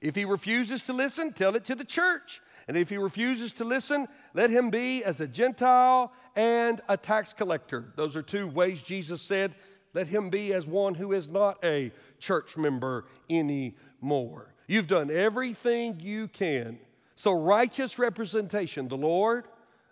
If 0.00 0.16
he 0.16 0.24
refuses 0.24 0.82
to 0.82 0.92
listen, 0.92 1.32
tell 1.32 1.54
it 1.54 1.64
to 1.66 1.76
the 1.76 1.84
church. 1.84 2.42
And 2.66 2.76
if 2.76 2.90
he 2.90 2.96
refuses 2.96 3.52
to 3.54 3.64
listen, 3.64 4.08
let 4.34 4.50
him 4.50 4.68
be 4.68 5.04
as 5.04 5.20
a 5.20 5.28
Gentile 5.28 6.12
and 6.34 6.80
a 6.88 6.96
tax 6.96 7.32
collector. 7.34 7.92
Those 7.94 8.16
are 8.16 8.22
two 8.22 8.48
ways 8.48 8.82
Jesus 8.82 9.22
said, 9.22 9.54
let 9.94 10.08
him 10.08 10.28
be 10.28 10.52
as 10.52 10.66
one 10.66 10.94
who 10.94 11.12
is 11.12 11.30
not 11.30 11.64
a 11.64 11.92
church 12.18 12.56
member 12.56 13.04
anymore. 13.30 14.52
You've 14.66 14.88
done 14.88 15.08
everything 15.08 16.00
you 16.00 16.26
can. 16.26 16.80
So, 17.14 17.30
righteous 17.30 17.96
representation, 17.96 18.88
the 18.88 18.96
Lord, 18.96 19.46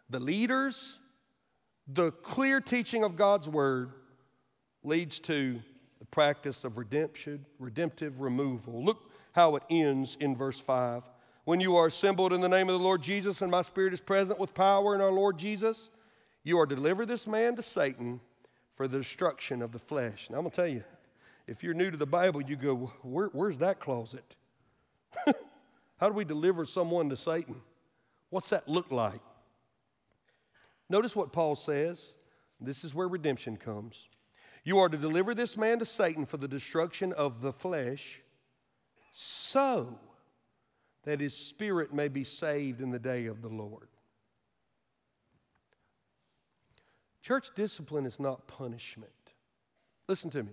the 0.09 0.18
leaders, 0.18 0.99
the 1.86 2.11
clear 2.11 2.61
teaching 2.61 3.05
of 3.05 3.14
God's 3.14 3.49
word 3.49 3.93
leads 4.82 5.20
to 5.20 5.61
practice 6.11 6.64
of 6.64 6.78
redemption, 6.78 7.46
redemptive 7.58 8.20
removal. 8.20 8.84
Look 8.84 9.11
how 9.32 9.56
it 9.56 9.62
ends 9.70 10.16
in 10.20 10.36
verse 10.36 10.58
5. 10.58 11.02
When 11.44 11.61
you 11.61 11.76
are 11.76 11.86
assembled 11.86 12.32
in 12.32 12.40
the 12.40 12.48
name 12.48 12.68
of 12.68 12.78
the 12.78 12.84
Lord 12.84 13.02
Jesus, 13.02 13.42
and 13.42 13.50
my 13.50 13.62
spirit 13.62 13.92
is 13.92 14.00
present 14.00 14.38
with 14.38 14.54
power 14.54 14.94
in 14.94 15.00
our 15.00 15.12
Lord 15.12 15.38
Jesus, 15.38 15.90
you 16.44 16.58
are 16.58 16.66
deliver 16.66 17.06
this 17.06 17.26
man 17.26 17.56
to 17.56 17.62
Satan 17.62 18.20
for 18.74 18.86
the 18.86 18.98
destruction 18.98 19.62
of 19.62 19.72
the 19.72 19.78
flesh. 19.78 20.28
Now, 20.30 20.36
I'm 20.36 20.42
going 20.42 20.50
to 20.50 20.56
tell 20.56 20.66
you, 20.66 20.84
if 21.46 21.62
you're 21.62 21.74
new 21.74 21.90
to 21.90 21.96
the 21.96 22.06
Bible, 22.06 22.42
you 22.42 22.56
go, 22.56 22.92
Where, 23.02 23.28
Where's 23.28 23.58
that 23.58 23.80
closet? 23.80 24.36
How 25.96 26.08
do 26.08 26.14
we 26.14 26.24
deliver 26.24 26.64
someone 26.64 27.08
to 27.11 27.16
Satan? 27.16 27.56
What's 28.30 28.50
that 28.50 28.68
look 28.68 28.90
like? 28.90 29.20
Notice 30.88 31.14
what 31.14 31.32
Paul 31.32 31.56
says. 31.56 32.14
This 32.61 32.84
is 32.84 32.94
where 32.94 33.08
redemption 33.08 33.56
comes. 33.56 34.08
You 34.64 34.78
are 34.78 34.88
to 34.88 34.96
deliver 34.96 35.34
this 35.34 35.56
man 35.56 35.78
to 35.78 35.84
Satan 35.86 36.26
for 36.26 36.36
the 36.36 36.48
destruction 36.48 37.12
of 37.12 37.40
the 37.40 37.52
flesh, 37.52 38.20
so 39.12 39.98
that 41.04 41.20
his 41.20 41.34
spirit 41.34 41.94
may 41.94 42.08
be 42.08 42.24
saved 42.24 42.80
in 42.80 42.90
the 42.90 42.98
day 42.98 43.26
of 43.26 43.42
the 43.42 43.48
Lord. 43.48 43.88
Church 47.22 47.50
discipline 47.54 48.06
is 48.06 48.18
not 48.20 48.46
punishment. 48.46 49.11
Listen 50.08 50.30
to 50.30 50.42
me. 50.42 50.52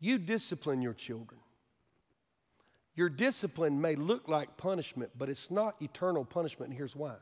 You 0.00 0.18
discipline 0.18 0.82
your 0.82 0.94
children. 0.94 1.40
Your 2.94 3.08
discipline 3.08 3.80
may 3.80 3.94
look 3.94 4.28
like 4.28 4.56
punishment, 4.56 5.12
but 5.16 5.30
it's 5.30 5.50
not 5.50 5.80
eternal 5.80 6.24
punishment, 6.24 6.70
and 6.70 6.76
here's 6.76 6.96
why. 6.96 7.14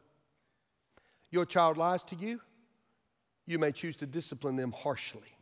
Your 1.31 1.47
child 1.47 1.77
lies 1.77 2.03
to 2.05 2.17
you, 2.17 2.41
you 3.51 3.59
may 3.59 3.73
choose 3.73 3.97
to 3.97 4.07
discipline 4.07 4.57
them 4.57 4.73
harshly. 4.73 5.37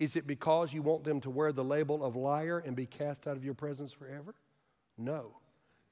Is 0.00 0.16
it 0.16 0.26
because 0.26 0.72
you 0.72 0.82
want 0.82 1.04
them 1.04 1.20
to 1.20 1.30
wear 1.30 1.52
the 1.52 1.64
label 1.64 2.04
of 2.04 2.16
liar 2.16 2.58
and 2.58 2.74
be 2.74 2.84
cast 2.84 3.26
out 3.26 3.36
of 3.36 3.44
your 3.44 3.54
presence 3.54 3.92
forever? 3.92 4.34
No. 4.98 5.36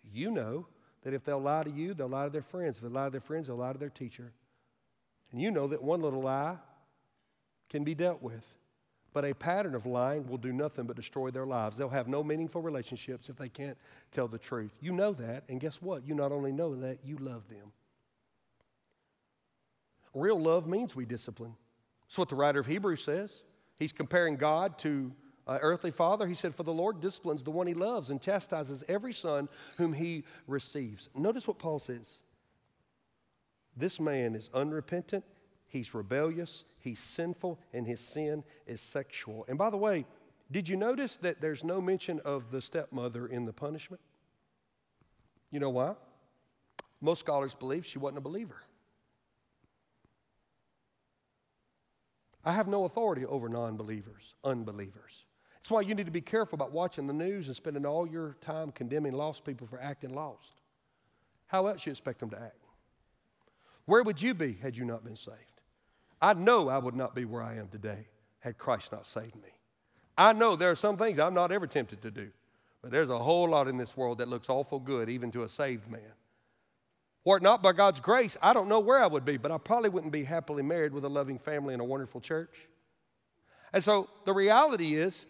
You 0.03 0.31
know 0.31 0.67
that 1.03 1.15
if 1.15 1.25
they'll 1.25 1.41
lie 1.41 1.63
to 1.63 1.71
you, 1.71 1.95
they'll 1.95 2.09
lie 2.09 2.25
to 2.25 2.31
their 2.31 2.43
friends. 2.43 2.79
If 2.79 2.83
they 2.83 2.89
lie 2.89 3.05
to 3.05 3.11
their 3.11 3.21
friends, 3.21 3.47
they'll 3.47 3.57
lie 3.57 3.73
to 3.73 3.79
their 3.79 3.89
teacher. 3.89 4.33
And 5.31 5.41
you 5.41 5.51
know 5.51 5.69
that 5.69 5.83
one 5.83 6.03
little 6.03 6.23
lie 6.23 6.57
can 7.71 7.85
be 7.85 7.95
dealt 7.95 8.23
with. 8.23 8.45
But 9.13 9.25
a 9.25 9.35
pattern 9.35 9.75
of 9.75 9.87
lying 9.87 10.27
will 10.27 10.39
do 10.39 10.53
nothing 10.53 10.87
but 10.87 10.97
destroy 10.97 11.31
their 11.31 11.47
lives. 11.47 11.77
They'll 11.77 11.89
have 11.91 12.09
no 12.09 12.25
meaningful 12.25 12.63
relationships 12.63 13.29
if 13.29 13.37
they 13.37 13.49
can't 13.49 13.77
tell 14.11 14.27
the 14.27 14.39
truth. 14.39 14.73
You 14.81 14.93
know 14.93 15.13
that, 15.13 15.45
and 15.49 15.61
guess 15.61 15.83
what? 15.83 16.07
You 16.07 16.15
not 16.15 16.33
only 16.33 16.51
know 16.51 16.75
that, 16.77 16.99
you 17.05 17.17
love 17.19 17.49
them. 17.49 17.73
Real 20.15 20.41
love 20.41 20.67
means 20.67 20.95
we 20.95 21.05
discipline. 21.05 21.55
That's 22.07 22.19
what 22.19 22.29
the 22.29 22.37
writer 22.37 22.61
of 22.61 22.67
Hebrews 22.67 23.03
says. 23.03 23.45
He's 23.77 23.93
comparing 23.93 24.37
God 24.37 24.79
to 24.79 25.13
an 25.47 25.59
earthly 25.63 25.91
father. 25.91 26.27
He 26.27 26.35
said, 26.35 26.55
For 26.55 26.63
the 26.63 26.73
Lord 26.73 27.01
disciplines 27.01 27.43
the 27.43 27.51
one 27.51 27.67
he 27.67 27.75
loves 27.75 28.11
and 28.11 28.21
chastises 28.21 28.85
every 28.89 29.13
son 29.13 29.49
whom 29.79 29.93
he 29.93 30.25
receives. 30.47 31.09
Notice 31.15 31.49
what 31.49 31.59
Paul 31.59 31.79
says. 31.79 32.19
This 33.77 33.99
man 33.99 34.35
is 34.35 34.51
unrepentant, 34.53 35.25
he's 35.67 35.95
rebellious, 35.95 36.65
he's 36.79 36.99
sinful, 36.99 37.59
and 37.73 37.87
his 37.87 38.01
sin 38.01 38.45
is 38.67 38.83
sexual. 38.83 39.47
And 39.49 39.57
by 39.57 39.71
the 39.71 39.79
way, 39.79 40.05
did 40.51 40.69
you 40.69 40.77
notice 40.77 41.17
that 41.19 41.41
there's 41.41 41.65
no 41.65 41.81
mention 41.81 42.21
of 42.21 42.51
the 42.51 42.61
stepmother 42.61 43.27
in 43.27 43.47
the 43.47 43.53
punishment? 43.53 44.03
You 45.51 45.61
know 45.61 45.71
why? 45.71 45.95
Most 47.01 47.21
scholars 47.21 47.55
believe 47.55 47.87
she 47.87 47.99
wasn't 47.99 48.19
a 48.19 48.23
believer. 48.23 48.63
I 52.45 52.53
have 52.53 52.69
no 52.69 52.85
authority 52.85 53.25
over 53.25 53.49
non 53.49 53.77
believers, 53.77 54.35
unbelievers. 54.45 55.25
That's 55.57 55.71
why 55.71 55.83
you 55.83 55.95
need 55.95 56.07
to 56.07 56.13
be 56.13 56.21
careful 56.21 56.57
about 56.57 56.73
watching 56.73 57.07
the 57.07 57.13
news 57.13 57.47
and 57.47 57.55
spending 57.55 57.87
all 57.87 58.07
your 58.07 58.37
time 58.41 58.73
condemning 58.73 59.13
lost 59.13 59.45
people 59.45 59.67
for 59.67 59.81
acting 59.81 60.15
lost. 60.15 60.61
How 61.47 61.69
else 61.69 61.87
you 61.87 61.93
expect 61.93 62.19
them 62.19 62.31
to 62.31 62.41
act? 62.41 62.57
Where 63.85 64.03
would 64.03 64.21
you 64.21 64.35
be 64.35 64.55
had 64.55 64.77
you 64.77 64.85
not 64.85 65.05
been 65.05 65.17
saved? 65.17 65.37
I 66.21 66.35
know 66.35 66.69
I 66.69 66.79
would 66.79 66.97
not 66.97 67.15
be 67.15 67.25
where 67.25 67.43
I 67.43 67.57
am 67.57 67.69
today 67.69 68.07
had 68.41 68.59
Christ 68.59 68.91
not 68.91 69.07
saved 69.07 69.37
me. 69.37 69.51
I 70.19 70.33
know 70.33 70.57
there 70.57 70.71
are 70.71 70.77
some 70.77 70.97
things 70.97 71.19
I'm 71.19 71.35
not 71.35 71.53
ever 71.53 71.67
tempted 71.67 72.03
to 72.03 72.11
do, 72.11 72.31
but 72.81 72.91
there's 72.91 73.09
a 73.09 73.19
whole 73.19 73.49
lot 73.49 73.69
in 73.69 73.77
this 73.77 73.97
world 73.97 74.19
that 74.19 74.29
looks 74.29 74.49
awful 74.49 74.81
good, 74.81 75.09
even 75.09 75.31
to 75.33 75.45
a 75.45 75.49
saved 75.49 75.89
man. 75.89 76.13
Were 77.25 77.37
it 77.37 77.43
not 77.43 77.63
by 77.63 77.73
God's 77.73 78.01
grace, 78.01 78.37
I 78.43 78.53
don't 78.53 78.69
know 78.69 78.81
where 78.81 79.03
I 79.03 79.07
would 79.07 79.25
be, 79.25 79.37
but 79.37 79.53
I 79.53 79.59
probably 79.59 79.91
wouldn't 79.91 80.13
be 80.13 80.25
happily 80.25 80.63
married 80.63 80.93
with 80.93 81.05
a 81.05 81.09
loving 81.09 81.39
family 81.39 81.73
and 81.73 81.81
a 81.81 81.85
wonderful 81.85 82.21
church. 82.21 82.67
And 83.73 83.83
so 83.83 84.09
the 84.25 84.33
reality 84.33 84.95
is, 84.95 85.25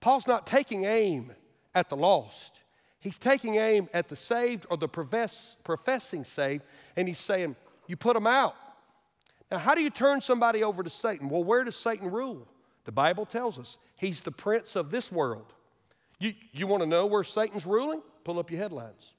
Paul's 0.00 0.26
not 0.26 0.46
taking 0.46 0.84
aim 0.84 1.32
at 1.74 1.88
the 1.90 1.96
lost. 1.96 2.60
He's 2.98 3.18
taking 3.18 3.56
aim 3.56 3.88
at 3.92 4.08
the 4.08 4.16
saved 4.16 4.66
or 4.70 4.76
the 4.76 4.88
profess, 4.88 5.56
professing 5.62 6.24
saved, 6.24 6.64
and 6.96 7.06
he's 7.06 7.18
saying, 7.18 7.54
You 7.86 7.96
put 7.96 8.14
them 8.14 8.26
out. 8.26 8.56
Now, 9.50 9.58
how 9.58 9.74
do 9.74 9.82
you 9.82 9.90
turn 9.90 10.20
somebody 10.20 10.64
over 10.64 10.82
to 10.82 10.90
Satan? 10.90 11.28
Well, 11.28 11.44
where 11.44 11.62
does 11.62 11.76
Satan 11.76 12.10
rule? 12.10 12.48
The 12.84 12.92
Bible 12.92 13.26
tells 13.26 13.58
us 13.58 13.78
he's 13.96 14.22
the 14.22 14.32
prince 14.32 14.74
of 14.74 14.90
this 14.90 15.12
world. 15.12 15.52
You, 16.18 16.32
you 16.52 16.66
want 16.66 16.82
to 16.82 16.88
know 16.88 17.06
where 17.06 17.22
Satan's 17.22 17.66
ruling? 17.66 18.02
Pull 18.24 18.38
up 18.38 18.50
your 18.50 18.60
headlines. 18.60 19.12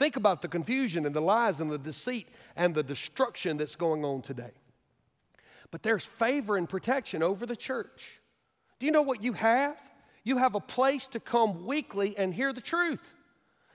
Think 0.00 0.16
about 0.16 0.40
the 0.40 0.48
confusion 0.48 1.04
and 1.04 1.14
the 1.14 1.20
lies 1.20 1.60
and 1.60 1.70
the 1.70 1.76
deceit 1.76 2.26
and 2.56 2.74
the 2.74 2.82
destruction 2.82 3.58
that's 3.58 3.76
going 3.76 4.02
on 4.02 4.22
today. 4.22 4.52
But 5.70 5.82
there's 5.82 6.06
favor 6.06 6.56
and 6.56 6.66
protection 6.66 7.22
over 7.22 7.44
the 7.44 7.54
church. 7.54 8.22
Do 8.78 8.86
you 8.86 8.92
know 8.92 9.02
what 9.02 9.22
you 9.22 9.34
have? 9.34 9.78
You 10.24 10.38
have 10.38 10.54
a 10.54 10.60
place 10.60 11.06
to 11.08 11.20
come 11.20 11.66
weekly 11.66 12.16
and 12.16 12.32
hear 12.32 12.54
the 12.54 12.62
truth. 12.62 13.12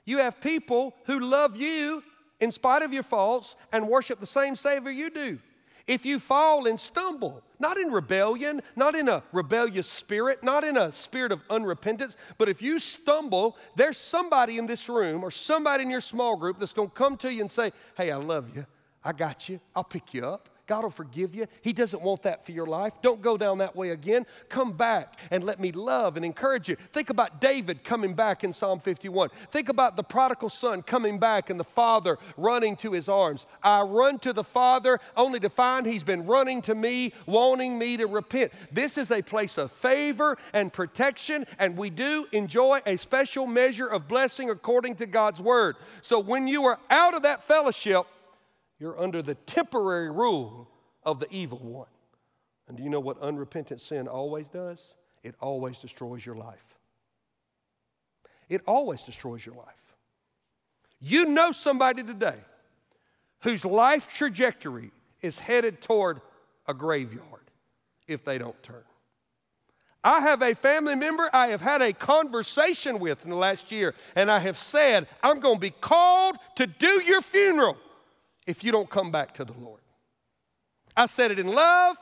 You 0.03 0.17
have 0.17 0.41
people 0.41 0.95
who 1.05 1.19
love 1.19 1.57
you 1.57 2.01
in 2.39 2.51
spite 2.51 2.81
of 2.81 2.91
your 2.91 3.03
faults 3.03 3.55
and 3.71 3.87
worship 3.87 4.19
the 4.19 4.25
same 4.25 4.55
Savior 4.55 4.89
you 4.89 5.11
do. 5.11 5.37
If 5.87 6.05
you 6.05 6.19
fall 6.19 6.65
and 6.65 6.79
stumble, 6.79 7.43
not 7.59 7.77
in 7.77 7.89
rebellion, 7.89 8.61
not 8.75 8.95
in 8.95 9.07
a 9.07 9.21
rebellious 9.31 9.87
spirit, 9.87 10.43
not 10.43 10.63
in 10.63 10.77
a 10.77 10.91
spirit 10.91 11.31
of 11.31 11.47
unrepentance, 11.47 12.15
but 12.39 12.49
if 12.49 12.61
you 12.61 12.79
stumble, 12.79 13.55
there's 13.75 13.97
somebody 13.97 14.57
in 14.57 14.65
this 14.65 14.89
room 14.89 15.23
or 15.23 15.29
somebody 15.29 15.83
in 15.83 15.91
your 15.91 16.01
small 16.01 16.37
group 16.37 16.59
that's 16.59 16.73
going 16.73 16.89
to 16.89 16.95
come 16.95 17.17
to 17.17 17.31
you 17.31 17.41
and 17.41 17.51
say, 17.51 17.71
Hey, 17.95 18.09
I 18.09 18.17
love 18.17 18.55
you. 18.55 18.65
I 19.03 19.13
got 19.13 19.47
you. 19.47 19.59
I'll 19.75 19.83
pick 19.83 20.13
you 20.13 20.25
up. 20.25 20.49
God 20.67 20.83
will 20.83 20.89
forgive 20.89 21.35
you. 21.35 21.45
He 21.61 21.73
doesn't 21.73 22.01
want 22.01 22.23
that 22.23 22.45
for 22.45 22.51
your 22.51 22.65
life. 22.65 22.93
Don't 23.01 23.21
go 23.21 23.37
down 23.37 23.59
that 23.59 23.75
way 23.75 23.91
again. 23.91 24.25
Come 24.49 24.73
back 24.73 25.19
and 25.29 25.43
let 25.43 25.59
me 25.59 25.71
love 25.71 26.15
and 26.15 26.25
encourage 26.25 26.69
you. 26.69 26.75
Think 26.75 27.09
about 27.09 27.39
David 27.39 27.83
coming 27.83 28.13
back 28.13 28.43
in 28.43 28.51
Psalm 28.51 28.79
51. 28.79 29.29
Think 29.51 29.69
about 29.69 29.95
the 29.95 30.03
prodigal 30.03 30.49
son 30.49 30.81
coming 30.81 31.19
back 31.19 31.49
and 31.49 31.59
the 31.59 31.63
father 31.63 32.17
running 32.35 32.75
to 32.77 32.93
his 32.93 33.07
arms. 33.07 33.45
I 33.63 33.81
run 33.81 34.17
to 34.19 34.33
the 34.33 34.43
father 34.43 34.99
only 35.15 35.39
to 35.41 35.49
find 35.49 35.85
he's 35.85 36.03
been 36.03 36.25
running 36.25 36.61
to 36.63 36.73
me, 36.73 37.13
wanting 37.27 37.77
me 37.77 37.97
to 37.97 38.07
repent. 38.07 38.51
This 38.71 38.97
is 38.97 39.11
a 39.11 39.21
place 39.21 39.57
of 39.57 39.71
favor 39.71 40.37
and 40.53 40.73
protection, 40.73 41.45
and 41.59 41.77
we 41.77 41.89
do 41.91 42.25
enjoy 42.31 42.81
a 42.85 42.97
special 42.97 43.45
measure 43.45 43.87
of 43.87 44.07
blessing 44.07 44.49
according 44.49 44.95
to 44.95 45.05
God's 45.05 45.39
word. 45.39 45.75
So 46.01 46.19
when 46.19 46.47
you 46.47 46.65
are 46.65 46.79
out 46.89 47.13
of 47.13 47.21
that 47.23 47.43
fellowship, 47.43 48.07
you're 48.79 48.99
under 48.99 49.21
the 49.21 49.35
temporary 49.35 50.09
rule 50.09 50.69
of 51.03 51.19
the 51.19 51.27
evil 51.29 51.59
one. 51.59 51.87
And 52.67 52.77
do 52.77 52.83
you 52.83 52.89
know 52.89 52.99
what 52.99 53.21
unrepentant 53.21 53.79
sin 53.81 54.07
always 54.07 54.49
does? 54.49 54.93
It 55.23 55.35
always 55.39 55.79
destroys 55.79 56.25
your 56.25 56.35
life. 56.35 56.65
It 58.49 58.61
always 58.67 59.03
destroys 59.03 59.45
your 59.45 59.55
life. 59.55 59.95
You 60.99 61.25
know 61.25 61.51
somebody 61.51 62.03
today 62.03 62.37
whose 63.41 63.65
life 63.65 64.07
trajectory 64.07 64.91
is 65.21 65.39
headed 65.39 65.81
toward 65.81 66.21
a 66.67 66.73
graveyard 66.73 67.51
if 68.07 68.23
they 68.23 68.37
don't 68.37 68.61
turn. 68.63 68.83
I 70.03 70.21
have 70.21 70.43
a 70.43 70.53
family 70.53 70.95
member 70.95 71.29
I 71.33 71.47
have 71.47 71.61
had 71.61 71.81
a 71.81 71.91
conversation 71.91 72.99
with 72.99 73.23
in 73.23 73.31
the 73.31 73.35
last 73.35 73.71
year, 73.71 73.95
and 74.15 74.29
I 74.29 74.37
have 74.39 74.57
said, 74.57 75.07
I'm 75.23 75.39
going 75.39 75.55
to 75.55 75.61
be 75.61 75.71
called 75.71 76.35
to 76.57 76.67
do 76.67 77.01
your 77.03 77.21
funeral 77.21 77.77
if 78.45 78.63
you 78.63 78.71
don't 78.71 78.89
come 78.89 79.11
back 79.11 79.33
to 79.35 79.45
the 79.45 79.53
Lord. 79.53 79.81
I 80.95 81.07
said 81.07 81.31
it 81.31 81.39
in 81.39 81.47
love. 81.47 81.97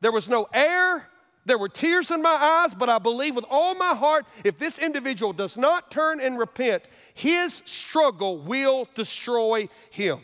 There 0.00 0.12
was 0.12 0.28
no 0.28 0.48
air, 0.52 1.08
There 1.46 1.58
were 1.58 1.68
tears 1.68 2.10
in 2.10 2.22
my 2.22 2.30
eyes, 2.30 2.74
but 2.74 2.88
I 2.88 2.98
believe 2.98 3.36
with 3.36 3.44
all 3.50 3.74
my 3.74 3.94
heart 3.94 4.26
if 4.44 4.58
this 4.58 4.78
individual 4.78 5.32
does 5.32 5.56
not 5.56 5.90
turn 5.90 6.20
and 6.20 6.38
repent, 6.38 6.88
his 7.12 7.62
struggle 7.66 8.38
will 8.38 8.88
destroy 8.94 9.68
him. 9.90 10.20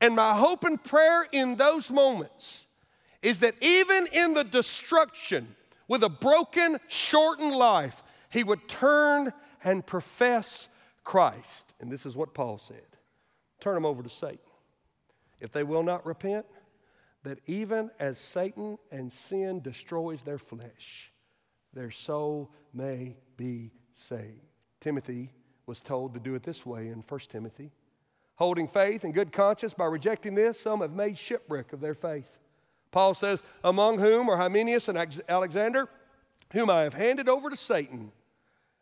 And 0.00 0.16
my 0.16 0.34
hope 0.34 0.64
and 0.64 0.82
prayer 0.82 1.26
in 1.30 1.56
those 1.56 1.90
moments 1.90 2.66
is 3.22 3.38
that 3.38 3.54
even 3.60 4.08
in 4.12 4.34
the 4.34 4.42
destruction, 4.42 5.54
with 5.86 6.02
a 6.02 6.08
broken, 6.08 6.78
shortened 6.88 7.54
life, 7.54 8.02
he 8.30 8.42
would 8.42 8.68
turn 8.68 9.32
and 9.62 9.86
profess 9.86 10.68
Christ. 11.04 11.74
And 11.80 11.92
this 11.92 12.04
is 12.04 12.16
what 12.16 12.34
Paul 12.34 12.58
said 12.58 12.82
turn 13.62 13.74
them 13.74 13.86
over 13.86 14.02
to 14.02 14.08
Satan. 14.08 14.38
If 15.40 15.52
they 15.52 15.62
will 15.62 15.82
not 15.82 16.04
repent, 16.04 16.46
that 17.22 17.38
even 17.46 17.90
as 17.98 18.18
Satan 18.18 18.78
and 18.90 19.12
sin 19.12 19.60
destroys 19.60 20.22
their 20.22 20.38
flesh, 20.38 21.12
their 21.72 21.90
soul 21.90 22.52
may 22.74 23.16
be 23.36 23.72
saved. 23.94 24.42
Timothy 24.80 25.32
was 25.66 25.80
told 25.80 26.14
to 26.14 26.20
do 26.20 26.34
it 26.34 26.42
this 26.42 26.66
way 26.66 26.88
in 26.88 27.04
1 27.08 27.20
Timothy. 27.28 27.70
Holding 28.36 28.66
faith 28.66 29.04
and 29.04 29.14
good 29.14 29.32
conscience 29.32 29.74
by 29.74 29.84
rejecting 29.84 30.34
this, 30.34 30.60
some 30.60 30.80
have 30.80 30.92
made 30.92 31.18
shipwreck 31.18 31.72
of 31.72 31.80
their 31.80 31.94
faith. 31.94 32.38
Paul 32.90 33.14
says, 33.14 33.42
Among 33.62 33.98
whom 33.98 34.28
are 34.28 34.36
Hymenaeus 34.36 34.88
and 34.88 34.98
Alexander, 35.28 35.88
whom 36.52 36.68
I 36.68 36.82
have 36.82 36.94
handed 36.94 37.28
over 37.28 37.50
to 37.50 37.56
Satan, 37.56 38.12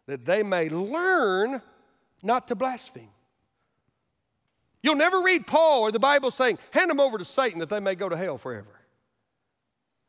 that 0.06 0.24
they 0.24 0.42
may 0.42 0.68
learn 0.68 1.60
not 2.22 2.48
to 2.48 2.54
blaspheme. 2.54 3.10
You'll 4.82 4.96
never 4.96 5.20
read 5.20 5.46
Paul 5.46 5.82
or 5.82 5.92
the 5.92 5.98
Bible 5.98 6.30
saying, 6.30 6.58
hand 6.70 6.90
them 6.90 7.00
over 7.00 7.18
to 7.18 7.24
Satan 7.24 7.58
that 7.60 7.68
they 7.68 7.80
may 7.80 7.94
go 7.94 8.08
to 8.08 8.16
hell 8.16 8.38
forever. 8.38 8.80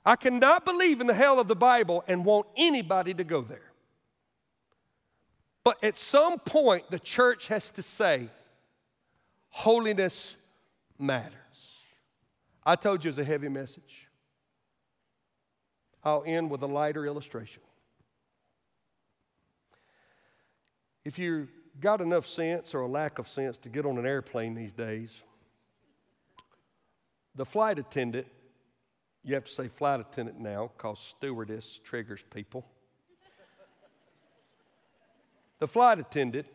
I 0.05 0.15
cannot 0.15 0.65
believe 0.65 1.01
in 1.01 1.07
the 1.07 1.13
hell 1.13 1.39
of 1.39 1.47
the 1.47 1.55
Bible 1.55 2.03
and 2.07 2.25
want 2.25 2.47
anybody 2.55 3.13
to 3.13 3.23
go 3.23 3.41
there. 3.41 3.71
But 5.63 5.83
at 5.83 5.97
some 5.97 6.39
point, 6.39 6.89
the 6.89 6.99
church 6.99 7.47
has 7.49 7.69
to 7.71 7.83
say, 7.83 8.29
holiness 9.49 10.35
matters. 10.97 11.35
I 12.65 12.75
told 12.75 13.03
you 13.03 13.09
it's 13.09 13.17
a 13.17 13.23
heavy 13.23 13.49
message. 13.49 14.07
I'll 16.03 16.23
end 16.25 16.49
with 16.49 16.63
a 16.63 16.67
lighter 16.67 17.05
illustration. 17.05 17.61
If 21.03 21.19
you 21.19 21.47
got 21.81 21.99
enough 21.99 22.27
sense 22.27 22.73
or 22.73 22.81
a 22.81 22.87
lack 22.87 23.19
of 23.19 23.27
sense 23.27 23.57
to 23.57 23.69
get 23.69 23.85
on 23.85 23.97
an 23.97 24.05
airplane 24.05 24.53
these 24.53 24.71
days, 24.71 25.23
the 27.35 27.45
flight 27.45 27.79
attendant, 27.79 28.27
you 29.23 29.33
have 29.33 29.45
to 29.45 29.51
say 29.51 29.67
flight 29.67 29.99
attendant 29.99 30.39
now 30.39 30.71
because 30.77 30.99
stewardess 30.99 31.79
triggers 31.83 32.23
people. 32.33 32.65
the 35.59 35.67
flight 35.67 35.99
attendant 35.99 36.45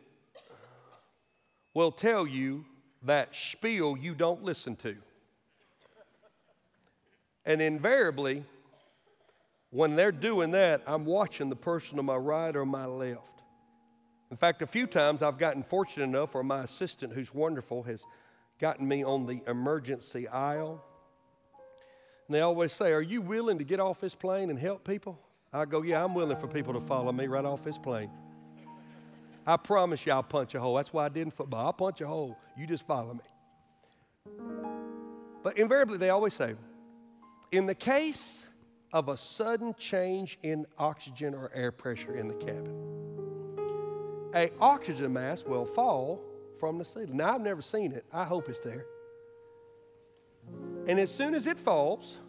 will 1.75 1.93
tell 1.93 2.27
you 2.27 2.65
that 3.03 3.35
spiel 3.35 3.97
you 3.97 4.15
don't 4.15 4.43
listen 4.43 4.77
to. 4.77 4.97
And 7.45 7.61
invariably, 7.61 8.45
when 9.71 9.95
they're 9.95 10.13
doing 10.13 10.53
that, 10.53 10.83
I'm 10.87 11.05
watching 11.05 11.49
the 11.49 11.57
person 11.57 11.99
on 11.99 12.07
my 12.07 12.17
right 12.17 12.55
or 12.55 12.65
my 12.65 12.87
left. 12.87 13.43
In 14.31 14.37
fact, 14.37 14.63
a 14.63 14.67
few 14.67 14.87
times 14.87 15.23
I've 15.23 15.39
gotten 15.39 15.63
fortunate 15.63 16.05
enough, 16.05 16.35
or 16.35 16.43
my 16.43 16.63
assistant, 16.65 17.13
who's 17.13 17.33
wonderful, 17.33 17.85
has 17.85 18.05
gotten 18.59 18.87
me 18.89 19.05
on 19.05 19.27
the 19.27 19.41
emergency 19.47 20.27
aisle. 20.29 20.85
And 22.27 22.35
they 22.35 22.41
always 22.41 22.73
say, 22.73 22.93
Are 22.93 23.03
you 23.03 23.21
willing 23.21 23.59
to 23.59 23.65
get 23.65 23.79
off 23.79 24.01
this 24.01 24.15
plane 24.15 24.51
and 24.51 24.59
help 24.59 24.87
people? 24.87 25.19
I 25.53 25.65
go, 25.65 25.83
Yeah, 25.83 26.05
I'm 26.05 26.15
willing 26.15 26.37
for 26.37 26.49
people 26.49 26.75
to 26.75 26.81
follow 26.81 27.13
me 27.13 27.27
right 27.29 27.45
off 27.45 27.65
this 27.65 27.79
plane. 27.79 28.11
I 29.47 29.57
promise 29.57 30.05
you 30.05 30.13
I'll 30.13 30.25
punch 30.25 30.57
a 30.57 30.61
hole. 30.61 30.75
That's 30.75 30.93
why 30.93 31.05
I 31.05 31.09
did 31.09 31.23
in 31.23 31.31
football. 31.31 31.67
I'll 31.67 31.73
punch 31.73 32.01
a 32.01 32.07
hole. 32.07 32.37
You 32.59 32.67
just 32.67 32.85
follow 32.85 33.15
me. 33.15 33.21
But 35.45 35.57
invariably, 35.57 35.99
they 35.99 36.11
always 36.11 36.35
say, 36.35 36.57
in 37.53 37.67
the 37.67 37.75
case 37.75 38.45
of 38.93 39.09
a 39.09 39.17
sudden 39.17 39.73
change 39.79 40.37
in 40.43 40.67
oxygen 40.79 41.33
or 41.33 41.53
air 41.55 41.71
pressure 41.71 42.17
in 42.17 42.27
the 42.27 42.35
cabin, 42.35 42.96
a 44.37 44.53
oxygen 44.61 45.15
mask 45.15 45.49
will 45.49 45.65
fall 45.65 46.23
from 46.61 46.79
the 46.79 46.85
ceiling. 46.85 47.17
Now, 47.17 47.35
I've 47.35 47.41
never 47.41 47.63
seen 47.63 47.93
it. 47.93 48.05
I 48.13 48.25
hope 48.25 48.49
it's 48.49 48.61
there. 48.61 48.85
And 50.87 51.01
as 51.01 51.11
soon 51.11 51.35
as 51.35 51.47
it 51.47 51.59
falls, 51.59 52.21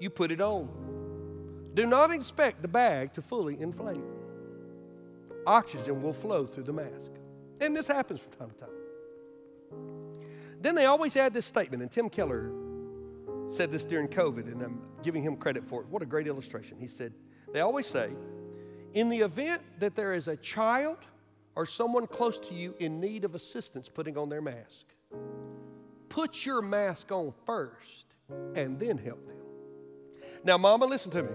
you 0.00 0.08
put 0.08 0.30
it 0.30 0.40
on. 0.40 0.68
Do 1.74 1.84
not 1.84 2.12
expect 2.12 2.62
the 2.62 2.68
bag 2.68 3.12
to 3.14 3.22
fully 3.22 3.60
inflate. 3.60 4.00
Oxygen 5.46 6.00
will 6.00 6.12
flow 6.12 6.46
through 6.46 6.64
the 6.64 6.72
mask. 6.72 7.10
And 7.60 7.76
this 7.76 7.88
happens 7.88 8.20
from 8.20 8.32
time 8.32 8.50
to 8.50 8.56
time. 8.56 8.70
Then 10.60 10.76
they 10.76 10.86
always 10.86 11.16
add 11.16 11.34
this 11.34 11.46
statement, 11.46 11.82
and 11.82 11.90
Tim 11.90 12.08
Keller 12.08 12.52
said 13.48 13.72
this 13.72 13.84
during 13.84 14.06
COVID, 14.06 14.46
and 14.46 14.62
I'm 14.62 14.82
giving 15.02 15.22
him 15.22 15.36
credit 15.36 15.66
for 15.66 15.80
it. 15.80 15.88
What 15.88 16.02
a 16.02 16.06
great 16.06 16.28
illustration. 16.28 16.76
He 16.78 16.86
said, 16.86 17.12
They 17.52 17.60
always 17.60 17.86
say, 17.86 18.10
in 18.94 19.08
the 19.08 19.20
event 19.20 19.62
that 19.80 19.96
there 19.96 20.14
is 20.14 20.28
a 20.28 20.36
child 20.36 20.98
or 21.54 21.66
someone 21.66 22.06
close 22.06 22.38
to 22.38 22.54
you 22.54 22.74
in 22.78 23.00
need 23.00 23.24
of 23.24 23.34
assistance 23.34 23.88
putting 23.88 24.16
on 24.16 24.28
their 24.28 24.40
mask, 24.40 24.86
put 26.08 26.46
your 26.46 26.62
mask 26.62 27.12
on 27.12 27.32
first 27.44 28.06
and 28.54 28.78
then 28.78 28.98
help 28.98 29.26
them. 29.26 29.36
Now, 30.44 30.58
mama, 30.58 30.86
listen 30.86 31.10
to 31.12 31.22
me. 31.22 31.30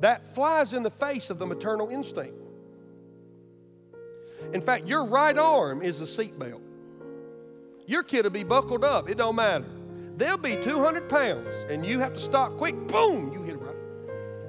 That 0.00 0.34
flies 0.34 0.72
in 0.72 0.82
the 0.82 0.90
face 0.90 1.30
of 1.30 1.38
the 1.38 1.46
maternal 1.46 1.88
instinct. 1.88 2.34
In 4.52 4.60
fact, 4.60 4.86
your 4.86 5.04
right 5.04 5.36
arm 5.36 5.82
is 5.82 6.00
a 6.00 6.04
seatbelt. 6.04 6.60
Your 7.86 8.02
kid 8.02 8.24
will 8.24 8.30
be 8.30 8.44
buckled 8.44 8.84
up, 8.84 9.08
it 9.08 9.16
don't 9.16 9.36
matter. 9.36 9.66
They'll 10.16 10.38
be 10.38 10.56
200 10.56 11.08
pounds 11.08 11.66
and 11.68 11.84
you 11.84 11.98
have 12.00 12.12
to 12.14 12.20
stop 12.20 12.56
quick, 12.56 12.74
boom, 12.86 13.32
you 13.32 13.42
hit 13.42 13.54
it 13.54 13.58
right. 13.58 13.74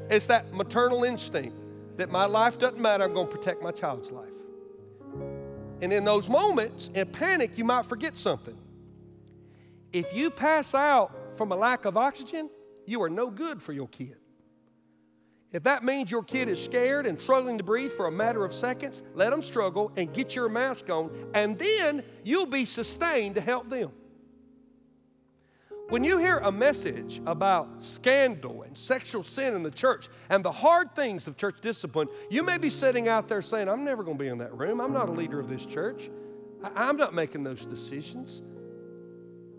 It's 0.10 0.28
that 0.28 0.54
maternal 0.54 1.04
instinct 1.04 1.58
that 1.98 2.10
my 2.10 2.26
life 2.26 2.58
doesn't 2.58 2.80
matter, 2.80 3.04
I'm 3.04 3.14
going 3.14 3.28
to 3.28 3.36
protect 3.36 3.62
my 3.62 3.72
child's 3.72 4.12
life. 4.12 4.30
And 5.82 5.92
in 5.92 6.04
those 6.04 6.30
moments, 6.30 6.90
in 6.94 7.08
panic, 7.08 7.58
you 7.58 7.64
might 7.64 7.86
forget 7.86 8.18
something. 8.18 8.58
If 9.92 10.14
you 10.14 10.30
pass 10.30 10.74
out 10.74 11.38
from 11.38 11.52
a 11.52 11.56
lack 11.56 11.86
of 11.86 11.98
oxygen, 11.98 12.50
you 12.86 13.02
are 13.04 13.10
no 13.10 13.30
good 13.30 13.62
for 13.62 13.74
your 13.74 13.88
kid. 13.88 14.18
If 15.52 15.64
that 15.64 15.86
means 15.86 16.12
your 16.12 16.24
kid 16.24 16.50
is 16.50 16.62
scared 16.62 17.06
and 17.06 17.20
struggling 17.20 17.58
to 17.60 17.64
breathe 17.64 17.92
for 17.94 18.08
a 18.08 18.12
matter 18.12 18.44
of 18.44 18.54
seconds, 18.54 19.02
let 19.14 19.30
them 19.30 19.42
struggle 19.42 19.92
and 19.96 20.14
get 20.14 20.36
your 20.36 20.50
mask 20.50 20.90
on, 20.90 21.30
and 21.34 21.58
then 21.58 22.04
you'll 22.24 22.46
be 22.46 22.66
sustained 22.66 23.36
to 23.36 23.42
help 23.42 23.70
them. 23.70 23.92
When 25.90 26.04
you 26.04 26.18
hear 26.18 26.40
a 26.40 26.52
message 26.52 27.22
about 27.28 27.84
scandal 27.84 28.64
and 28.64 28.76
sexual 28.76 29.22
sin 29.22 29.54
in 29.54 29.62
the 29.62 29.70
church 29.70 30.10
and 30.30 30.44
the 30.44 30.52
hard 30.52 30.96
things 30.96 31.28
of 31.28 31.38
church 31.38 31.58
discipline, 31.62 32.08
you 32.30 32.42
may 32.42 32.58
be 32.58 32.72
sitting 32.72 33.08
out 33.08 33.28
there 33.28 33.44
saying, 33.44 33.70
I'm 33.70 33.84
never 33.84 34.04
going 34.04 34.18
to 34.18 34.24
be 34.24 34.28
in 34.28 34.40
that 34.40 34.58
room. 34.58 34.82
I'm 34.82 34.94
not 34.94 35.10
a 35.10 35.12
leader 35.12 35.40
of 35.40 35.48
this 35.48 35.64
church. 35.64 36.10
I'm 36.76 36.98
not 36.98 37.14
making 37.14 37.44
those 37.44 37.66
decisions. 37.66 38.42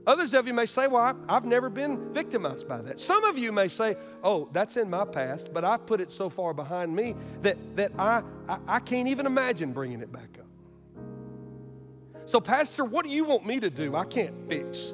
Others 0.05 0.35
of 0.35 0.49
you 0.49 0.53
may 0.53 0.67
say, 0.67 0.89
Well, 0.89 1.17
I've 1.29 1.45
never 1.45 1.71
been 1.71 2.13
victimized 2.13 2.69
by 2.69 2.81
that. 2.83 3.01
Some 3.01 3.23
of 3.25 3.39
you 3.39 3.53
may 3.53 3.69
say, 3.69 3.97
Oh, 4.25 4.49
that's 4.53 4.77
in 4.77 4.91
my 4.91 5.05
past, 5.05 5.53
but 5.53 5.65
I've 5.65 5.87
put 5.87 6.01
it 6.01 6.11
so 6.11 6.29
far 6.29 6.53
behind 6.53 6.95
me 6.95 7.15
that, 7.43 7.57
that 7.77 7.93
I, 7.99 8.23
I, 8.49 8.59
I 8.67 8.79
can't 8.81 9.09
even 9.09 9.27
imagine 9.27 9.73
bringing 9.73 10.01
it 10.01 10.11
back 10.11 10.39
up. 10.41 10.47
So, 12.25 12.41
Pastor, 12.41 12.85
what 12.85 13.05
do 13.05 13.13
you 13.13 13.25
want 13.25 13.47
me 13.47 13.61
to 13.61 13.71
do? 13.71 13.95
I 13.95 14.05
can't 14.05 14.49
fix 14.49 14.93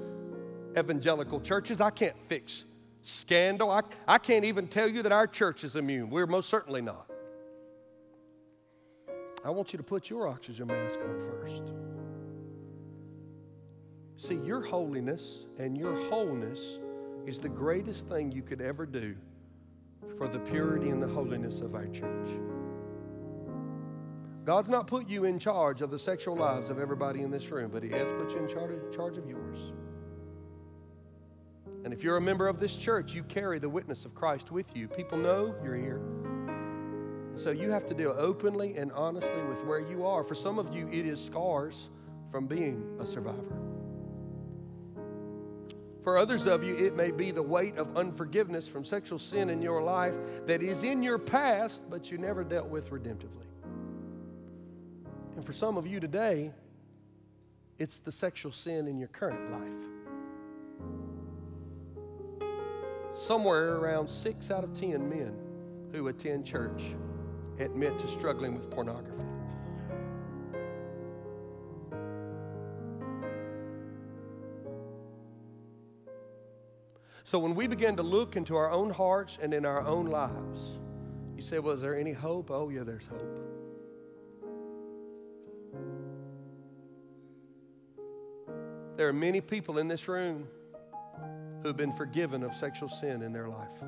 evangelical 0.76 1.40
churches. 1.40 1.80
I 1.80 1.90
can't 1.90 2.18
fix 2.26 2.64
scandal. 3.02 3.70
I, 3.70 3.82
I 4.06 4.18
can't 4.18 4.44
even 4.44 4.68
tell 4.68 4.88
you 4.88 5.02
that 5.02 5.12
our 5.12 5.26
church 5.26 5.64
is 5.64 5.76
immune. 5.76 6.10
We're 6.10 6.26
most 6.26 6.48
certainly 6.48 6.80
not. 6.80 7.06
I 9.44 9.50
want 9.50 9.72
you 9.72 9.76
to 9.76 9.82
put 9.82 10.08
your 10.08 10.28
oxygen 10.28 10.68
mask 10.68 10.98
on 11.00 11.20
first. 11.28 11.62
See, 14.16 14.36
your 14.36 14.62
holiness 14.62 15.46
and 15.58 15.76
your 15.76 15.96
wholeness 16.08 16.78
is 17.26 17.40
the 17.40 17.48
greatest 17.48 18.08
thing 18.08 18.30
you 18.30 18.42
could 18.42 18.60
ever 18.60 18.86
do 18.86 19.16
for 20.16 20.28
the 20.28 20.38
purity 20.38 20.90
and 20.90 21.02
the 21.02 21.08
holiness 21.08 21.60
of 21.60 21.74
our 21.74 21.86
church. 21.88 22.28
God's 24.44 24.68
not 24.68 24.86
put 24.86 25.08
you 25.08 25.24
in 25.24 25.38
charge 25.38 25.82
of 25.82 25.90
the 25.90 25.98
sexual 25.98 26.36
lives 26.36 26.70
of 26.70 26.78
everybody 26.78 27.22
in 27.22 27.30
this 27.30 27.50
room, 27.50 27.70
but 27.72 27.82
He 27.82 27.90
has 27.90 28.10
put 28.12 28.32
you 28.32 28.38
in 28.38 28.48
charge, 28.48 28.94
charge 28.94 29.18
of 29.18 29.28
yours. 29.28 29.72
And 31.84 31.92
if 31.92 32.04
you're 32.04 32.16
a 32.16 32.20
member 32.20 32.48
of 32.48 32.60
this 32.60 32.76
church, 32.76 33.14
you 33.14 33.24
carry 33.24 33.58
the 33.58 33.68
witness 33.68 34.04
of 34.04 34.14
Christ 34.14 34.50
with 34.52 34.76
you. 34.76 34.88
People 34.88 35.18
know 35.18 35.54
you're 35.64 35.76
here. 35.76 36.00
So 37.34 37.50
you 37.50 37.70
have 37.70 37.86
to 37.86 37.94
deal 37.94 38.14
openly 38.16 38.76
and 38.76 38.92
honestly 38.92 39.42
with 39.48 39.64
where 39.64 39.80
you 39.80 40.06
are. 40.06 40.22
For 40.22 40.34
some 40.34 40.58
of 40.58 40.74
you, 40.74 40.88
it 40.92 41.06
is 41.06 41.22
scars 41.22 41.88
from 42.30 42.46
being 42.46 42.96
a 43.00 43.06
survivor. 43.06 43.58
For 46.02 46.18
others 46.18 46.46
of 46.46 46.64
you, 46.64 46.76
it 46.76 46.96
may 46.96 47.10
be 47.10 47.30
the 47.30 47.42
weight 47.42 47.76
of 47.76 47.96
unforgiveness 47.96 48.66
from 48.66 48.84
sexual 48.84 49.18
sin 49.18 49.50
in 49.50 49.62
your 49.62 49.82
life 49.82 50.16
that 50.46 50.62
is 50.62 50.82
in 50.82 51.02
your 51.02 51.18
past, 51.18 51.82
but 51.88 52.10
you 52.10 52.18
never 52.18 52.42
dealt 52.42 52.68
with 52.68 52.90
redemptively. 52.90 53.46
And 55.36 55.44
for 55.44 55.52
some 55.52 55.76
of 55.76 55.86
you 55.86 56.00
today, 56.00 56.52
it's 57.78 58.00
the 58.00 58.12
sexual 58.12 58.52
sin 58.52 58.88
in 58.88 58.98
your 58.98 59.08
current 59.08 59.50
life. 59.52 59.91
Somewhere 63.14 63.76
around 63.76 64.08
six 64.08 64.50
out 64.50 64.64
of 64.64 64.72
ten 64.72 65.08
men 65.08 65.34
who 65.92 66.08
attend 66.08 66.44
church 66.44 66.94
admit 67.58 67.98
to 67.98 68.08
struggling 68.08 68.54
with 68.54 68.70
pornography. 68.70 69.22
So 77.24 77.38
when 77.38 77.54
we 77.54 77.66
begin 77.66 77.96
to 77.96 78.02
look 78.02 78.36
into 78.36 78.56
our 78.56 78.70
own 78.70 78.90
hearts 78.90 79.38
and 79.40 79.54
in 79.54 79.64
our 79.64 79.86
own 79.86 80.06
lives, 80.06 80.78
you 81.36 81.42
say, 81.42 81.58
well, 81.60 81.74
is 81.74 81.80
there 81.80 81.98
any 81.98 82.12
hope? 82.12 82.50
Oh, 82.50 82.68
yeah, 82.68 82.82
there's 82.82 83.06
hope. 83.06 83.38
There 88.96 89.08
are 89.08 89.14
many 89.14 89.40
people 89.40 89.78
in 89.78 89.88
this 89.88 90.08
room 90.08 90.46
who've 91.62 91.76
been 91.76 91.92
forgiven 91.92 92.42
of 92.42 92.54
sexual 92.54 92.88
sin 92.88 93.22
in 93.22 93.32
their 93.32 93.48
life. 93.48 93.80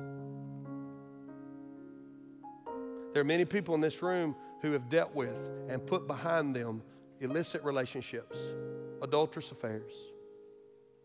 There 3.13 3.21
are 3.21 3.25
many 3.25 3.45
people 3.45 3.75
in 3.75 3.81
this 3.81 4.01
room 4.01 4.35
who 4.61 4.71
have 4.73 4.89
dealt 4.89 5.15
with 5.15 5.37
and 5.69 5.85
put 5.85 6.07
behind 6.07 6.55
them 6.55 6.81
illicit 7.21 7.63
relationships, 7.63 8.39
adulterous 9.01 9.51
affairs, 9.51 9.93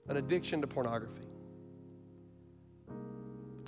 an 0.09 0.17
addiction 0.17 0.61
to 0.61 0.67
pornography. 0.67 1.27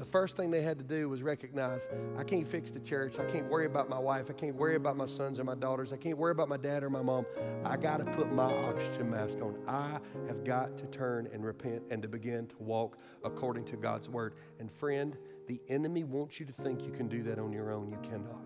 The 0.02 0.10
first 0.10 0.36
thing 0.36 0.50
they 0.50 0.62
had 0.62 0.78
to 0.78 0.84
do 0.84 1.08
was 1.08 1.22
recognize 1.22 1.86
I 2.18 2.24
can't 2.24 2.44
fix 2.44 2.72
the 2.72 2.80
church. 2.80 3.20
I 3.20 3.24
can't 3.24 3.48
worry 3.48 3.66
about 3.66 3.88
my 3.88 4.00
wife. 4.00 4.30
I 4.30 4.32
can't 4.32 4.56
worry 4.56 4.74
about 4.74 4.96
my 4.96 5.06
sons 5.06 5.38
and 5.38 5.46
my 5.46 5.54
daughters. 5.54 5.92
I 5.92 5.96
can't 5.96 6.18
worry 6.18 6.32
about 6.32 6.48
my 6.48 6.56
dad 6.56 6.82
or 6.82 6.90
my 6.90 7.02
mom. 7.02 7.24
I 7.64 7.76
got 7.76 7.98
to 7.98 8.04
put 8.06 8.32
my 8.32 8.52
oxygen 8.52 9.08
mask 9.08 9.36
on. 9.40 9.56
I 9.68 10.00
have 10.26 10.42
got 10.42 10.76
to 10.78 10.86
turn 10.86 11.28
and 11.32 11.44
repent 11.44 11.84
and 11.92 12.02
to 12.02 12.08
begin 12.08 12.48
to 12.48 12.56
walk 12.58 12.98
according 13.22 13.64
to 13.66 13.76
God's 13.76 14.08
word. 14.08 14.34
And 14.58 14.72
friend, 14.72 15.16
the 15.46 15.60
enemy 15.68 16.02
wants 16.02 16.40
you 16.40 16.46
to 16.46 16.52
think 16.52 16.84
you 16.84 16.90
can 16.90 17.06
do 17.06 17.22
that 17.22 17.38
on 17.38 17.52
your 17.52 17.70
own. 17.70 17.88
You 17.88 17.98
cannot. 18.02 18.42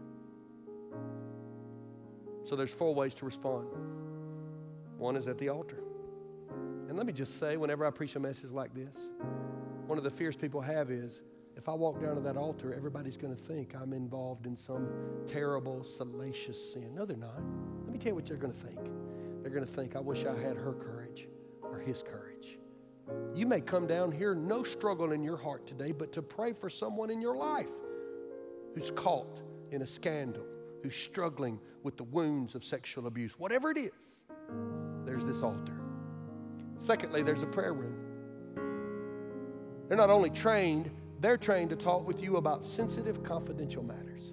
So 2.45 2.55
there's 2.55 2.71
four 2.71 2.95
ways 2.95 3.15
to 3.15 3.25
respond. 3.25 3.69
One 4.99 5.17
is 5.17 5.27
at 5.27 5.39
the 5.39 5.49
altar. 5.49 5.83
And 6.51 6.99
let 6.99 7.07
me 7.07 7.15
just 7.15 7.39
say, 7.39 7.57
whenever 7.57 7.87
I 7.87 7.91
preach 7.91 8.15
a 8.15 8.21
message 8.21 8.51
like 8.51 8.75
this, 8.75 8.95
one 9.87 9.97
of 9.97 10.05
the 10.05 10.11
fears 10.11 10.37
people 10.37 10.61
have 10.61 10.91
is 10.91 11.19
if 11.57 11.69
I 11.69 11.73
walk 11.73 12.01
down 12.01 12.17
to 12.17 12.21
that 12.21 12.37
altar, 12.37 12.75
everybody's 12.75 13.17
going 13.17 13.35
to 13.35 13.43
think 13.43 13.75
I'm 13.75 13.95
involved 13.95 14.47
in 14.47 14.57
some 14.57 14.89
terrible, 15.27 15.83
salacious 15.83 16.73
sin. 16.73 16.95
No, 16.95 17.07
they're 17.07 17.17
not. 17.17 17.41
Let 17.85 17.93
me 17.93 17.99
tell 17.99 18.11
you 18.11 18.15
what 18.15 18.27
they're 18.27 18.37
going 18.37 18.53
to 18.53 18.59
think. 18.59 18.79
They're 19.43 19.51
going 19.51 19.65
to 19.67 19.73
think, 19.73 19.97
I 19.97 20.01
wish 20.01 20.25
I 20.27 20.39
had 20.39 20.57
her 20.57 20.75
courage 20.75 21.29
or 21.63 21.79
his 21.79 22.03
courage. 22.03 22.59
You 23.35 23.47
may 23.47 23.61
come 23.61 23.87
down 23.87 24.13
here, 24.13 24.35
no 24.35 24.63
struggle 24.65 25.13
in 25.13 25.23
your 25.23 25.37
heart 25.37 25.67
today, 25.67 25.93
but 25.93 26.13
to 26.13 26.23
pray 26.23 26.53
for 26.53 26.69
someone 26.69 27.09
in 27.09 27.23
your 27.23 27.37
life 27.37 27.67
who's 28.75 28.91
caught 28.91 29.41
in 29.71 29.83
a 29.83 29.87
scandal, 29.87 30.45
who's 30.83 30.95
struggling 30.95 31.59
with 31.83 31.97
the 31.97 32.05
wounds 32.05 32.55
of 32.55 32.65
sexual 32.65 33.07
abuse. 33.07 33.39
Whatever 33.39 33.71
it 33.71 33.79
is, 33.79 34.21
there's 35.05 35.25
this 35.25 35.43
altar. 35.43 35.81
Secondly, 36.79 37.23
there's 37.23 37.43
a 37.43 37.47
prayer 37.47 37.73
room. 37.73 37.95
They're 39.89 39.97
not 39.97 40.11
only 40.11 40.31
trained 40.31 40.91
they're 41.21 41.37
trained 41.37 41.71
to 41.71 41.77
talk 41.77 42.07
with 42.07 42.23
you 42.23 42.37
about 42.37 42.65
sensitive, 42.65 43.23
confidential 43.23 43.83
matters, 43.83 44.33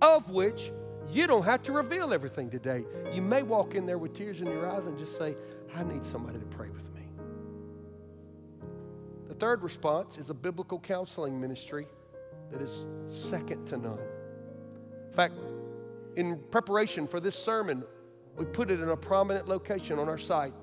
of 0.00 0.30
which 0.30 0.72
you 1.10 1.26
don't 1.26 1.44
have 1.44 1.62
to 1.64 1.72
reveal 1.72 2.12
everything 2.12 2.50
today. 2.50 2.84
You 3.12 3.22
may 3.22 3.42
walk 3.42 3.74
in 3.74 3.86
there 3.86 3.98
with 3.98 4.14
tears 4.14 4.40
in 4.40 4.46
your 4.46 4.68
eyes 4.68 4.86
and 4.86 4.98
just 4.98 5.16
say, 5.16 5.36
I 5.74 5.82
need 5.84 6.04
somebody 6.04 6.38
to 6.38 6.46
pray 6.46 6.70
with 6.70 6.92
me. 6.94 7.02
The 9.28 9.34
third 9.34 9.62
response 9.62 10.16
is 10.18 10.30
a 10.30 10.34
biblical 10.34 10.78
counseling 10.78 11.40
ministry 11.40 11.86
that 12.50 12.60
is 12.60 12.86
second 13.06 13.66
to 13.66 13.76
none. 13.76 13.98
In 15.08 15.12
fact, 15.14 15.34
in 16.16 16.38
preparation 16.50 17.06
for 17.06 17.20
this 17.20 17.36
sermon, 17.36 17.84
we 18.36 18.44
put 18.44 18.70
it 18.70 18.80
in 18.80 18.88
a 18.88 18.96
prominent 18.96 19.48
location 19.48 19.98
on 19.98 20.08
our 20.08 20.18
site. 20.18 20.54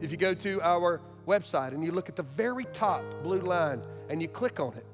If 0.00 0.10
you 0.10 0.16
go 0.16 0.34
to 0.34 0.60
our 0.62 1.00
website 1.28 1.72
and 1.74 1.84
you 1.84 1.92
look 1.92 2.08
at 2.08 2.16
the 2.16 2.22
very 2.22 2.64
top 2.72 3.02
blue 3.22 3.40
line 3.40 3.82
and 4.08 4.22
you 4.22 4.28
click 4.28 4.58
on 4.58 4.74
it, 4.74 4.86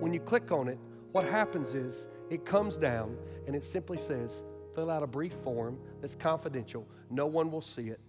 when 0.00 0.12
you 0.12 0.20
click 0.20 0.52
on 0.52 0.68
it, 0.68 0.78
what 1.12 1.24
happens 1.24 1.74
is 1.74 2.06
it 2.30 2.44
comes 2.44 2.76
down 2.76 3.16
and 3.46 3.56
it 3.56 3.64
simply 3.64 3.96
says, 3.96 4.42
fill 4.74 4.90
out 4.90 5.02
a 5.02 5.06
brief 5.06 5.32
form 5.32 5.78
that's 6.00 6.14
confidential. 6.14 6.86
No 7.10 7.26
one 7.26 7.50
will 7.50 7.62
see 7.62 7.88
it. 7.88 8.00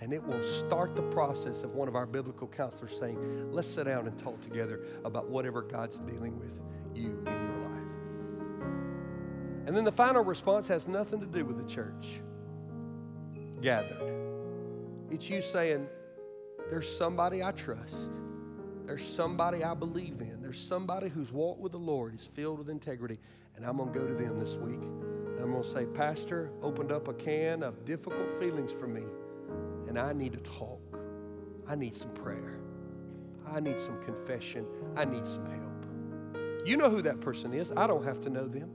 And 0.00 0.12
it 0.12 0.22
will 0.22 0.42
start 0.42 0.94
the 0.94 1.02
process 1.02 1.62
of 1.62 1.74
one 1.74 1.88
of 1.88 1.96
our 1.96 2.06
biblical 2.06 2.46
counselors 2.46 2.96
saying, 2.98 3.52
let's 3.52 3.68
sit 3.68 3.84
down 3.84 4.06
and 4.06 4.16
talk 4.16 4.40
together 4.40 4.80
about 5.04 5.28
whatever 5.28 5.60
God's 5.60 5.98
dealing 5.98 6.38
with 6.38 6.60
you 6.94 7.22
in 7.26 7.32
your 7.32 7.58
life. 7.58 7.78
And 9.66 9.76
then 9.76 9.84
the 9.84 9.92
final 9.92 10.24
response 10.24 10.68
has 10.68 10.88
nothing 10.88 11.20
to 11.20 11.26
do 11.26 11.44
with 11.44 11.58
the 11.58 11.68
church 11.72 12.20
gathered. 13.60 14.00
It's 15.10 15.28
you 15.28 15.42
saying, 15.42 15.88
there's 16.70 16.88
somebody 16.88 17.42
I 17.42 17.52
trust. 17.52 17.96
There's 18.86 19.04
somebody 19.04 19.64
I 19.64 19.74
believe 19.74 20.20
in. 20.20 20.40
There's 20.40 20.60
somebody 20.60 21.08
whose 21.08 21.30
walk 21.30 21.58
with 21.60 21.72
the 21.72 21.78
Lord 21.78 22.14
is 22.14 22.28
filled 22.34 22.58
with 22.58 22.70
integrity. 22.70 23.18
And 23.56 23.64
I'm 23.66 23.76
going 23.76 23.92
to 23.92 23.98
go 23.98 24.06
to 24.06 24.14
them 24.14 24.38
this 24.38 24.56
week. 24.56 24.80
And 24.80 25.40
I'm 25.40 25.52
going 25.52 25.62
to 25.62 25.68
say, 25.68 25.84
Pastor 25.84 26.50
opened 26.62 26.92
up 26.92 27.08
a 27.08 27.14
can 27.14 27.62
of 27.62 27.84
difficult 27.84 28.38
feelings 28.38 28.72
for 28.72 28.86
me. 28.86 29.02
And 29.88 29.98
I 29.98 30.12
need 30.12 30.32
to 30.32 30.38
talk. 30.38 30.80
I 31.68 31.74
need 31.74 31.96
some 31.96 32.10
prayer. 32.10 32.60
I 33.50 33.60
need 33.60 33.80
some 33.80 34.02
confession. 34.02 34.66
I 34.96 35.04
need 35.04 35.26
some 35.26 35.46
help. 35.46 36.66
You 36.66 36.76
know 36.76 36.90
who 36.90 37.02
that 37.02 37.20
person 37.20 37.54
is. 37.54 37.72
I 37.76 37.86
don't 37.86 38.04
have 38.04 38.20
to 38.22 38.30
know 38.30 38.46
them. 38.46 38.70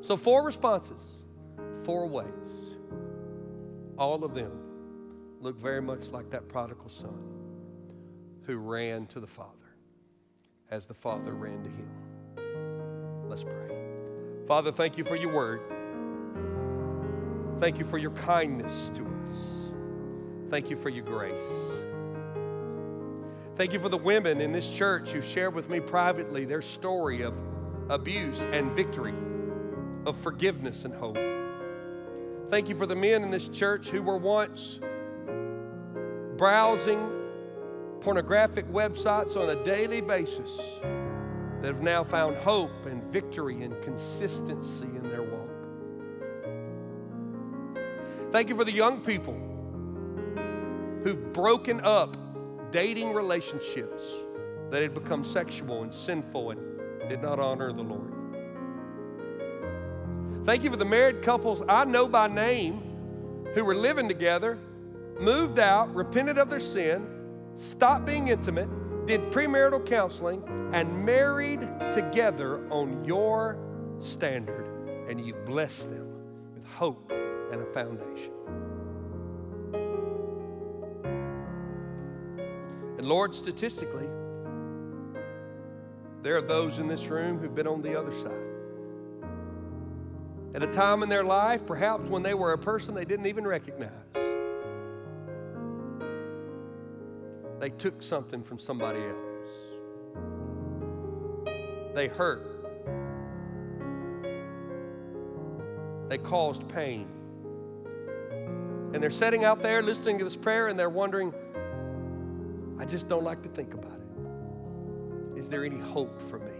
So, 0.00 0.16
four 0.16 0.44
responses, 0.44 1.22
four 1.84 2.06
ways. 2.06 2.74
All 3.98 4.24
of 4.24 4.34
them 4.34 4.59
look 5.40 5.58
very 5.58 5.80
much 5.80 6.08
like 6.08 6.30
that 6.30 6.48
prodigal 6.48 6.88
son 6.88 7.18
who 8.42 8.56
ran 8.56 9.06
to 9.06 9.20
the 9.20 9.26
Father 9.26 9.50
as 10.70 10.86
the 10.86 10.94
Father 10.94 11.32
ran 11.34 11.62
to 11.62 11.68
him. 11.68 13.28
Let's 13.28 13.42
pray. 13.42 13.76
Father, 14.46 14.70
thank 14.70 14.98
you 14.98 15.04
for 15.04 15.16
your 15.16 15.32
word. 15.32 15.60
Thank 17.58 17.78
you 17.78 17.84
for 17.84 17.98
your 17.98 18.12
kindness 18.12 18.90
to 18.90 19.06
us. 19.22 19.72
Thank 20.50 20.70
you 20.70 20.76
for 20.76 20.88
your 20.88 21.04
grace. 21.04 21.34
Thank 23.56 23.72
you 23.72 23.80
for 23.80 23.88
the 23.88 23.98
women 23.98 24.40
in 24.40 24.52
this 24.52 24.70
church 24.70 25.10
who 25.10 25.22
shared 25.22 25.54
with 25.54 25.68
me 25.68 25.80
privately 25.80 26.44
their 26.44 26.62
story 26.62 27.22
of 27.22 27.34
abuse 27.88 28.44
and 28.52 28.72
victory, 28.72 29.14
of 30.06 30.16
forgiveness 30.16 30.84
and 30.84 30.94
hope. 30.94 31.18
Thank 32.48 32.68
you 32.68 32.74
for 32.74 32.86
the 32.86 32.96
men 32.96 33.22
in 33.22 33.30
this 33.30 33.48
church 33.48 33.88
who 33.88 34.02
were 34.02 34.16
once 34.16 34.80
browsing 36.40 36.98
pornographic 38.00 38.66
websites 38.72 39.36
on 39.36 39.50
a 39.50 39.62
daily 39.62 40.00
basis 40.00 40.58
that 41.60 41.66
have 41.66 41.82
now 41.82 42.02
found 42.02 42.34
hope 42.38 42.86
and 42.86 43.04
victory 43.12 43.62
and 43.62 43.78
consistency 43.82 44.86
in 44.86 45.02
their 45.02 45.22
walk. 45.22 45.50
Thank 48.32 48.48
you 48.48 48.56
for 48.56 48.64
the 48.64 48.72
young 48.72 49.02
people 49.02 49.34
who've 51.04 51.30
broken 51.34 51.82
up 51.82 52.16
dating 52.70 53.12
relationships 53.12 54.02
that 54.70 54.80
had 54.80 54.94
become 54.94 55.22
sexual 55.22 55.82
and 55.82 55.92
sinful 55.92 56.52
and 56.52 56.60
did 57.10 57.20
not 57.20 57.38
honor 57.38 57.70
the 57.70 57.82
Lord. 57.82 58.14
Thank 60.46 60.64
you 60.64 60.70
for 60.70 60.78
the 60.78 60.86
married 60.86 61.20
couples 61.20 61.62
I 61.68 61.84
know 61.84 62.08
by 62.08 62.28
name 62.28 62.80
who 63.52 63.62
were 63.62 63.74
living 63.74 64.08
together 64.08 64.58
moved 65.20 65.58
out, 65.58 65.94
repented 65.94 66.38
of 66.38 66.48
their 66.48 66.60
sin, 66.60 67.06
stopped 67.54 68.06
being 68.06 68.28
intimate, 68.28 68.68
did 69.06 69.20
premarital 69.30 69.84
counseling, 69.84 70.42
and 70.72 71.04
married 71.04 71.60
together 71.92 72.66
on 72.70 73.04
your 73.04 73.58
standard. 74.00 74.66
And 75.08 75.20
you've 75.24 75.44
blessed 75.44 75.90
them 75.90 76.08
with 76.54 76.64
hope 76.64 77.12
and 77.52 77.60
a 77.60 77.66
foundation. 77.66 78.32
And 82.98 83.06
Lord, 83.06 83.34
statistically, 83.34 84.08
there 86.22 86.36
are 86.36 86.42
those 86.42 86.78
in 86.78 86.86
this 86.86 87.08
room 87.08 87.38
who've 87.38 87.54
been 87.54 87.66
on 87.66 87.82
the 87.82 87.98
other 87.98 88.12
side. 88.12 88.44
At 90.54 90.62
a 90.62 90.66
time 90.66 91.02
in 91.02 91.08
their 91.08 91.24
life, 91.24 91.64
perhaps 91.64 92.08
when 92.08 92.22
they 92.22 92.34
were 92.34 92.52
a 92.52 92.58
person 92.58 92.94
they 92.94 93.04
didn't 93.04 93.26
even 93.26 93.46
recognize. 93.46 94.19
They 97.60 97.70
took 97.70 98.02
something 98.02 98.42
from 98.42 98.58
somebody 98.58 99.00
else. 99.00 99.16
They 101.94 102.08
hurt. 102.08 102.46
They 106.08 106.18
caused 106.18 106.66
pain. 106.68 107.06
And 108.92 109.02
they're 109.02 109.10
sitting 109.10 109.44
out 109.44 109.62
there 109.62 109.82
listening 109.82 110.18
to 110.18 110.24
this 110.24 110.36
prayer 110.36 110.68
and 110.68 110.78
they're 110.78 110.90
wondering, 110.90 111.32
I 112.78 112.86
just 112.86 113.08
don't 113.08 113.24
like 113.24 113.42
to 113.42 113.48
think 113.50 113.74
about 113.74 113.92
it. 113.92 115.38
Is 115.38 115.48
there 115.48 115.64
any 115.64 115.78
hope 115.78 116.20
for 116.20 116.38
me? 116.38 116.52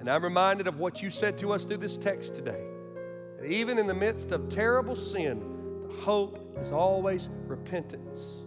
And 0.00 0.08
I'm 0.08 0.22
reminded 0.22 0.68
of 0.68 0.78
what 0.78 1.02
you 1.02 1.10
said 1.10 1.36
to 1.38 1.52
us 1.52 1.64
through 1.64 1.78
this 1.78 1.98
text 1.98 2.36
today. 2.36 2.64
That 3.40 3.46
even 3.46 3.78
in 3.78 3.86
the 3.86 3.94
midst 3.94 4.30
of 4.30 4.48
terrible 4.48 4.94
sin, 4.94 5.42
the 5.88 5.94
hope 6.02 6.56
is 6.60 6.70
always 6.70 7.28
repentance. 7.46 8.44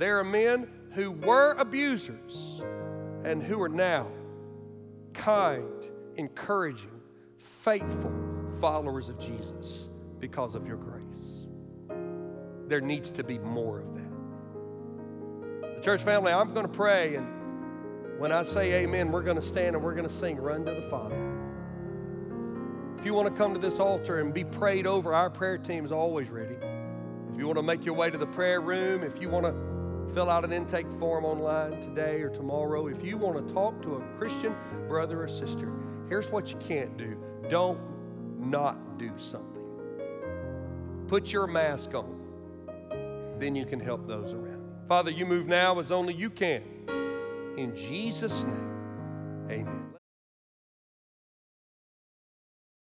There 0.00 0.18
are 0.18 0.24
men 0.24 0.66
who 0.92 1.12
were 1.12 1.52
abusers 1.58 2.62
and 3.22 3.42
who 3.42 3.60
are 3.60 3.68
now 3.68 4.10
kind, 5.12 5.90
encouraging, 6.16 7.02
faithful 7.38 8.10
followers 8.62 9.10
of 9.10 9.18
Jesus 9.18 9.90
because 10.18 10.54
of 10.54 10.66
your 10.66 10.78
grace. 10.78 11.46
There 12.66 12.80
needs 12.80 13.10
to 13.10 13.22
be 13.22 13.38
more 13.40 13.80
of 13.80 13.94
that. 13.94 15.74
The 15.76 15.80
church 15.82 16.00
family, 16.02 16.32
I'm 16.32 16.54
going 16.54 16.66
to 16.66 16.72
pray, 16.72 17.16
and 17.16 18.18
when 18.18 18.32
I 18.32 18.42
say 18.42 18.72
amen, 18.84 19.12
we're 19.12 19.20
going 19.20 19.36
to 19.36 19.42
stand 19.42 19.76
and 19.76 19.84
we're 19.84 19.94
going 19.94 20.08
to 20.08 20.14
sing 20.14 20.38
Run 20.38 20.64
to 20.64 20.72
the 20.72 20.88
Father. 20.88 21.18
If 22.98 23.04
you 23.04 23.12
want 23.12 23.28
to 23.28 23.34
come 23.34 23.52
to 23.52 23.60
this 23.60 23.78
altar 23.78 24.20
and 24.20 24.32
be 24.32 24.44
prayed 24.44 24.86
over, 24.86 25.12
our 25.12 25.28
prayer 25.28 25.58
team 25.58 25.84
is 25.84 25.92
always 25.92 26.30
ready. 26.30 26.56
If 27.30 27.38
you 27.38 27.44
want 27.44 27.58
to 27.58 27.62
make 27.62 27.84
your 27.84 27.96
way 27.96 28.08
to 28.10 28.16
the 28.16 28.26
prayer 28.26 28.62
room, 28.62 29.02
if 29.02 29.20
you 29.20 29.28
want 29.28 29.44
to 29.44 29.69
fill 30.12 30.28
out 30.28 30.44
an 30.44 30.52
intake 30.52 30.90
form 30.98 31.24
online 31.24 31.80
today 31.80 32.20
or 32.20 32.28
tomorrow, 32.28 32.88
if 32.88 33.04
you 33.04 33.16
want 33.16 33.46
to 33.46 33.54
talk 33.54 33.80
to 33.82 33.94
a 33.94 34.00
Christian 34.18 34.54
brother 34.88 35.22
or 35.22 35.28
sister, 35.28 35.72
here's 36.08 36.30
what 36.30 36.50
you 36.50 36.58
can't 36.58 36.96
do 36.96 37.16
don't 37.48 37.80
not 38.38 38.98
do 38.98 39.12
something. 39.16 39.62
Put 41.08 41.32
your 41.32 41.46
mask 41.46 41.94
on, 41.94 43.36
then 43.38 43.54
you 43.54 43.66
can 43.66 43.80
help 43.80 44.06
those 44.06 44.32
around. 44.32 44.60
Father, 44.88 45.10
you 45.10 45.26
move 45.26 45.46
now 45.46 45.78
as 45.78 45.90
only 45.90 46.14
you 46.14 46.30
can. 46.30 46.62
In 47.56 47.74
Jesus' 47.76 48.44
name, 48.44 49.46
amen. 49.48 49.79